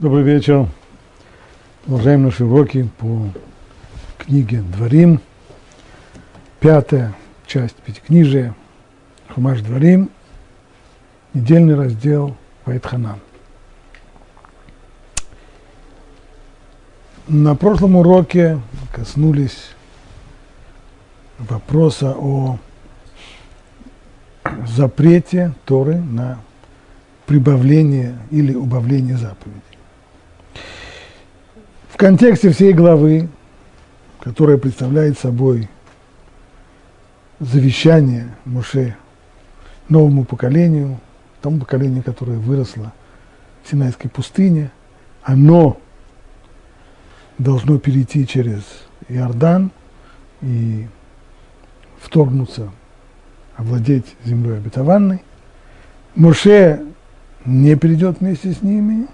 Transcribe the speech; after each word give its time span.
Добрый 0.00 0.24
вечер. 0.24 0.66
Продолжаем 1.84 2.24
наши 2.24 2.44
уроки 2.44 2.90
по 2.98 3.28
книге 4.18 4.60
Дворим. 4.60 5.20
Пятая 6.58 7.14
часть 7.46 7.76
Пятикнижия. 7.76 8.56
Хумаш 9.32 9.60
Дворим. 9.60 10.10
Недельный 11.32 11.76
раздел 11.76 12.36
Вайтханан. 12.64 13.20
На 17.28 17.54
прошлом 17.54 17.94
уроке 17.94 18.60
коснулись 18.92 19.70
вопроса 21.38 22.16
о 22.18 22.58
запрете 24.66 25.54
Торы 25.64 26.00
на 26.00 26.40
прибавление 27.26 28.18
или 28.32 28.54
убавление 28.54 29.16
заповедей. 29.16 29.73
В 31.94 31.96
контексте 31.96 32.50
всей 32.50 32.72
главы, 32.72 33.28
которая 34.18 34.58
представляет 34.58 35.16
собой 35.16 35.68
завещание 37.38 38.34
Муше 38.44 38.96
новому 39.88 40.24
поколению, 40.24 40.98
тому 41.40 41.60
поколению, 41.60 42.02
которое 42.02 42.36
выросло 42.36 42.92
в 43.62 43.70
Синайской 43.70 44.10
пустыне, 44.10 44.72
оно 45.22 45.78
должно 47.38 47.78
перейти 47.78 48.26
через 48.26 48.64
Иордан 49.08 49.70
и 50.42 50.88
вторгнуться, 52.00 52.72
овладеть 53.54 54.16
землей 54.24 54.56
обетованной. 54.56 55.22
Моше 56.16 56.84
не 57.44 57.76
перейдет 57.76 58.18
вместе 58.18 58.50
с 58.50 58.62
ними, 58.62 59.06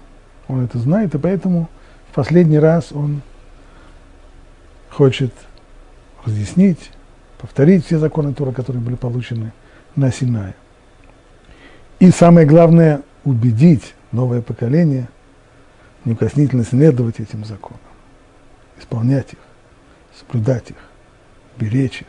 он 0.47 0.65
это 0.65 0.79
знает, 0.79 1.13
и 1.13 1.19
поэтому 1.19 1.69
в 2.11 2.13
последний 2.13 2.59
раз 2.59 2.91
он 2.91 3.21
хочет 4.89 5.33
разъяснить, 6.25 6.91
повторить 7.37 7.85
все 7.85 7.99
законы 7.99 8.33
Тора, 8.33 8.51
которые 8.51 8.83
были 8.83 8.95
получены 8.95 9.53
на 9.95 10.11
Синае. 10.11 10.53
И 11.99 12.11
самое 12.11 12.45
главное, 12.45 13.01
убедить 13.23 13.93
новое 14.11 14.41
поколение 14.41 15.07
неукоснительно 16.03 16.65
следовать 16.65 17.21
этим 17.21 17.45
законам, 17.45 17.79
исполнять 18.77 19.31
их, 19.31 19.39
соблюдать 20.19 20.71
их, 20.71 20.77
беречь 21.57 22.01
их, 22.01 22.07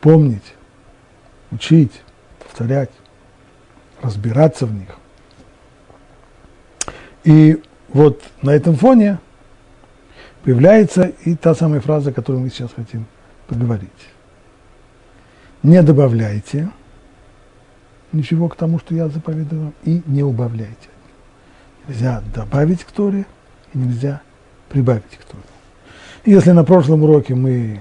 помнить, 0.00 0.54
учить, 1.50 2.00
повторять, 2.38 2.90
разбираться 4.00 4.64
в 4.64 4.72
них. 4.72 4.96
И 7.24 7.60
вот 7.88 8.22
на 8.42 8.50
этом 8.50 8.76
фоне 8.76 9.18
появляется 10.42 11.12
и 11.24 11.34
та 11.34 11.54
самая 11.54 11.80
фраза, 11.80 12.10
о 12.10 12.12
которой 12.12 12.38
мы 12.38 12.50
сейчас 12.50 12.70
хотим 12.74 13.06
поговорить. 13.48 13.90
Не 15.62 15.82
добавляйте 15.82 16.70
ничего 18.12 18.48
к 18.48 18.56
тому, 18.56 18.78
что 18.78 18.94
я 18.94 19.08
заповедую, 19.08 19.72
и 19.84 20.02
не 20.06 20.22
убавляйте. 20.22 20.88
Нельзя 21.88 22.22
добавить 22.34 22.84
к 22.84 22.90
Торе, 22.90 23.26
и 23.74 23.78
нельзя 23.78 24.20
прибавить 24.68 25.02
к 25.04 25.24
Торе. 25.24 25.42
Если 26.24 26.50
на 26.50 26.64
прошлом 26.64 27.02
уроке 27.04 27.34
мы 27.34 27.80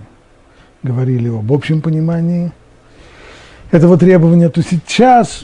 говорили 0.84 1.30
об 1.30 1.52
общем 1.52 1.82
понимании 1.82 2.52
этого 3.72 3.98
требования, 3.98 4.50
то 4.50 4.62
сейчас 4.62 5.44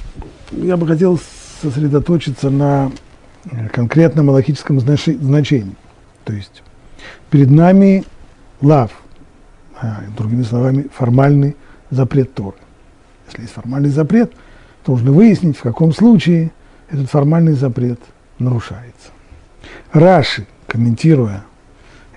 я 0.52 0.78
бы 0.78 0.86
хотел 0.86 1.20
сосредоточиться 1.62 2.50
на 2.50 2.92
конкретном 3.72 4.30
аллахическом 4.30 4.80
значении. 4.80 5.76
То 6.26 6.34
есть 6.34 6.64
перед 7.30 7.50
нами 7.50 8.04
лав, 8.62 8.92
а, 9.80 10.04
другими 10.18 10.44
словами, 10.44 10.88
формальный 10.94 11.56
запрет 11.90 12.34
Торы. 12.34 12.58
Если 13.28 13.42
есть 13.42 13.54
формальный 13.54 13.90
запрет, 13.90 14.34
то 14.84 14.92
нужно 14.94 15.12
выяснить, 15.12 15.58
в 15.58 15.62
каком 15.62 15.94
случае 15.94 16.52
этот 16.90 17.10
формальный 17.10 17.54
запрет 17.54 18.00
нарушается. 18.40 19.10
Раши, 19.92 20.48
комментируя 20.68 21.44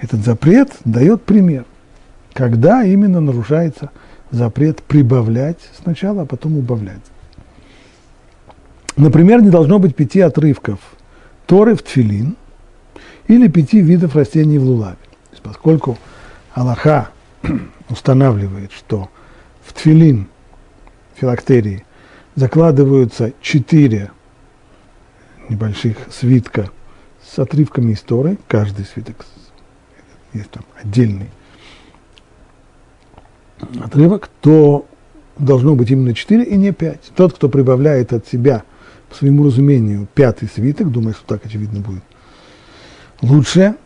этот 0.01 0.25
запрет, 0.25 0.73
дает 0.85 1.23
пример, 1.23 1.65
когда 2.33 2.85
именно 2.85 3.21
нарушается 3.21 3.91
запрет 4.31 4.83
прибавлять 4.83 5.59
сначала, 5.83 6.23
а 6.23 6.27
потом 6.27 6.59
убавлять. 6.59 7.01
Например, 8.97 9.43
не 9.43 9.51
должно 9.51 9.79
быть 9.79 9.95
пяти 9.95 10.21
отрывков 10.21 10.79
Торы 11.47 11.75
в 11.75 11.83
тфилин 11.83 12.37
или 13.29 13.49
пяти 13.49 13.81
видов 13.81 14.17
растений 14.17 14.59
в 14.59 14.65
лулаве. 14.65 14.97
поскольку 15.43 15.99
Аллаха 16.53 17.11
устанавливает, 17.91 18.73
что 18.73 19.11
в 19.63 19.73
тфилин, 19.73 20.29
филактерии, 21.17 21.85
закладываются 22.35 23.33
четыре 23.41 24.11
небольших 25.49 25.99
свитка 26.11 26.71
с 27.23 27.39
отрывками 27.39 27.93
из 27.93 28.01
Торы, 28.01 28.39
каждый 28.49 28.87
свиток 28.87 29.27
есть 30.33 30.51
там 30.51 30.65
отдельный 30.83 31.31
отрывок, 33.83 34.31
то 34.41 34.87
должно 35.39 35.75
быть 35.75 35.91
именно 35.91 36.15
четыре 36.15 36.45
и 36.45 36.57
не 36.57 36.73
пять. 36.73 37.13
Тот, 37.15 37.35
кто 37.35 37.49
прибавляет 37.49 38.13
от 38.13 38.27
себя– 38.27 38.63
по 39.15 39.19
своему 39.19 39.45
разумению, 39.45 40.09
пятый 40.13 40.49
свиток, 40.49 40.91
думаю, 40.91 41.15
что 41.15 41.25
так 41.25 41.47
очевидно 41.47 41.79
будет, 41.79 42.03
лучше, 43.23 43.77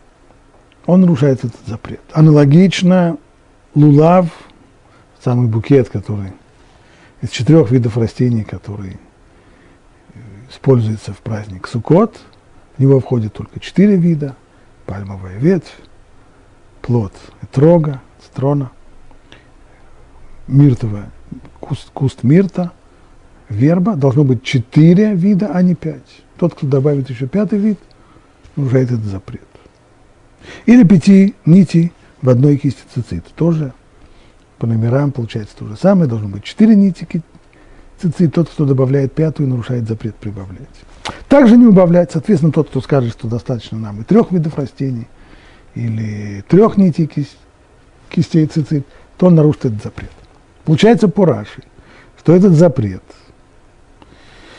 он 0.87 1.03
нарушает 1.03 1.45
этот 1.45 1.61
запрет. 1.67 2.01
Аналогично 2.15 3.19
лулав, 3.75 4.29
самый 5.23 5.47
букет, 5.47 5.91
который 5.91 6.33
из 7.21 7.29
четырех 7.29 7.71
видов 7.71 7.99
растений, 7.99 8.43
который 8.43 8.97
используется 10.51 11.13
в 11.13 11.19
праздник 11.19 11.69
Суккот, 11.69 12.19
в 12.79 12.81
него 12.81 12.99
входит 12.99 13.35
только 13.35 13.61
четыре 13.61 13.97
вида, 13.97 14.35
пальмовая 14.87 15.37
ветвь, 15.37 15.75
плод 16.81 17.13
этрога, 17.43 18.01
строна, 18.25 18.71
миртовая, 20.47 21.11
куст, 21.61 21.91
куст 21.93 22.23
мирта– 22.23 22.73
верба 23.49 23.97
должно 23.97 24.25
быть 24.25 24.43
четыре 24.43 25.15
вида, 25.15 25.51
а 25.53 25.63
не 25.63 25.75
пять. 25.75 26.23
Тот, 26.37 26.55
кто 26.55 26.67
добавит 26.67 27.11
еще 27.11 27.27
пятый 27.27 27.59
вид, 27.59 27.79
нарушает 28.57 28.91
этот 28.91 29.05
запрет. 29.05 29.43
Или 30.67 30.85
пяти 30.85 31.35
нитей 31.45 31.93
в 32.23 32.29
одной 32.29 32.57
кисти 32.57 32.83
цицит. 32.95 33.25
Тоже 33.35 33.73
по 34.59 34.67
номерам 34.67 35.13
получается 35.13 35.57
то 35.59 35.67
же 35.67 35.77
самое. 35.77 36.09
Должно 36.09 36.29
быть 36.29 36.45
четыре 36.45 36.75
нити 36.75 37.07
цицит. 38.01 38.35
Тот, 38.35 38.49
кто 38.49 38.65
добавляет 38.65 39.13
пятую, 39.13 39.49
нарушает 39.49 39.89
запрет 39.89 40.15
прибавлять. 40.17 40.69
Также 41.29 41.57
не 41.57 41.67
убавлять. 41.67 42.13
Соответственно, 42.13 42.53
тот, 42.53 42.69
кто 42.69 42.81
скажет, 42.81 43.13
что 43.13 43.29
достаточно 43.29 43.79
нам 43.79 44.01
и 44.01 44.05
трех 44.05 44.31
видов 44.31 44.57
растений, 44.57 45.09
или 45.75 46.45
трех 46.49 46.77
нитей 46.77 47.11
кистей 48.09 48.47
цицит, 48.47 48.87
то 49.17 49.27
он 49.27 49.35
нарушит 49.35 49.67
этот 49.67 49.83
запрет. 49.83 50.11
Получается 50.65 51.09
по 51.09 51.25
Раши, 51.25 51.63
что 52.19 52.35
этот 52.35 52.53
запрет– 52.53 53.03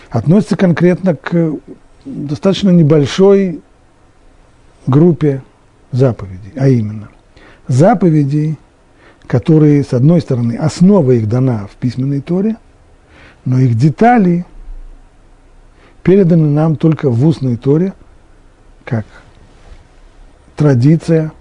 относится 0.10 0.56
конкретно 0.58 1.16
к 1.16 1.54
достаточно 2.06 2.70
небольшой 2.70 3.62
группе 4.88 5.44
заповедей, 5.92 6.52
а 6.56 6.68
именно 6.68 7.10
заповедей, 7.68 8.58
которые, 9.28 9.84
с 9.84 9.94
одной 9.94 10.22
стороны, 10.22 10.54
основа 10.54 11.12
их 11.12 11.28
дана 11.30 11.68
в 11.68 11.76
письменной 11.76 12.22
Торе, 12.22 12.58
но 13.46 13.60
их 13.60 13.76
детали 13.76 14.46
переданы 16.04 16.50
нам 16.50 16.76
только 16.76 17.10
в 17.10 17.26
устной 17.26 17.58
Торе, 17.58 17.94
как 18.86 19.06
традиция 20.56 21.32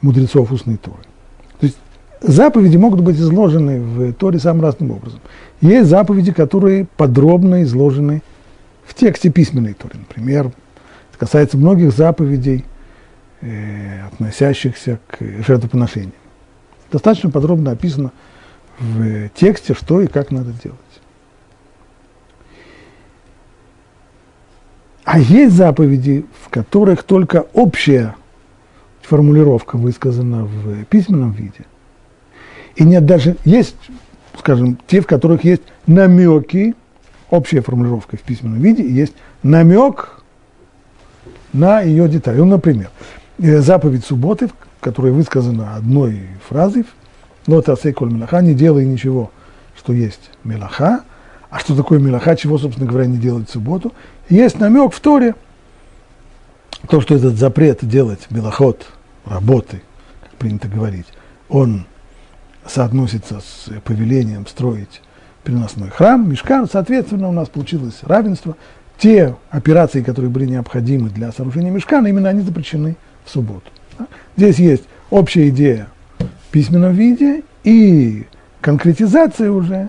мудрецов 0.00 0.50
устной 0.50 0.76
Торы. 0.76 1.07
Заповеди 2.20 2.76
могут 2.76 3.00
быть 3.00 3.16
изложены 3.16 3.80
в 3.80 4.12
Торе 4.12 4.38
самым 4.38 4.62
разным 4.62 4.90
образом. 4.90 5.20
Есть 5.60 5.88
заповеди, 5.88 6.32
которые 6.32 6.86
подробно 6.96 7.62
изложены 7.62 8.22
в 8.84 8.94
тексте 8.94 9.30
письменной 9.30 9.74
Торы. 9.74 9.98
Например, 9.98 10.46
это 10.46 11.18
касается 11.18 11.56
многих 11.56 11.92
заповедей, 11.92 12.64
э, 13.40 14.06
относящихся 14.06 14.98
к 15.06 15.18
жертвоприношениям. 15.46 16.12
Достаточно 16.90 17.30
подробно 17.30 17.70
описано 17.70 18.10
в 18.80 19.28
тексте, 19.30 19.74
что 19.74 20.00
и 20.00 20.06
как 20.06 20.30
надо 20.30 20.52
делать. 20.62 20.78
А 25.04 25.18
есть 25.18 25.54
заповеди, 25.54 26.26
в 26.44 26.48
которых 26.50 27.02
только 27.02 27.46
общая 27.54 28.14
формулировка 29.02 29.76
высказана 29.76 30.44
в 30.44 30.84
письменном 30.84 31.32
виде. 31.32 31.64
И 32.78 32.84
нет 32.84 33.04
даже, 33.04 33.36
есть 33.44 33.74
скажем, 34.38 34.78
те, 34.86 35.00
в 35.00 35.06
которых 35.06 35.42
есть 35.44 35.62
намеки, 35.86 36.74
общая 37.28 37.60
формулировка 37.60 38.16
в 38.16 38.20
письменном 38.20 38.60
виде, 38.60 38.88
есть 38.88 39.14
намек 39.42 40.22
на 41.52 41.80
ее 41.80 42.08
детали. 42.08 42.38
Ну, 42.38 42.44
например, 42.44 42.90
э, 43.38 43.58
заповедь 43.58 44.04
субботы, 44.04 44.48
которая 44.80 45.12
высказана 45.12 45.74
одной 45.74 46.20
фразой, 46.48 46.84
«Лота 47.48 47.76
сейколь 47.76 48.12
мелаха»– 48.12 48.40
«Не 48.42 48.54
делай 48.54 48.86
ничего, 48.86 49.32
что 49.76 49.92
есть 49.92 50.30
мелаха». 50.44 51.02
А 51.50 51.58
что 51.58 51.74
такое 51.74 51.98
мелаха, 51.98 52.36
чего, 52.36 52.58
собственно 52.58 52.88
говоря, 52.88 53.06
не 53.06 53.16
делать 53.16 53.48
в 53.48 53.52
субботу? 53.52 53.92
Есть 54.28 54.60
намек 54.60 54.92
в 54.92 55.00
Торе, 55.00 55.34
то, 56.88 57.00
что 57.00 57.14
этот 57.14 57.38
запрет 57.38 57.78
делать 57.82 58.20
мелоход, 58.30 58.86
работы, 59.24 59.82
как 60.22 60.30
принято 60.32 60.68
говорить, 60.68 61.06
он 61.48 61.86
соотносится 62.68 63.40
с 63.40 63.70
повелением 63.84 64.46
строить 64.46 65.00
переносной 65.44 65.90
храм, 65.90 66.28
мешкан, 66.28 66.68
соответственно, 66.70 67.28
у 67.28 67.32
нас 67.32 67.48
получилось 67.48 68.00
равенство. 68.02 68.56
Те 68.98 69.36
операции, 69.50 70.02
которые 70.02 70.30
были 70.30 70.46
необходимы 70.46 71.08
для 71.08 71.32
сооружения 71.32 71.70
мешкана, 71.70 72.08
именно 72.08 72.28
они 72.28 72.42
запрещены 72.42 72.96
в 73.24 73.30
субботу. 73.30 73.70
Здесь 74.36 74.58
есть 74.58 74.84
общая 75.10 75.48
идея 75.48 75.88
в 76.18 76.50
письменном 76.50 76.92
виде 76.92 77.44
и 77.64 78.26
конкретизация 78.60 79.50
уже, 79.50 79.88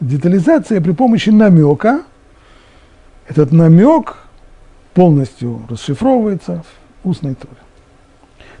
детализация 0.00 0.80
при 0.80 0.92
помощи 0.92 1.30
намека. 1.30 2.02
Этот 3.26 3.52
намек 3.52 4.18
полностью 4.94 5.62
расшифровывается 5.68 6.64
в 7.02 7.08
устной 7.08 7.34
торе. 7.34 7.54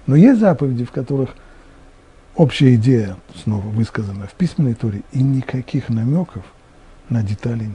Но 0.06 0.16
есть 0.16 0.40
заповеди, 0.40 0.84
в 0.84 0.90
которых 0.90 1.30
общая 2.36 2.74
идея 2.74 3.16
снова 3.42 3.66
высказана 3.66 4.26
в 4.26 4.34
письменной 4.34 4.74
торе, 4.74 5.02
и 5.12 5.22
никаких 5.22 5.88
намеков 5.88 6.44
на 7.08 7.22
детали 7.22 7.64
нет. 7.64 7.74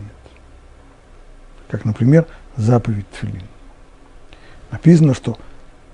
Как, 1.67 1.85
например, 1.85 2.25
заповедь 2.55 3.09
Тфилин. 3.11 3.43
Написано, 4.71 5.13
что 5.13 5.37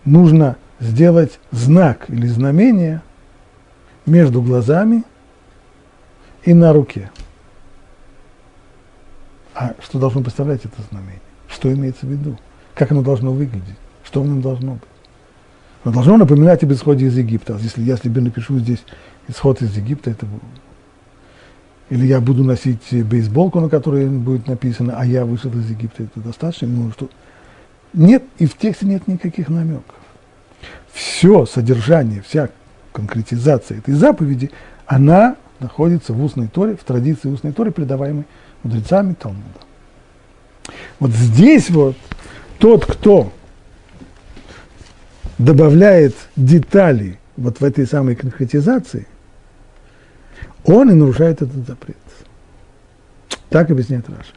нужно 0.05 0.57
сделать 0.79 1.39
знак 1.51 2.09
или 2.09 2.27
знамение 2.27 3.01
между 4.05 4.41
глазами 4.41 5.03
и 6.43 6.53
на 6.53 6.73
руке. 6.73 7.11
А 9.55 9.75
что 9.81 9.99
должно 9.99 10.21
представлять 10.21 10.65
это 10.65 10.81
знамение? 10.89 11.21
Что 11.47 11.71
имеется 11.71 12.05
в 12.05 12.09
виду? 12.09 12.37
Как 12.73 12.91
оно 12.91 13.03
должно 13.03 13.31
выглядеть? 13.31 13.77
Что 14.03 14.21
в 14.21 14.27
нем 14.27 14.41
должно 14.41 14.73
быть? 14.73 14.92
Оно 15.83 15.93
должно 15.93 16.17
напоминать 16.17 16.63
об 16.63 16.71
исходе 16.71 17.07
из 17.07 17.17
Египта. 17.17 17.57
Если 17.61 17.81
я 17.83 17.97
себе 17.97 18.21
напишу 18.21 18.59
здесь 18.59 18.83
исход 19.27 19.61
из 19.61 19.75
Египта, 19.75 20.11
это 20.11 20.25
или 21.89 22.05
я 22.05 22.21
буду 22.21 22.43
носить 22.43 22.91
бейсболку, 22.91 23.59
на 23.59 23.69
которой 23.69 24.07
будет 24.07 24.47
написано, 24.47 24.95
а 24.97 25.05
я 25.05 25.25
вышел 25.25 25.51
из 25.51 25.69
Египта, 25.69 26.03
это 26.03 26.21
достаточно? 26.21 26.67
Ну, 26.67 26.91
что... 26.91 27.09
Нет, 27.93 28.23
и 28.39 28.45
в 28.45 28.57
тексте 28.57 28.85
нет 28.85 29.07
никаких 29.07 29.49
намеков. 29.49 29.95
Все 30.91 31.45
содержание, 31.45 32.23
вся 32.27 32.49
конкретизация 32.93 33.79
этой 33.79 33.93
заповеди, 33.93 34.49
она 34.85 35.35
находится 35.59 36.13
в 36.13 36.23
устной 36.23 36.47
торе, 36.47 36.75
в 36.75 36.83
традиции 36.83 37.29
устной 37.29 37.51
торе, 37.51 37.71
предаваемой 37.71 38.25
мудрецами 38.63 39.13
Талмуда. 39.13 39.43
Вот 40.99 41.11
здесь 41.11 41.69
вот 41.69 41.95
тот, 42.59 42.85
кто 42.85 43.31
добавляет 45.37 46.15
детали 46.35 47.19
вот 47.37 47.59
в 47.59 47.63
этой 47.63 47.87
самой 47.87 48.15
конкретизации, 48.15 49.07
он 50.65 50.91
и 50.91 50.93
нарушает 50.93 51.41
этот 51.41 51.67
запрет. 51.67 51.97
Так 53.49 53.69
объясняет 53.69 54.07
Раша. 54.09 54.33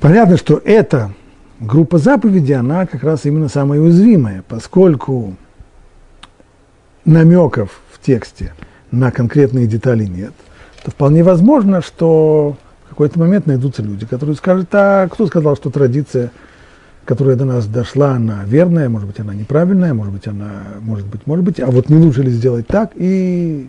Понятно, 0.00 0.36
что 0.36 0.60
эта 0.64 1.12
группа 1.60 1.98
заповедей, 1.98 2.54
она 2.54 2.86
как 2.86 3.02
раз 3.02 3.24
именно 3.24 3.48
самая 3.48 3.80
уязвимая, 3.80 4.44
поскольку 4.46 5.36
намеков 7.04 7.80
в 7.90 8.00
тексте 8.04 8.52
на 8.90 9.10
конкретные 9.10 9.66
детали 9.66 10.04
нет, 10.04 10.32
то 10.82 10.90
вполне 10.90 11.22
возможно, 11.22 11.80
что 11.80 12.56
в 12.86 12.88
какой-то 12.90 13.18
момент 13.18 13.46
найдутся 13.46 13.82
люди, 13.82 14.06
которые 14.06 14.36
скажут, 14.36 14.68
а 14.72 15.08
кто 15.08 15.26
сказал, 15.26 15.56
что 15.56 15.70
традиция– 15.70 16.30
которая 17.04 17.36
до 17.36 17.44
нас 17.44 17.66
дошла, 17.66 18.12
она 18.12 18.44
верная, 18.44 18.88
может 18.88 19.08
быть, 19.08 19.20
она 19.20 19.34
неправильная, 19.34 19.94
может 19.94 20.12
быть, 20.12 20.26
она, 20.26 20.62
может 20.80 21.06
быть, 21.06 21.26
может 21.26 21.44
быть, 21.44 21.60
а 21.60 21.66
вот 21.66 21.88
не 21.88 21.96
лучше 21.96 22.22
ли 22.22 22.30
сделать 22.30 22.66
так, 22.66 22.92
и 22.94 23.68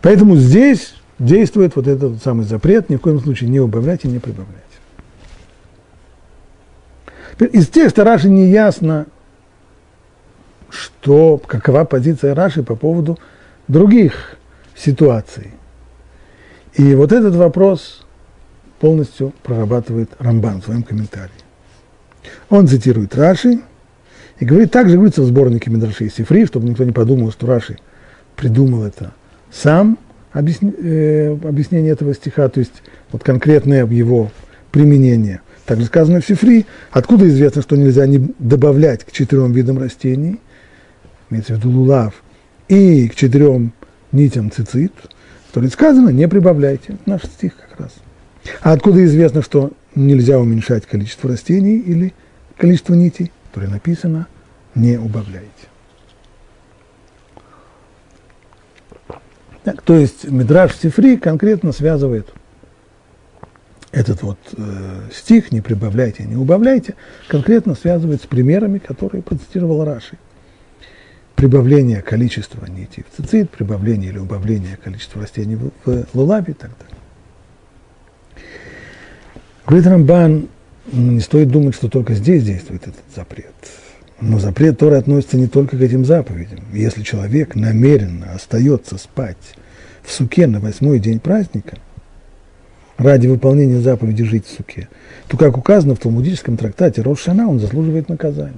поэтому 0.00 0.36
здесь 0.36 0.94
действует 1.18 1.76
вот 1.76 1.86
этот 1.86 2.22
самый 2.22 2.44
запрет, 2.44 2.90
ни 2.90 2.96
в 2.96 3.00
коем 3.00 3.20
случае 3.20 3.50
не 3.50 3.60
убавлять 3.60 4.04
и 4.04 4.08
не 4.08 4.18
прибавлять. 4.18 4.62
Из 7.52 7.68
текста 7.68 8.04
Раши 8.04 8.28
не 8.30 8.48
ясно, 8.48 9.06
что, 10.70 11.38
какова 11.38 11.84
позиция 11.84 12.34
Раши 12.34 12.62
по 12.62 12.76
поводу 12.76 13.18
других 13.68 14.36
ситуаций. 14.76 15.50
И 16.74 16.94
вот 16.94 17.12
этот 17.12 17.34
вопрос 17.34 18.03
полностью 18.84 19.32
прорабатывает 19.42 20.10
Рамбан 20.18 20.60
в 20.60 20.66
своем 20.66 20.82
комментарии. 20.82 21.32
Он 22.50 22.68
цитирует 22.68 23.14
Раши 23.14 23.60
и 24.38 24.44
говорит, 24.44 24.72
также 24.72 24.96
говорится 24.96 25.22
в 25.22 25.24
сборнике 25.24 25.70
Медраши 25.70 26.04
и 26.04 26.10
Сифри, 26.10 26.44
чтобы 26.44 26.68
никто 26.68 26.84
не 26.84 26.92
подумал, 26.92 27.32
что 27.32 27.46
Раши 27.46 27.78
придумал 28.36 28.84
это 28.84 29.14
сам, 29.50 29.96
э, 30.34 31.34
объяснение 31.44 31.92
этого 31.92 32.12
стиха, 32.12 32.50
то 32.50 32.60
есть 32.60 32.82
вот 33.10 33.24
конкретное 33.24 33.86
его 33.86 34.30
применение. 34.70 35.40
Также 35.64 35.86
сказано 35.86 36.20
в 36.20 36.26
Сифри, 36.26 36.66
откуда 36.90 37.26
известно, 37.26 37.62
что 37.62 37.76
нельзя 37.76 38.06
не 38.06 38.34
добавлять 38.38 39.02
к 39.04 39.12
четырем 39.12 39.52
видам 39.52 39.78
растений, 39.78 40.42
имеется 41.30 41.54
в 41.54 41.56
виду 41.56 41.70
лулав, 41.70 42.22
и 42.68 43.08
к 43.08 43.14
четырем 43.14 43.72
нитям 44.12 44.50
цицит, 44.50 44.92
то 45.54 45.60
ли 45.62 45.70
сказано, 45.70 46.10
не 46.10 46.28
прибавляйте. 46.28 46.98
Наш 47.06 47.22
стих 47.22 47.54
как 47.56 47.80
раз. 47.80 47.94
А 48.60 48.72
откуда 48.72 49.04
известно, 49.04 49.42
что 49.42 49.72
нельзя 49.94 50.38
уменьшать 50.38 50.86
количество 50.86 51.30
растений 51.30 51.78
или 51.78 52.14
количество 52.56 52.94
нитей, 52.94 53.32
которое 53.46 53.68
написано, 53.68 54.26
не 54.74 54.98
убавляйте. 54.98 55.48
Так, 59.64 59.80
то 59.80 59.94
есть 59.96 60.24
Мидраш 60.30 60.76
Сифри 60.76 61.16
конкретно 61.16 61.72
связывает 61.72 62.28
этот 63.92 64.22
вот 64.22 64.38
э, 64.56 65.08
стих 65.12 65.52
«не 65.52 65.60
прибавляйте, 65.60 66.24
не 66.24 66.36
убавляйте», 66.36 66.96
конкретно 67.28 67.74
связывает 67.74 68.22
с 68.22 68.26
примерами, 68.26 68.78
которые 68.78 69.22
процитировал 69.22 69.84
Раши. 69.84 70.18
Прибавление 71.34 72.02
количества 72.02 72.66
нитей 72.66 73.04
в 73.08 73.16
цицит, 73.16 73.50
прибавление 73.50 74.10
или 74.10 74.18
убавление 74.18 74.76
количества 74.76 75.22
растений 75.22 75.56
в, 75.56 75.70
в 75.84 76.06
лулабе 76.14 76.52
и 76.52 76.56
так 76.56 76.70
далее. 76.78 76.93
Говорит 79.66 79.86
Рамбан, 79.86 80.48
ну, 80.92 81.12
не 81.12 81.20
стоит 81.20 81.48
думать, 81.48 81.74
что 81.74 81.88
только 81.88 82.12
здесь 82.12 82.44
действует 82.44 82.82
этот 82.82 83.02
запрет. 83.14 83.54
Но 84.20 84.38
запрет 84.38 84.78
Торы 84.78 84.96
относится 84.96 85.38
не 85.38 85.46
только 85.46 85.78
к 85.78 85.80
этим 85.80 86.04
заповедям. 86.04 86.60
Если 86.72 87.02
человек 87.02 87.54
намеренно 87.54 88.32
остается 88.32 88.98
спать 88.98 89.38
в 90.02 90.12
суке 90.12 90.46
на 90.46 90.60
восьмой 90.60 91.00
день 91.00 91.18
праздника, 91.18 91.78
ради 92.98 93.26
выполнения 93.26 93.80
заповеди 93.80 94.24
жить 94.24 94.46
в 94.46 94.54
суке, 94.54 94.88
то, 95.28 95.38
как 95.38 95.56
указано 95.56 95.94
в 95.94 95.98
талмудическом 95.98 96.58
трактате 96.58 97.00
Рошана, 97.00 97.48
он 97.48 97.58
заслуживает 97.58 98.10
наказания. 98.10 98.52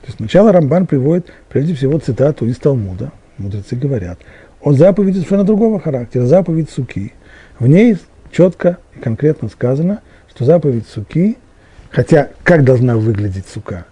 То 0.00 0.06
есть 0.06 0.16
сначала 0.16 0.50
Рамбан 0.50 0.88
приводит 0.88 1.32
прежде 1.48 1.74
всего 1.74 1.98
цитату 1.98 2.46
из 2.46 2.56
Талмуда, 2.58 3.12
мудрецы 3.38 3.76
говорят, 3.76 4.18
о 4.60 4.72
заповеди 4.72 5.18
совершенно 5.18 5.44
другого 5.44 5.78
характера, 5.78 6.26
заповедь 6.26 6.68
суки. 6.68 7.12
В 7.60 7.68
ней 7.68 7.96
четко 8.32 8.78
и 8.96 8.98
конкретно 8.98 9.48
сказано– 9.48 10.00
что 10.36 10.44
заповедь 10.44 10.86
суки, 10.86 11.38
хотя 11.90 12.28
как 12.44 12.62
должна 12.62 12.98
выглядеть 12.98 13.46
сука, 13.48 13.86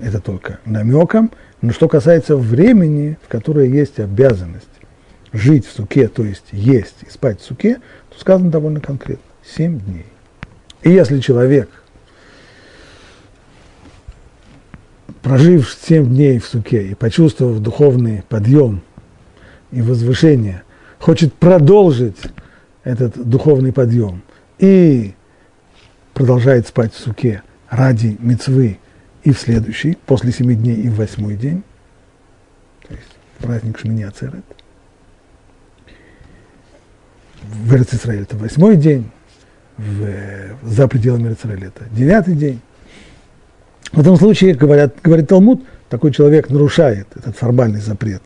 это 0.00 0.18
только 0.18 0.60
намеком, 0.64 1.30
но 1.60 1.72
что 1.72 1.88
касается 1.88 2.36
времени, 2.36 3.18
в 3.22 3.28
которое 3.28 3.66
есть 3.66 4.00
обязанность 4.00 4.66
жить 5.30 5.66
в 5.66 5.72
суке, 5.72 6.08
то 6.08 6.24
есть 6.24 6.46
есть 6.52 6.96
и 7.06 7.10
спать 7.10 7.40
в 7.40 7.44
суке, 7.44 7.80
то 8.08 8.18
сказано 8.18 8.50
довольно 8.50 8.80
конкретно– 8.80 9.22
семь 9.44 9.78
дней. 9.78 10.06
И 10.82 10.90
если 10.90 11.20
человек, 11.20 11.68
прожив 15.20 15.76
семь 15.82 16.06
дней 16.06 16.38
в 16.38 16.46
суке 16.46 16.88
и 16.88 16.94
почувствовав 16.94 17.60
духовный 17.60 18.24
подъем 18.26 18.80
и 19.70 19.82
возвышение, 19.82 20.62
хочет 20.98 21.34
продолжить 21.34 22.16
этот 22.84 23.28
духовный 23.28 23.74
подъем 23.74 24.22
и 24.58 25.14
продолжает 26.14 26.66
спать 26.66 26.92
в 26.92 26.98
суке 26.98 27.42
ради 27.68 28.16
мецвы 28.20 28.78
и 29.24 29.32
в 29.32 29.38
следующий, 29.38 29.96
после 30.06 30.32
семи 30.32 30.54
дней 30.54 30.76
и 30.76 30.88
в 30.88 30.96
восьмой 30.96 31.36
день, 31.36 31.62
то 32.86 32.94
есть 32.94 33.16
праздник 33.38 33.78
Шмини 33.78 34.02
Ацерет. 34.02 34.44
В 37.42 37.74
Израиль 37.74 38.22
это 38.22 38.36
восьмой 38.36 38.76
день, 38.76 39.10
в, 39.76 40.06
за 40.62 40.86
пределами 40.88 41.32
Израиля 41.32 41.68
это 41.68 41.84
девятый 41.90 42.34
день. 42.34 42.60
В 43.92 44.00
этом 44.00 44.16
случае, 44.16 44.54
говорят, 44.54 44.96
говорит 45.02 45.28
Талмуд, 45.28 45.64
такой 45.88 46.12
человек 46.12 46.48
нарушает 46.48 47.08
этот 47.14 47.36
формальный 47.36 47.80
запрет 47.80 48.22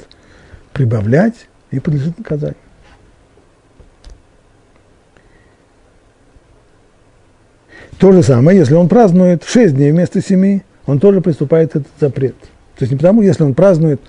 прибавлять 0.73 1.49
и 1.71 1.81
подлежит 1.81 2.19
наказанию. 2.19 2.57
То 7.99 8.13
же 8.13 8.23
самое, 8.23 8.59
если 8.59 8.75
он 8.75 8.89
празднует 8.89 9.45
6 9.45 9.75
дней 9.75 9.91
вместо 9.93 10.21
7, 10.21 10.61
он 10.87 10.99
тоже 10.99 11.21
приступает 11.21 11.71
этот 11.71 11.89
запрет. 11.99 12.37
То 12.77 12.83
есть 12.83 12.93
не 12.93 12.99
потому, 12.99 13.23
если 13.23 13.43
он 13.43 13.55
празднует, 13.55 14.01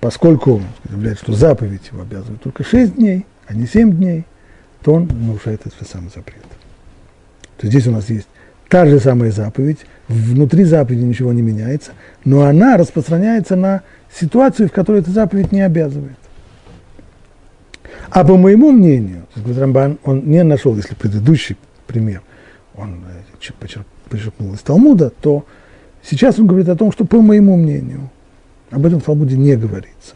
поскольку 0.00 0.62
заявляет, 0.88 1.18
что 1.18 1.32
заповедь 1.32 1.88
его 1.90 2.02
обязывает 2.02 2.40
только 2.40 2.62
6 2.62 2.94
дней, 2.94 3.26
а 3.46 3.54
не 3.54 3.66
7 3.66 3.96
дней, 3.96 4.24
то 4.82 4.94
он 4.94 5.10
нарушает 5.26 5.62
этот 5.66 5.88
самый 5.88 6.10
запрет. 6.14 6.42
То 7.56 7.66
есть 7.66 7.72
здесь 7.72 7.86
у 7.88 7.90
нас 7.90 8.08
есть 8.08 8.28
та 8.68 8.86
же 8.86 9.00
самая 9.00 9.32
заповедь, 9.32 9.78
внутри 10.06 10.62
заповеди 10.64 11.02
ничего 11.02 11.32
не 11.32 11.42
меняется, 11.42 11.92
но 12.24 12.44
она 12.44 12.76
распространяется 12.76 13.56
на 13.56 13.82
ситуацию, 14.12 14.68
в 14.68 14.72
которой 14.72 15.00
эта 15.00 15.10
заповедь 15.10 15.50
не 15.50 15.62
обязывает. 15.62 16.16
А 18.10 18.24
по 18.24 18.36
моему 18.36 18.70
мнению, 18.70 19.26
Рамбан, 19.34 19.98
он 20.04 20.22
не 20.26 20.44
нашел, 20.44 20.76
если 20.76 20.94
предыдущий 20.94 21.56
пример, 21.86 22.22
он 22.78 23.04
э, 23.04 23.52
почерпнул 24.08 24.54
из 24.54 24.60
Талмуда, 24.60 25.10
то 25.20 25.44
сейчас 26.02 26.38
он 26.38 26.46
говорит 26.46 26.68
о 26.68 26.76
том, 26.76 26.92
что 26.92 27.04
по 27.04 27.20
моему 27.20 27.56
мнению, 27.56 28.10
об 28.70 28.86
этом 28.86 29.00
в 29.00 29.04
Талмуде 29.04 29.36
не 29.36 29.56
говорится. 29.56 30.14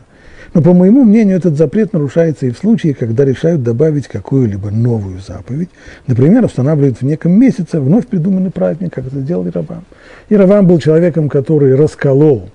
Но 0.55 0.61
по 0.61 0.75
моему 0.75 1.05
мнению, 1.05 1.39
этот 1.39 1.57
запрет 1.57 1.95
нарушается 1.95 2.47
и 2.47 2.51
в 2.51 2.59
случае, 2.59 2.95
когда 2.95 3.25
решают 3.25 3.63
добавить 3.63 4.07
какую-либо 4.07 4.71
новую 4.71 5.19
заповедь. 5.21 5.71
Например, 6.07 6.45
устанавливают 6.45 6.99
в 6.99 7.03
неком 7.03 7.33
месяце 7.33 7.81
вновь 7.81 8.07
придуманный 8.07 8.51
праздник, 8.51 8.93
как 8.93 9.07
это 9.07 9.21
сделал 9.21 9.49
Иравам. 9.49 9.85
Иравам 10.29 10.67
был 10.67 10.79
человеком, 10.79 11.31
который 11.31 11.75
расколол 11.75 12.51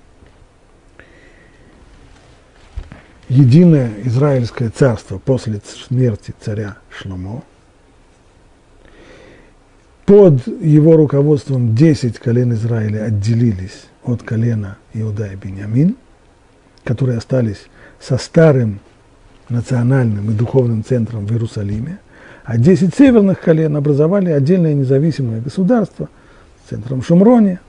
единое 3.28 3.90
израильское 4.04 4.70
царство 4.70 5.18
после 5.18 5.60
смерти 5.88 6.32
царя 6.40 6.76
Шломо. 6.90 7.42
Под 10.08 10.46
его 10.46 10.96
руководством 10.96 11.74
10 11.74 12.18
колен 12.18 12.54
Израиля 12.54 13.04
отделились 13.04 13.88
от 14.02 14.22
колена 14.22 14.78
Иуда 14.94 15.26
и 15.26 15.36
Бениамин, 15.36 15.96
которые 16.82 17.18
остались 17.18 17.66
со 18.00 18.16
старым 18.16 18.80
национальным 19.50 20.30
и 20.30 20.32
духовным 20.32 20.82
центром 20.82 21.26
в 21.26 21.32
Иерусалиме, 21.32 21.98
а 22.42 22.56
10 22.56 22.94
северных 22.94 23.38
колен 23.38 23.76
образовали 23.76 24.30
отдельное 24.30 24.72
независимое 24.72 25.42
государство 25.42 26.08
с 26.64 26.70
центром 26.70 27.02
Шумроне. 27.02 27.60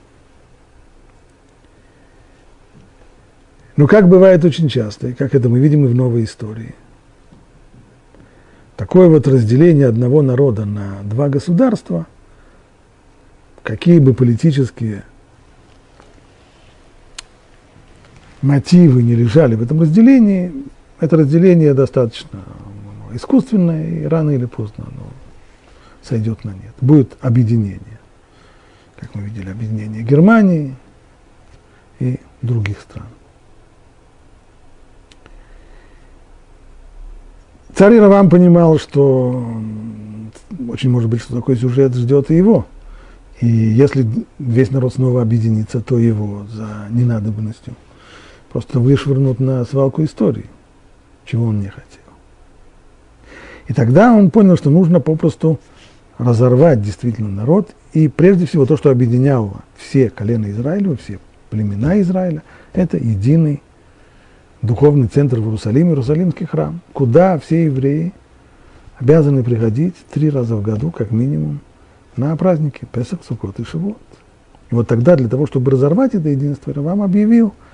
Но 3.76 3.86
как 3.86 4.08
бывает 4.08 4.46
очень 4.46 4.70
часто, 4.70 5.08
и 5.08 5.12
как 5.12 5.34
это 5.34 5.50
мы 5.50 5.58
видим 5.58 5.84
и 5.84 5.88
в 5.88 5.94
новой 5.94 6.24
истории, 6.24 6.74
такое 8.78 9.10
вот 9.10 9.28
разделение 9.28 9.88
одного 9.88 10.22
народа 10.22 10.64
на 10.64 11.02
два 11.04 11.28
государства, 11.28 12.06
какие 13.62 13.98
бы 13.98 14.14
политические 14.14 15.04
мотивы 18.42 19.02
не 19.02 19.14
лежали 19.14 19.54
в 19.54 19.62
этом 19.62 19.80
разделении, 19.80 20.52
это 20.98 21.16
разделение 21.16 21.74
достаточно 21.74 22.40
искусственное, 23.12 23.88
и 23.88 24.04
рано 24.04 24.30
или 24.30 24.46
поздно 24.46 24.84
оно 24.86 25.06
сойдет 26.02 26.44
на 26.44 26.50
нет. 26.50 26.74
Будет 26.80 27.16
объединение, 27.20 28.00
как 28.96 29.14
мы 29.14 29.22
видели, 29.22 29.50
объединение 29.50 30.02
Германии 30.02 30.74
и 31.98 32.18
других 32.42 32.80
стран. 32.80 33.06
Царь 37.74 37.98
Равам 37.98 38.28
понимал, 38.28 38.78
что 38.78 39.62
очень 40.68 40.90
может 40.90 41.08
быть, 41.08 41.22
что 41.22 41.36
такой 41.36 41.56
сюжет 41.56 41.94
ждет 41.94 42.30
и 42.30 42.36
его. 42.36 42.66
И 43.40 43.46
если 43.46 44.06
весь 44.38 44.70
народ 44.70 44.94
снова 44.94 45.22
объединится, 45.22 45.80
то 45.80 45.98
его 45.98 46.46
за 46.50 46.86
ненадобностью– 46.90 47.74
просто 48.50 48.80
вышвырнут 48.80 49.40
на 49.40 49.64
свалку 49.64 50.04
истории, 50.04 50.46
чего 51.24 51.46
он 51.46 51.60
не 51.60 51.68
хотел. 51.68 51.84
И 53.68 53.72
тогда 53.72 54.12
он 54.12 54.30
понял, 54.30 54.56
что 54.56 54.70
нужно 54.70 55.00
попросту 55.00 55.60
разорвать 56.18 56.82
действительно 56.82 57.30
народ, 57.30 57.70
и 57.92 58.08
прежде 58.08 58.46
всего 58.46 58.66
то, 58.66 58.76
что 58.76 58.90
объединяло 58.90 59.62
все 59.76 60.10
колена 60.10 60.50
Израиля, 60.50 60.96
все 60.96 61.18
племена 61.48 62.00
Израиля, 62.00 62.42
это 62.72 62.96
единый 62.96 63.62
духовный 64.60 65.08
центр 65.08 65.38
в 65.38 65.44
Иерусалиме, 65.44 65.90
Иерусалимский 65.90 66.46
храм, 66.46 66.80
куда 66.92 67.38
все 67.38 67.64
евреи 67.64 68.12
обязаны 68.98 69.42
приходить 69.42 69.94
три 70.10 70.28
раза 70.28 70.56
в 70.56 70.62
году, 70.62 70.90
как 70.90 71.10
минимум, 71.10 71.60
на 72.20 72.36
праздники 72.36 72.86
Песах, 72.92 73.20
Суккот 73.26 73.58
и 73.58 73.64
Шивот. 73.64 73.98
И 74.70 74.74
вот 74.74 74.86
тогда 74.86 75.16
для 75.16 75.28
того, 75.28 75.46
чтобы 75.46 75.72
разорвать 75.72 76.14
это 76.14 76.28
единство, 76.28 76.72
Равам 76.72 77.02
объявил– 77.02 77.54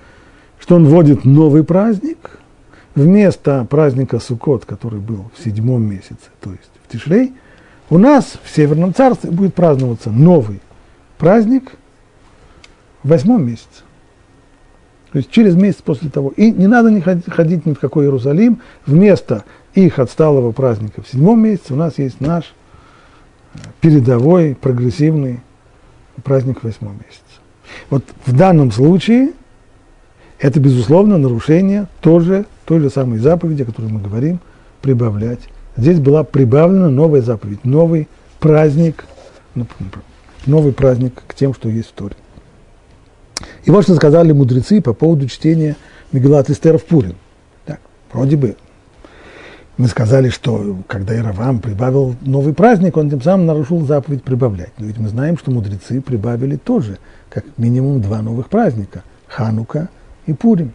что 0.61 0.76
он 0.76 0.87
вводит 0.87 1.25
новый 1.25 1.65
праздник, 1.65 2.38
вместо 2.95 3.67
праздника 3.69 4.19
Суккот, 4.19 4.65
который 4.65 5.00
был 5.00 5.31
в 5.37 5.43
седьмом 5.43 5.83
месяце, 5.83 6.31
то 6.41 6.50
есть 6.50 6.71
в 6.87 6.93
Тишрей, 6.93 7.35
у 7.91 7.99
нас 7.99 8.38
в 8.43 8.55
Северном 8.55 8.95
Царстве 8.95 9.31
будет 9.31 9.55
праздноваться 9.55 10.11
новый 10.11 10.61
праздник 11.19 11.73
в 13.03 13.09
восьмом 13.09 13.47
месяце. 13.47 13.85
То 15.12 15.19
есть 15.19 15.31
через 15.31 15.55
месяц 15.55 15.83
после 15.83 16.11
того. 16.11 16.31
И 16.31 16.50
не 16.50 16.67
надо 16.67 16.91
не 16.91 17.00
ходить, 17.00 17.65
ни 17.65 17.75
в 17.75 17.79
какой 17.79 18.07
Иерусалим. 18.07 18.61
Вместо 18.85 19.45
их 19.73 20.00
отсталого 20.00 20.50
праздника 20.50 21.00
в 21.00 21.09
седьмом 21.09 21.43
месяце 21.43 21.75
у 21.75 21.76
нас 21.76 21.97
есть 21.99 22.21
наш 22.21 22.55
передовой, 23.81 24.57
прогрессивный 24.61 25.41
праздник 26.23 26.61
в 26.61 26.65
восьмом 26.65 26.95
месяце. 26.95 27.23
Вот 27.91 28.05
в 28.25 28.37
данном 28.37 28.73
случае– 28.73 29.33
это, 30.39 30.61
безусловно, 30.61 31.19
нарушение 31.19 31.89
тоже 32.01 32.45
той 32.65 32.81
же 32.81 32.91
самой 32.91 33.19
заповеди, 33.19 33.63
о 33.63 33.67
которой 33.67 33.91
мы 33.91 34.01
говорим, 34.01 34.41
прибавлять. 34.83 35.41
Здесь 35.77 35.99
была 35.99 36.25
прибавлена 36.25 36.91
новая 36.91 37.23
заповедь, 37.23 37.65
новый 37.65 38.09
праздник, 38.39 39.05
ну, 39.55 39.67
новый 40.47 40.73
праздник 40.73 41.23
к 41.27 41.35
тем, 41.35 41.55
что 41.55 41.69
есть 41.69 41.89
в 41.89 41.93
Торе. 41.93 42.17
И 43.65 43.71
вот 43.71 43.85
что 43.85 43.95
сказали 43.95 44.33
мудрецы 44.33 44.81
по 44.81 44.93
поводу 44.93 45.29
чтения 45.29 45.77
Мегелат 46.13 46.51
Эстера 46.51 46.79
в 46.79 46.85
Пурин. 46.85 47.17
Так, 47.65 47.81
вроде 48.13 48.37
бы 48.37 48.57
мы 49.76 49.88
сказали, 49.88 50.30
что 50.30 50.78
когда 50.87 51.16
Иравам 51.16 51.61
прибавил 51.61 52.16
новый 52.23 52.54
праздник, 52.54 52.97
он 52.97 53.11
тем 53.11 53.21
самым 53.21 53.47
нарушил 53.47 53.85
заповедь 53.85 54.23
прибавлять. 54.23 54.73
Но 54.78 54.87
ведь 54.87 54.99
мы 54.99 55.09
знаем, 55.09 55.37
что 55.37 55.50
мудрецы 55.50 56.00
прибавили 56.00 56.56
тоже, 56.56 56.99
как 57.28 57.45
минимум 57.56 58.00
два 58.00 58.23
новых 58.23 58.49
праздника– 58.49 59.02
Ханука 59.28 59.88
и 60.26 60.33
Пурим. 60.33 60.73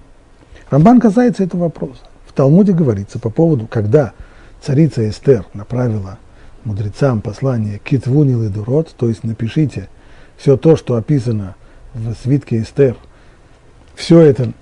Рамбан 0.70 1.00
касается 1.00 1.44
этого 1.44 1.62
вопроса. 1.62 2.02
В 2.28 2.34
Талмуде 2.34 2.74
говорится 2.74 3.20
по 3.20 3.30
поводу, 3.30 3.68
когда 3.68 4.14
царица 4.62 5.10
Эстер 5.10 5.46
направила 5.54 6.20
мудрецам 6.64 7.22
послание 7.22 7.80
«Китвунил 7.84 8.44
и 8.44 8.50
дурот», 8.50 8.94
то 8.96 9.10
есть 9.10 9.24
напишите 9.24 9.90
все 10.38 10.58
то, 10.58 10.76
что 10.76 10.96
описано 10.96 11.56
в 11.94 12.14
свитке 12.22 12.62
Эстер, 12.62 12.96
все 13.96 14.22
это 14.22 14.54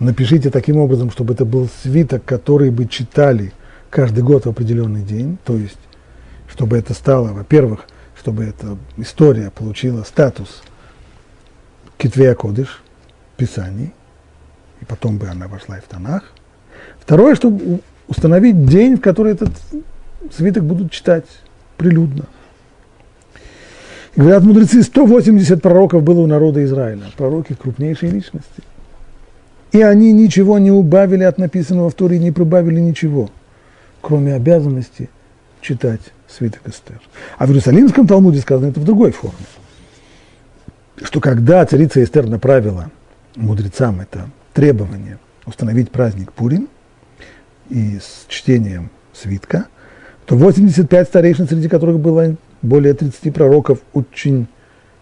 напишите 0.00 0.50
таким 0.50 0.78
образом, 0.78 1.10
чтобы 1.10 1.34
это 1.34 1.44
был 1.44 1.68
свиток, 1.82 2.24
который 2.24 2.70
бы 2.70 2.86
читали 2.86 3.52
каждый 3.90 4.22
год 4.22 4.46
в 4.46 4.48
определенный 4.48 5.02
день, 5.02 5.38
то 5.44 5.56
есть 5.56 5.78
чтобы 6.48 6.78
это 6.78 6.94
стало, 6.94 7.32
во-первых, 7.32 7.86
чтобы 8.18 8.44
эта 8.44 8.76
история 8.96 9.50
получила 9.50 10.02
статус 10.02 10.62
Китвея 11.98 12.34
Кодыш, 12.34 12.82
Писаний, 13.36 13.92
и 14.80 14.84
потом 14.84 15.18
бы 15.18 15.28
она 15.28 15.46
вошла 15.46 15.78
и 15.78 15.80
в 15.80 15.84
Танах. 15.84 16.32
Второе, 16.98 17.34
чтобы 17.34 17.80
установить 18.08 18.66
день, 18.66 18.96
в 18.96 19.00
который 19.00 19.32
этот 19.32 19.50
свиток 20.36 20.64
будут 20.64 20.90
читать 20.90 21.26
прилюдно. 21.76 22.24
Говорят 24.16 24.42
мудрецы, 24.42 24.82
180 24.82 25.62
пророков 25.62 26.02
было 26.02 26.20
у 26.20 26.26
народа 26.26 26.64
Израиля, 26.64 27.04
пророки 27.16 27.54
крупнейшие 27.54 28.10
личности. 28.10 28.62
И 29.70 29.80
они 29.80 30.12
ничего 30.12 30.58
не 30.58 30.70
убавили 30.70 31.22
от 31.24 31.38
написанного 31.38 31.90
в 31.90 31.94
Торе, 31.94 32.18
не 32.18 32.32
прибавили 32.32 32.80
ничего, 32.80 33.30
кроме 34.00 34.34
обязанности 34.34 35.10
читать 35.60 36.00
свиток 36.26 36.66
Эстер. 36.68 37.00
А 37.36 37.46
в 37.46 37.50
Иерусалимском 37.50 38.06
Талмуде 38.06 38.40
сказано 38.40 38.70
это 38.70 38.80
в 38.80 38.84
другой 38.84 39.12
форме. 39.12 39.36
Что 41.02 41.20
когда 41.20 41.64
царица 41.64 42.02
Эстер 42.02 42.26
направила 42.26 42.90
мудрецам 43.36 44.00
это 44.00 44.30
требование 44.52 45.18
установить 45.46 45.90
праздник 45.90 46.32
Пурим 46.32 46.68
и 47.70 47.98
с 47.98 48.26
чтением 48.28 48.90
свитка, 49.12 49.66
то 50.26 50.36
85 50.36 51.08
старейшин, 51.08 51.48
среди 51.48 51.68
которых 51.68 52.00
было 52.00 52.36
более 52.60 52.94
30 52.94 53.32
пророков, 53.32 53.78
очень 53.92 54.46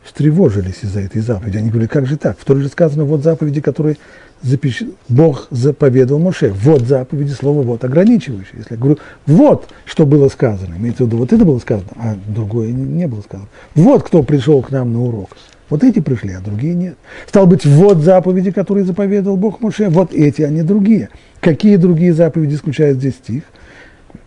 встревожились 0.06 0.82
из-за 0.82 1.00
этой 1.00 1.20
заповеди. 1.20 1.58
Они 1.58 1.68
говорили, 1.68 1.88
как 1.88 2.06
же 2.06 2.16
так? 2.16 2.38
В 2.38 2.44
Торе 2.44 2.62
же 2.62 2.68
сказано, 2.68 3.04
вот 3.04 3.22
заповеди, 3.22 3.60
которые 3.60 3.96
запиш... 4.42 4.82
Бог 5.08 5.48
заповедовал 5.50 6.20
Моше. 6.20 6.52
Вот 6.52 6.82
заповеди, 6.82 7.32
слово 7.32 7.62
вот 7.62 7.84
ограничивающее. 7.84 8.58
Если 8.58 8.74
я 8.74 8.80
говорю, 8.80 8.98
вот 9.26 9.68
что 9.84 10.06
было 10.06 10.28
сказано, 10.28 10.76
имеется 10.76 11.04
в 11.04 11.06
виду, 11.08 11.18
вот 11.18 11.32
это 11.32 11.44
было 11.44 11.58
сказано, 11.58 11.88
а 11.96 12.16
другое 12.28 12.70
не, 12.70 13.06
было 13.06 13.20
сказано. 13.22 13.48
Вот 13.74 14.04
кто 14.04 14.22
пришел 14.22 14.62
к 14.62 14.70
нам 14.70 14.92
на 14.92 15.02
урок. 15.02 15.30
Вот 15.68 15.82
эти 15.82 15.98
пришли, 15.98 16.32
а 16.32 16.40
другие 16.40 16.74
нет. 16.74 16.96
Стал 17.26 17.48
быть, 17.48 17.66
вот 17.66 17.98
заповеди, 17.98 18.52
которые 18.52 18.84
заповедовал 18.84 19.36
Бог 19.36 19.60
Моше, 19.60 19.88
вот 19.88 20.14
эти, 20.14 20.42
а 20.42 20.48
не 20.48 20.62
другие. 20.62 21.08
Какие 21.40 21.76
другие 21.76 22.14
заповеди 22.14 22.54
исключает 22.54 22.98
здесь 22.98 23.14
стих? 23.14 23.42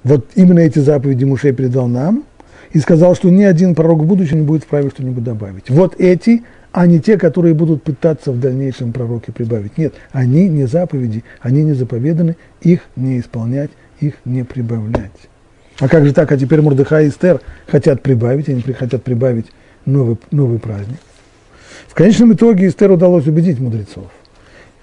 Вот 0.04 0.28
именно 0.36 0.60
эти 0.60 0.80
заповеди 0.80 1.24
Муше 1.24 1.54
передал 1.54 1.88
нам 1.88 2.24
и 2.72 2.80
сказал, 2.80 3.16
что 3.16 3.30
ни 3.30 3.44
один 3.44 3.76
пророк 3.76 4.00
в 4.00 4.06
будущем 4.06 4.38
не 4.38 4.44
будет 4.44 4.64
вправе 4.64 4.90
что-нибудь 4.90 5.24
добавить. 5.24 5.70
Вот 5.70 5.96
эти, 6.00 6.44
а 6.72 6.86
не 6.86 7.00
те, 7.00 7.18
которые 7.18 7.54
будут 7.54 7.84
пытаться 7.84 8.32
в 8.32 8.40
дальнейшем 8.40 8.94
пророке 8.94 9.32
прибавить. 9.32 9.78
Нет, 9.78 9.94
они 10.12 10.48
не 10.48 10.66
заповеди, 10.66 11.24
они 11.42 11.64
не 11.64 11.74
заповеданы, 11.74 12.36
их 12.62 12.82
не 12.96 13.20
исполнять, 13.20 13.72
их 14.00 14.16
не 14.26 14.44
прибавлять. 14.44 15.12
А 15.80 15.88
как 15.88 16.06
же 16.06 16.14
так? 16.14 16.32
А 16.32 16.38
теперь 16.38 16.62
Мурдыха 16.62 17.02
и 17.02 17.10
Эстер 17.10 17.42
хотят 17.68 18.02
прибавить, 18.04 18.50
они 18.50 18.62
хотят 18.62 19.04
прибавить 19.04 19.48
новый, 19.86 20.18
новый 20.32 20.60
праздник. 20.60 21.00
В 21.88 21.96
конечном 21.96 22.34
итоге 22.34 22.68
Эстер 22.68 22.92
удалось 22.92 23.26
убедить 23.28 23.60
мудрецов. 23.60 24.06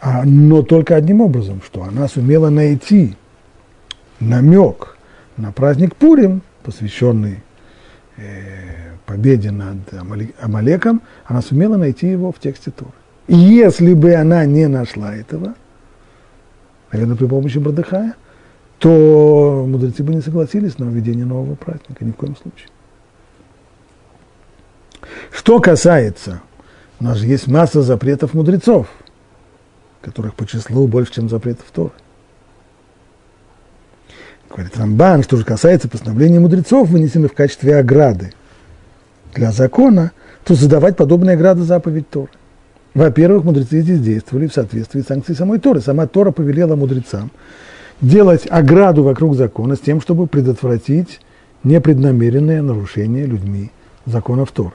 А, 0.01 0.25
но 0.25 0.63
только 0.63 0.97
одним 0.97 1.21
образом, 1.21 1.63
что 1.65 1.83
она 1.85 2.09
сумела 2.09 2.51
найти 2.51 3.15
намек 4.21 4.97
на 5.37 5.53
праздник 5.53 5.95
Пурим, 5.97 6.43
посвященный 6.63 7.39
победе 9.05 9.51
над 9.51 9.79
Амалеком, 10.41 11.03
она 11.25 11.43
сумела 11.43 11.77
найти 11.77 12.09
его 12.09 12.33
в 12.33 12.39
тексте 12.39 12.71
Торы. 12.71 12.93
И 13.27 13.37
если 13.37 13.93
бы 13.95 14.15
она 14.15 14.45
не 14.45 14.69
нашла 14.69 15.15
этого, 15.15 15.55
наверное, 16.93 17.17
при 17.17 17.27
помощи 17.27 17.59
Бардыхая, 17.59 18.15
то 18.79 19.65
мудрецы 19.67 20.03
бы 20.03 20.15
не 20.15 20.21
согласились 20.21 20.79
на 20.79 20.85
введение 20.85 21.25
нового 21.25 21.55
праздника, 21.55 22.05
ни 22.05 22.13
в 22.13 22.17
коем 22.17 22.37
случае. 22.37 22.69
Что 25.31 25.61
касается 25.61 26.43
у 26.99 27.05
нас 27.05 27.19
же 27.19 27.27
есть 27.27 27.47
масса 27.47 27.83
запретов 27.83 28.33
мудрецов, 28.33 28.89
которых 30.01 30.35
по 30.35 30.47
числу 30.47 30.87
больше, 30.87 31.13
чем 31.13 31.29
запретов 31.29 31.67
Торы. 31.73 31.93
Говорит 34.51 34.77
Рамбан, 34.77 35.23
что 35.23 35.37
же 35.37 35.45
касается 35.45 35.89
постановления 35.89 36.41
мудрецов, 36.41 36.89
вынесенных 36.89 37.33
в 37.33 37.35
качестве 37.35 37.77
ограды 37.77 38.33
для 39.35 39.53
закона, 39.53 40.13
то 40.45 40.55
задавать 40.55 40.97
подобные 40.97 41.35
ограды 41.35 41.63
заповедь 41.63 42.09
Торы. 42.09 42.31
Во-первых, 42.95 43.45
мудрецы 43.45 43.83
здесь 43.83 44.01
действовали 44.01 44.47
в 44.47 44.55
соответствии 44.55 45.03
с 45.03 45.07
санкцией 45.07 45.37
самой 45.37 45.59
Торы. 45.59 45.81
Сама 45.81 46.07
Тора 46.07 46.31
повелела 46.31 46.77
мудрецам 46.77 47.31
делать 48.01 48.47
ограду 48.49 49.03
вокруг 49.03 49.37
закона 49.37 49.77
с 49.77 49.81
тем, 49.81 50.01
чтобы 50.01 50.27
предотвратить 50.27 51.21
непреднамеренное 51.63 52.63
нарушение 52.63 53.27
людьми 53.27 53.71
законов 54.07 54.53
Торы. 54.53 54.73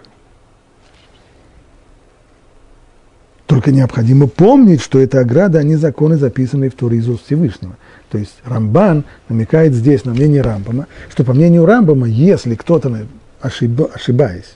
Только 3.52 3.74
необходимо 3.74 4.28
помнить, 4.28 4.80
что 4.80 4.98
это 4.98 5.20
ограда, 5.20 5.60
а 5.60 5.64
не 5.64 5.76
законы, 5.76 6.16
записанные 6.16 6.70
в 6.70 6.74
Торе 6.74 7.00
из 7.00 7.10
уст 7.10 7.26
Всевышнего. 7.26 7.76
То 8.10 8.18
есть 8.18 8.38
Рамбан 8.46 9.04
намекает 9.28 9.74
здесь 9.74 10.06
на 10.06 10.14
мнение 10.14 10.42
Рамбама, 10.42 10.88
что 11.10 11.26
по 11.26 11.34
мнению 11.34 11.66
Рамбама, 11.66 12.08
если 12.08 12.56
кто-то, 12.56 13.06
ошиб, 13.42 13.90
ошибаясь, 13.94 14.54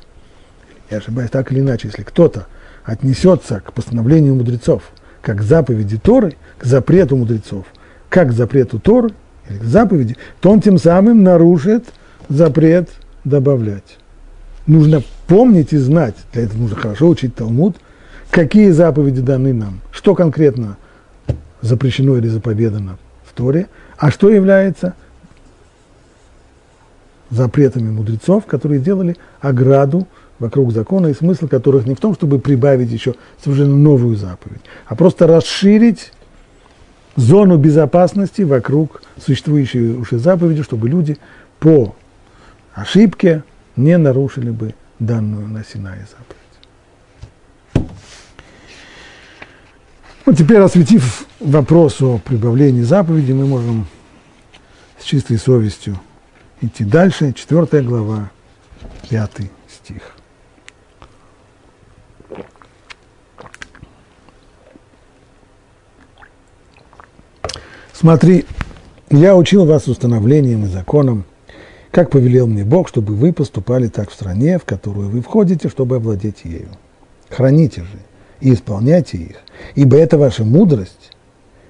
я 0.90 1.00
ошибаюсь 1.00 1.30
так 1.30 1.52
или 1.52 1.60
иначе, 1.60 1.90
если 1.90 2.04
кто-то 2.04 2.48
отнесется 2.86 3.60
к 3.60 3.74
постановлению 3.74 4.36
мудрецов, 4.36 4.84
как 5.22 5.40
к 5.40 5.42
заповеди 5.42 5.98
Торы, 5.98 6.38
к 6.58 6.64
запрету 6.64 7.18
мудрецов, 7.18 7.66
как 8.08 8.30
к 8.30 8.32
запрету 8.32 8.80
Торы, 8.80 9.10
или 9.50 9.58
к 9.58 9.64
заповеди, 9.66 10.16
то 10.40 10.50
он 10.50 10.62
тем 10.62 10.78
самым 10.78 11.22
нарушит 11.22 11.84
запрет 12.30 12.90
добавлять. 13.26 13.98
Нужно 14.68 15.04
помнить 15.28 15.74
и 15.74 15.78
знать, 15.78 16.16
для 16.32 16.44
этого 16.44 16.60
нужно 16.60 16.78
хорошо 16.78 17.10
учить 17.10 17.36
Талмуд, 17.36 17.76
какие 18.32 18.70
заповеди 18.72 19.22
даны 19.22 19.54
нам, 19.54 19.82
что 19.92 20.16
конкретно 20.16 20.78
запрещено 21.62 22.18
или 22.18 22.28
заповедано 22.28 22.98
в 23.26 23.34
Торе, 23.34 23.68
а 23.98 24.12
что 24.12 24.30
является 24.30 24.94
запретами 27.30 27.90
мудрецов, 27.90 28.46
которые 28.46 28.80
делали 28.80 29.18
ограду 29.42 30.08
вокруг 30.40 30.72
закона, 30.74 31.08
и 31.08 31.14
смысл 31.14 31.48
которых 31.48 31.86
не 31.86 31.96
в 31.96 32.00
том, 32.00 32.14
чтобы 32.14 32.40
прибавить 32.40 32.92
еще 32.92 33.16
совершенно 33.44 33.76
новую 33.76 34.16
заповедь, 34.16 34.62
а 34.86 34.96
просто 34.96 35.28
расширить 35.28 36.12
зону 37.16 37.58
безопасности 37.58 38.42
вокруг 38.42 39.02
существующей 39.24 39.94
уже 39.94 40.18
заповеди, 40.20 40.64
чтобы 40.64 40.90
люди 40.90 41.18
по 41.60 41.96
ошибке 42.74 43.44
не 43.76 43.98
нарушили 43.98 44.52
бы 44.52 44.76
данную 45.00 45.48
на 45.48 45.64
Синае 45.64 46.06
заповедь. 46.10 46.45
Ну, 50.26 50.34
теперь, 50.34 50.58
осветив 50.58 51.26
вопрос 51.40 52.02
о 52.02 52.18
прибавлении 52.18 52.82
заповеди, 52.82 53.32
мы 53.32 53.46
можем 53.46 53.86
с 55.00 55.04
чистой 55.04 55.38
совестью 55.38 56.00
идти 56.62 56.84
дальше. 56.84 57.32
Четвертая 57.34 57.84
глава, 57.84 58.32
пятый 59.08 59.52
стих. 59.68 60.16
Смотри, 67.94 68.46
я 69.10 69.36
учил 69.36 69.66
вас 69.66 69.88
установлением 69.88 70.66
и 70.66 70.68
законом, 70.68 71.24
как 71.92 72.10
повелел 72.10 72.48
мне 72.48 72.64
Бог, 72.66 72.90
чтобы 72.90 73.16
вы 73.16 73.32
поступали 73.32 73.88
так 73.88 74.10
в 74.10 74.14
стране, 74.14 74.60
в 74.60 74.66
которую 74.66 75.10
вы 75.10 75.22
входите, 75.22 75.70
чтобы 75.70 75.98
овладеть 75.98 76.44
ею. 76.44 76.70
Храните 77.30 77.82
же 77.82 78.00
и 78.42 78.54
исполняйте 78.54 79.18
их, 79.18 79.36
ибо 79.76 79.98
это 79.98 80.18
ваша 80.18 80.44
мудрость 80.44 81.12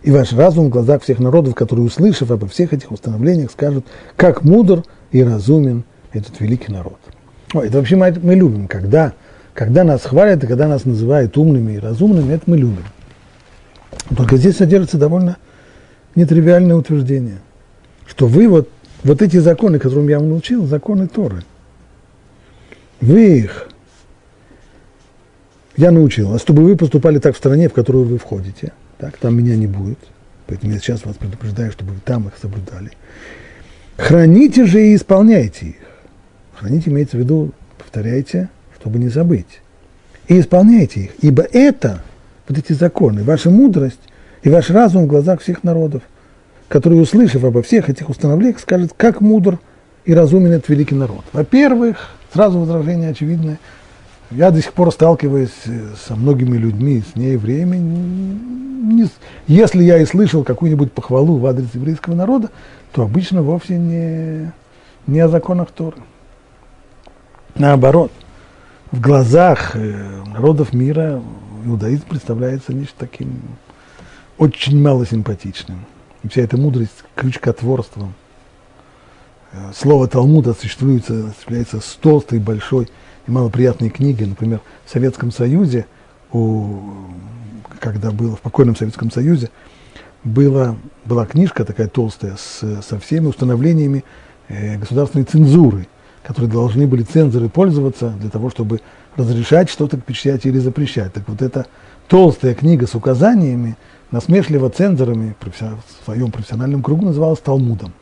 и 0.04 0.12
ваш 0.12 0.34
разум 0.34 0.68
в 0.68 0.70
глазах 0.70 1.04
всех 1.04 1.20
народов, 1.20 1.56
которые, 1.56 1.86
услышав 1.86 2.30
обо 2.32 2.48
всех 2.48 2.74
этих 2.74 2.92
установлениях, 2.92 3.52
скажут, 3.52 3.86
как 4.16 4.44
мудр 4.44 4.84
и 5.12 5.24
разумен 5.24 5.84
этот 6.12 6.40
великий 6.40 6.72
народ. 6.72 7.00
Ой, 7.54 7.68
это 7.68 7.78
вообще 7.78 7.96
мы, 7.96 8.14
мы 8.22 8.36
любим, 8.36 8.68
когда, 8.68 9.14
когда 9.54 9.84
нас 9.84 10.04
хвалят 10.04 10.44
и 10.44 10.48
когда 10.48 10.68
нас 10.68 10.86
называют 10.86 11.38
умными 11.38 11.74
и 11.74 11.80
разумными, 11.80 12.34
это 12.34 12.44
мы 12.48 12.58
любим. 12.58 12.84
Только 14.16 14.38
здесь 14.38 14.58
содержится 14.58 14.98
довольно 14.98 15.38
нетривиальное 16.16 16.76
утверждение, 16.76 17.40
что 18.06 18.28
вы 18.28 18.48
вот, 18.48 18.70
вот 19.04 19.22
эти 19.22 19.38
законы, 19.38 19.80
которым 19.80 20.08
я 20.08 20.20
вам 20.20 20.30
научил, 20.30 20.66
законы 20.66 21.08
Торы, 21.08 21.44
вы 23.02 23.40
их 23.40 23.70
я 25.78 25.92
научил 25.92 26.30
вас, 26.30 26.42
чтобы 26.42 26.64
вы 26.64 26.78
поступали 26.78 27.20
так 27.20 27.36
в 27.36 27.38
стране, 27.38 27.68
в 27.68 27.74
которую 27.74 28.06
вы 28.06 28.18
входите. 28.18 28.72
Так, 28.98 29.18
там 29.18 29.38
меня 29.38 29.56
не 29.56 29.68
будет. 29.68 30.00
Поэтому 30.48 30.74
я 30.74 30.80
сейчас 30.80 31.06
вас 31.06 31.16
предупреждаю, 31.18 31.72
чтобы 31.72 31.94
вы 31.94 32.00
там 32.04 32.28
их 32.28 32.34
соблюдали. 32.42 32.92
Храните 33.98 34.66
же 34.66 34.82
и 34.82 34.96
исполняйте 34.96 35.68
их. 35.68 35.76
Храните 36.54 36.90
имеется 36.90 37.18
в 37.18 37.20
виду, 37.20 37.52
повторяйте, 37.78 38.50
чтобы 38.80 39.00
не 39.00 39.10
забыть. 39.10 39.62
И 40.28 40.40
исполняйте 40.40 41.02
их, 41.02 41.12
ибо 41.22 41.44
это, 41.44 42.02
вот 42.48 42.58
эти 42.58 42.74
законы, 42.74 43.24
ваша 43.24 43.50
мудрость 43.50 44.00
и 44.44 44.50
ваш 44.50 44.70
разум 44.70 45.06
в 45.06 45.08
глазах 45.08 45.42
всех 45.42 45.64
народов, 45.64 46.04
которые, 46.68 47.02
услышав 47.02 47.44
обо 47.44 47.62
всех 47.62 47.90
этих 47.90 48.10
установлениях, 48.10 48.60
скажут, 48.60 48.94
как 48.96 49.22
мудр 49.22 49.60
и 50.06 50.14
разумен 50.14 50.52
этот 50.52 50.70
великий 50.70 50.96
народ. 50.96 51.26
Во-первых, 51.34 52.12
сразу 52.34 52.60
возражение 52.60 53.10
очевидное– 53.10 53.60
я 54.32 54.52
до 54.52 54.62
сих 54.62 54.74
пор 54.74 54.92
сталкиваюсь 54.92 55.52
э, 55.66 55.94
со 56.08 56.16
многими 56.16 56.58
людьми 56.58 57.02
с 57.02 57.16
неевреями. 57.16 57.78
Не, 57.78 59.08
если 59.48 59.84
я 59.84 59.98
и 60.00 60.06
слышал 60.06 60.44
какую-нибудь 60.44 60.92
похвалу 60.92 61.38
в 61.38 61.46
адрес 61.46 61.74
еврейского 61.74 62.16
народа, 62.16 62.50
то 62.92 63.04
обычно 63.04 63.42
вовсе 63.42 63.78
не, 63.78 64.52
не 65.08 65.20
о 65.20 65.28
законах 65.28 65.72
Торы. 65.72 65.98
Наоборот, 67.56 68.12
в 68.92 69.00
глазах 69.00 69.76
э, 69.76 70.24
народов 70.34 70.74
мира 70.74 71.22
иудаизм 71.66 72.04
представляется 72.08 72.74
нечто 72.74 72.96
таким 72.98 73.42
очень 74.38 74.82
малосимпатичным. 74.82 75.86
И 76.24 76.28
вся 76.28 76.42
эта 76.42 76.58
мудрость 76.58 77.04
крючкотворством. 77.16 78.14
Э, 79.52 79.72
слово 79.76 80.08
Талмуда 80.08 80.52
осуществляется, 80.52 81.28
осуществляется 81.28 81.80
с 81.80 81.98
толстой, 82.02 82.40
большой 82.40 82.90
и 83.28 83.32
малоприятные 83.32 83.90
книги. 83.90 84.24
Например, 84.24 84.62
в 84.86 84.92
Советском 84.92 85.32
Союзе, 85.32 85.86
у, 86.32 86.80
когда 87.80 88.12
было 88.12 88.36
в 88.36 88.42
покойном 88.42 88.76
Советском 88.76 89.12
Союзе, 89.12 89.50
была, 90.24 90.76
была 91.06 91.26
книжка 91.26 91.66
такая 91.66 91.88
толстая 91.88 92.36
с, 92.38 92.82
со 92.82 93.00
всеми 93.00 93.28
установлениями 93.28 94.04
э, 94.48 94.78
государственной 94.78 95.26
цензуры. 95.26 95.88
которые 96.24 96.52
должны 96.52 96.88
были 96.88 97.04
цензоры 97.04 97.50
пользоваться 97.50 98.10
для 98.20 98.30
того, 98.30 98.50
чтобы 98.50 98.82
разрешать 99.16 99.70
что-то 99.70 99.98
печатать 99.98 100.48
или 100.48 100.58
запрещать. 100.58 101.14
Так 101.14 101.28
вот 101.28 101.42
эта 101.42 101.68
толстая 102.08 102.56
книга 102.56 102.88
с 102.88 102.96
указаниями, 102.96 103.78
насмешливо 104.12 104.70
цензорами 104.70 105.36
в 105.40 106.06
своем 106.06 106.32
профессиональном 106.32 106.82
кругу 106.82 107.06
называлась 107.06 107.40
Талмудом. 107.40 107.94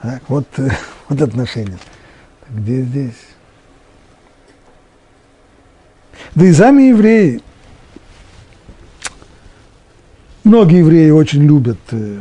Так, 0.00 0.22
вот, 0.28 0.46
вот 1.08 1.20
отношение. 1.20 1.78
Где 2.48 2.82
здесь? 2.82 3.29
Да 6.34 6.44
и 6.44 6.52
сами 6.52 6.84
евреи, 6.84 7.40
многие 10.44 10.78
евреи 10.78 11.10
очень 11.10 11.42
любят 11.42 11.78
э, 11.90 12.18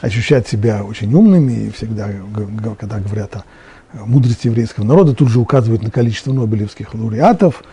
ощущать 0.00 0.48
себя 0.48 0.84
очень 0.84 1.12
умными, 1.12 1.66
и 1.66 1.70
всегда, 1.70 2.08
когда 2.78 2.98
говорят 2.98 3.36
о 3.36 3.44
мудрости 4.06 4.46
еврейского 4.46 4.84
народа, 4.84 5.14
тут 5.14 5.28
же 5.28 5.40
указывают 5.40 5.82
на 5.82 5.90
количество 5.90 6.32
нобелевских 6.32 6.94
лауреатов 6.94 7.64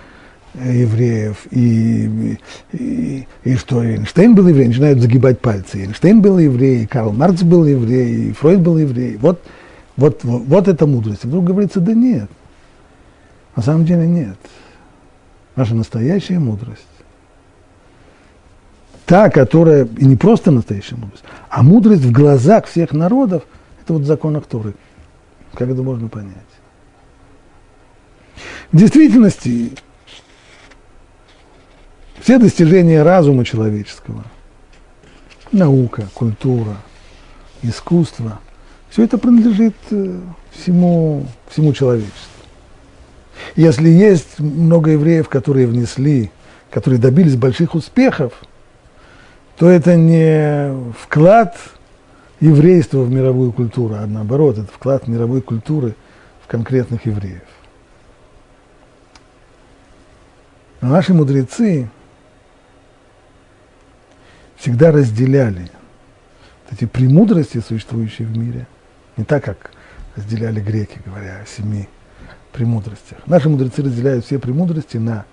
э, 0.56 0.82
евреев, 0.82 1.45
и, 1.52 2.38
и, 2.73 3.28
и 3.43 3.56
что 3.56 3.84
Эйнштейн 3.84 4.36
был 4.36 4.47
еврей, 4.47 4.67
начинают 4.67 5.00
загибать 5.00 5.39
пальцы. 5.39 5.84
Эйнштейн 5.84 6.21
был 6.21 6.39
еврей, 6.39 6.88
Карл 6.88 7.13
Маркс 7.13 7.43
был 7.43 7.65
еврей, 7.65 8.30
и 8.30 8.32
Фройд 8.34 8.62
был 8.62 8.78
еврей. 8.78 9.17
Вот, 9.17 9.41
вот, 9.95 10.23
вот, 10.23 10.43
вот 10.45 10.67
эта 10.67 10.86
мудрость. 10.88 11.23
И 11.23 11.28
вдруг 11.28 11.45
говорится, 11.45 11.80
да 11.80 11.93
нет. 11.93 12.30
На 13.56 13.63
самом 13.63 13.86
деле 13.86 14.08
нет. 14.08 14.38
Наша 15.58 15.76
настоящая 15.76 16.39
мудрость 16.39 16.86
та, 19.08 19.30
которая, 19.30 19.86
и 19.86 20.06
не 20.06 20.17
просто 20.17 20.52
настоящая 20.52 20.98
мудрость, 20.98 21.24
а 21.50 21.63
мудрость 21.63 22.04
в 22.04 22.12
глазах 22.12 22.67
всех 22.67 22.91
народов, 22.91 23.43
это 23.82 23.93
вот 23.93 24.04
закон 24.04 24.36
Акторы. 24.36 24.76
Как 25.54 25.70
это 25.70 25.82
можно 25.82 26.10
понять? 26.10 26.36
В 28.74 28.78
действительности, 28.78 29.72
все 32.20 32.38
достижения 32.38 33.02
разума 33.02 33.46
человеческого, 33.46 34.26
наука, 35.54 36.10
культура, 36.13 36.76
искусство, 37.62 38.41
все 38.89 39.06
это 39.06 39.17
принадлежит 39.17 39.76
э, 39.89 40.20
всему, 40.52 41.26
всему 41.50 41.72
человечеству. 41.72 42.37
Если 43.56 43.89
есть 43.89 44.39
много 44.39 44.91
евреев, 44.91 45.30
которые 45.30 45.67
внесли, 45.67 46.32
которые 46.69 47.00
добились 47.00 47.36
больших 47.36 47.76
успехов– 47.76 48.34
то 49.58 49.69
это 49.69 49.95
не 49.95 50.71
вклад 50.93 51.58
еврейства 52.39 53.00
в 53.00 53.12
мировую 53.12 53.52
культуру, 53.52 53.95
а 53.95 54.06
наоборот, 54.06 54.60
это 54.60 54.71
вклад 54.71 55.08
мировой 55.08 55.41
культуры 55.41 55.95
в 56.43 56.47
конкретных 56.47 57.06
евреев. 57.08 57.41
Но 60.80 60.89
наши 60.89 61.13
мудрецы 61.15 61.89
всегда 64.58 64.91
разделяли 64.91 65.71
эти 66.71 66.86
премудрости, 66.86 67.60
существующие 67.60 68.28
в 68.28 68.38
мире, 68.38 68.67
не 69.17 69.23
так, 69.23 69.43
как 69.43 69.71
разделяли 70.15 70.60
греки, 70.60 71.00
говоря 71.04 71.41
о 71.41 71.47
семи 71.47 71.89
премудростях. 72.58 73.20
Наши 73.28 73.50
мудрецы 73.50 73.84
разделяют 73.84 74.26
все 74.26 74.39
премудрости 74.39 74.98
на 74.98 75.26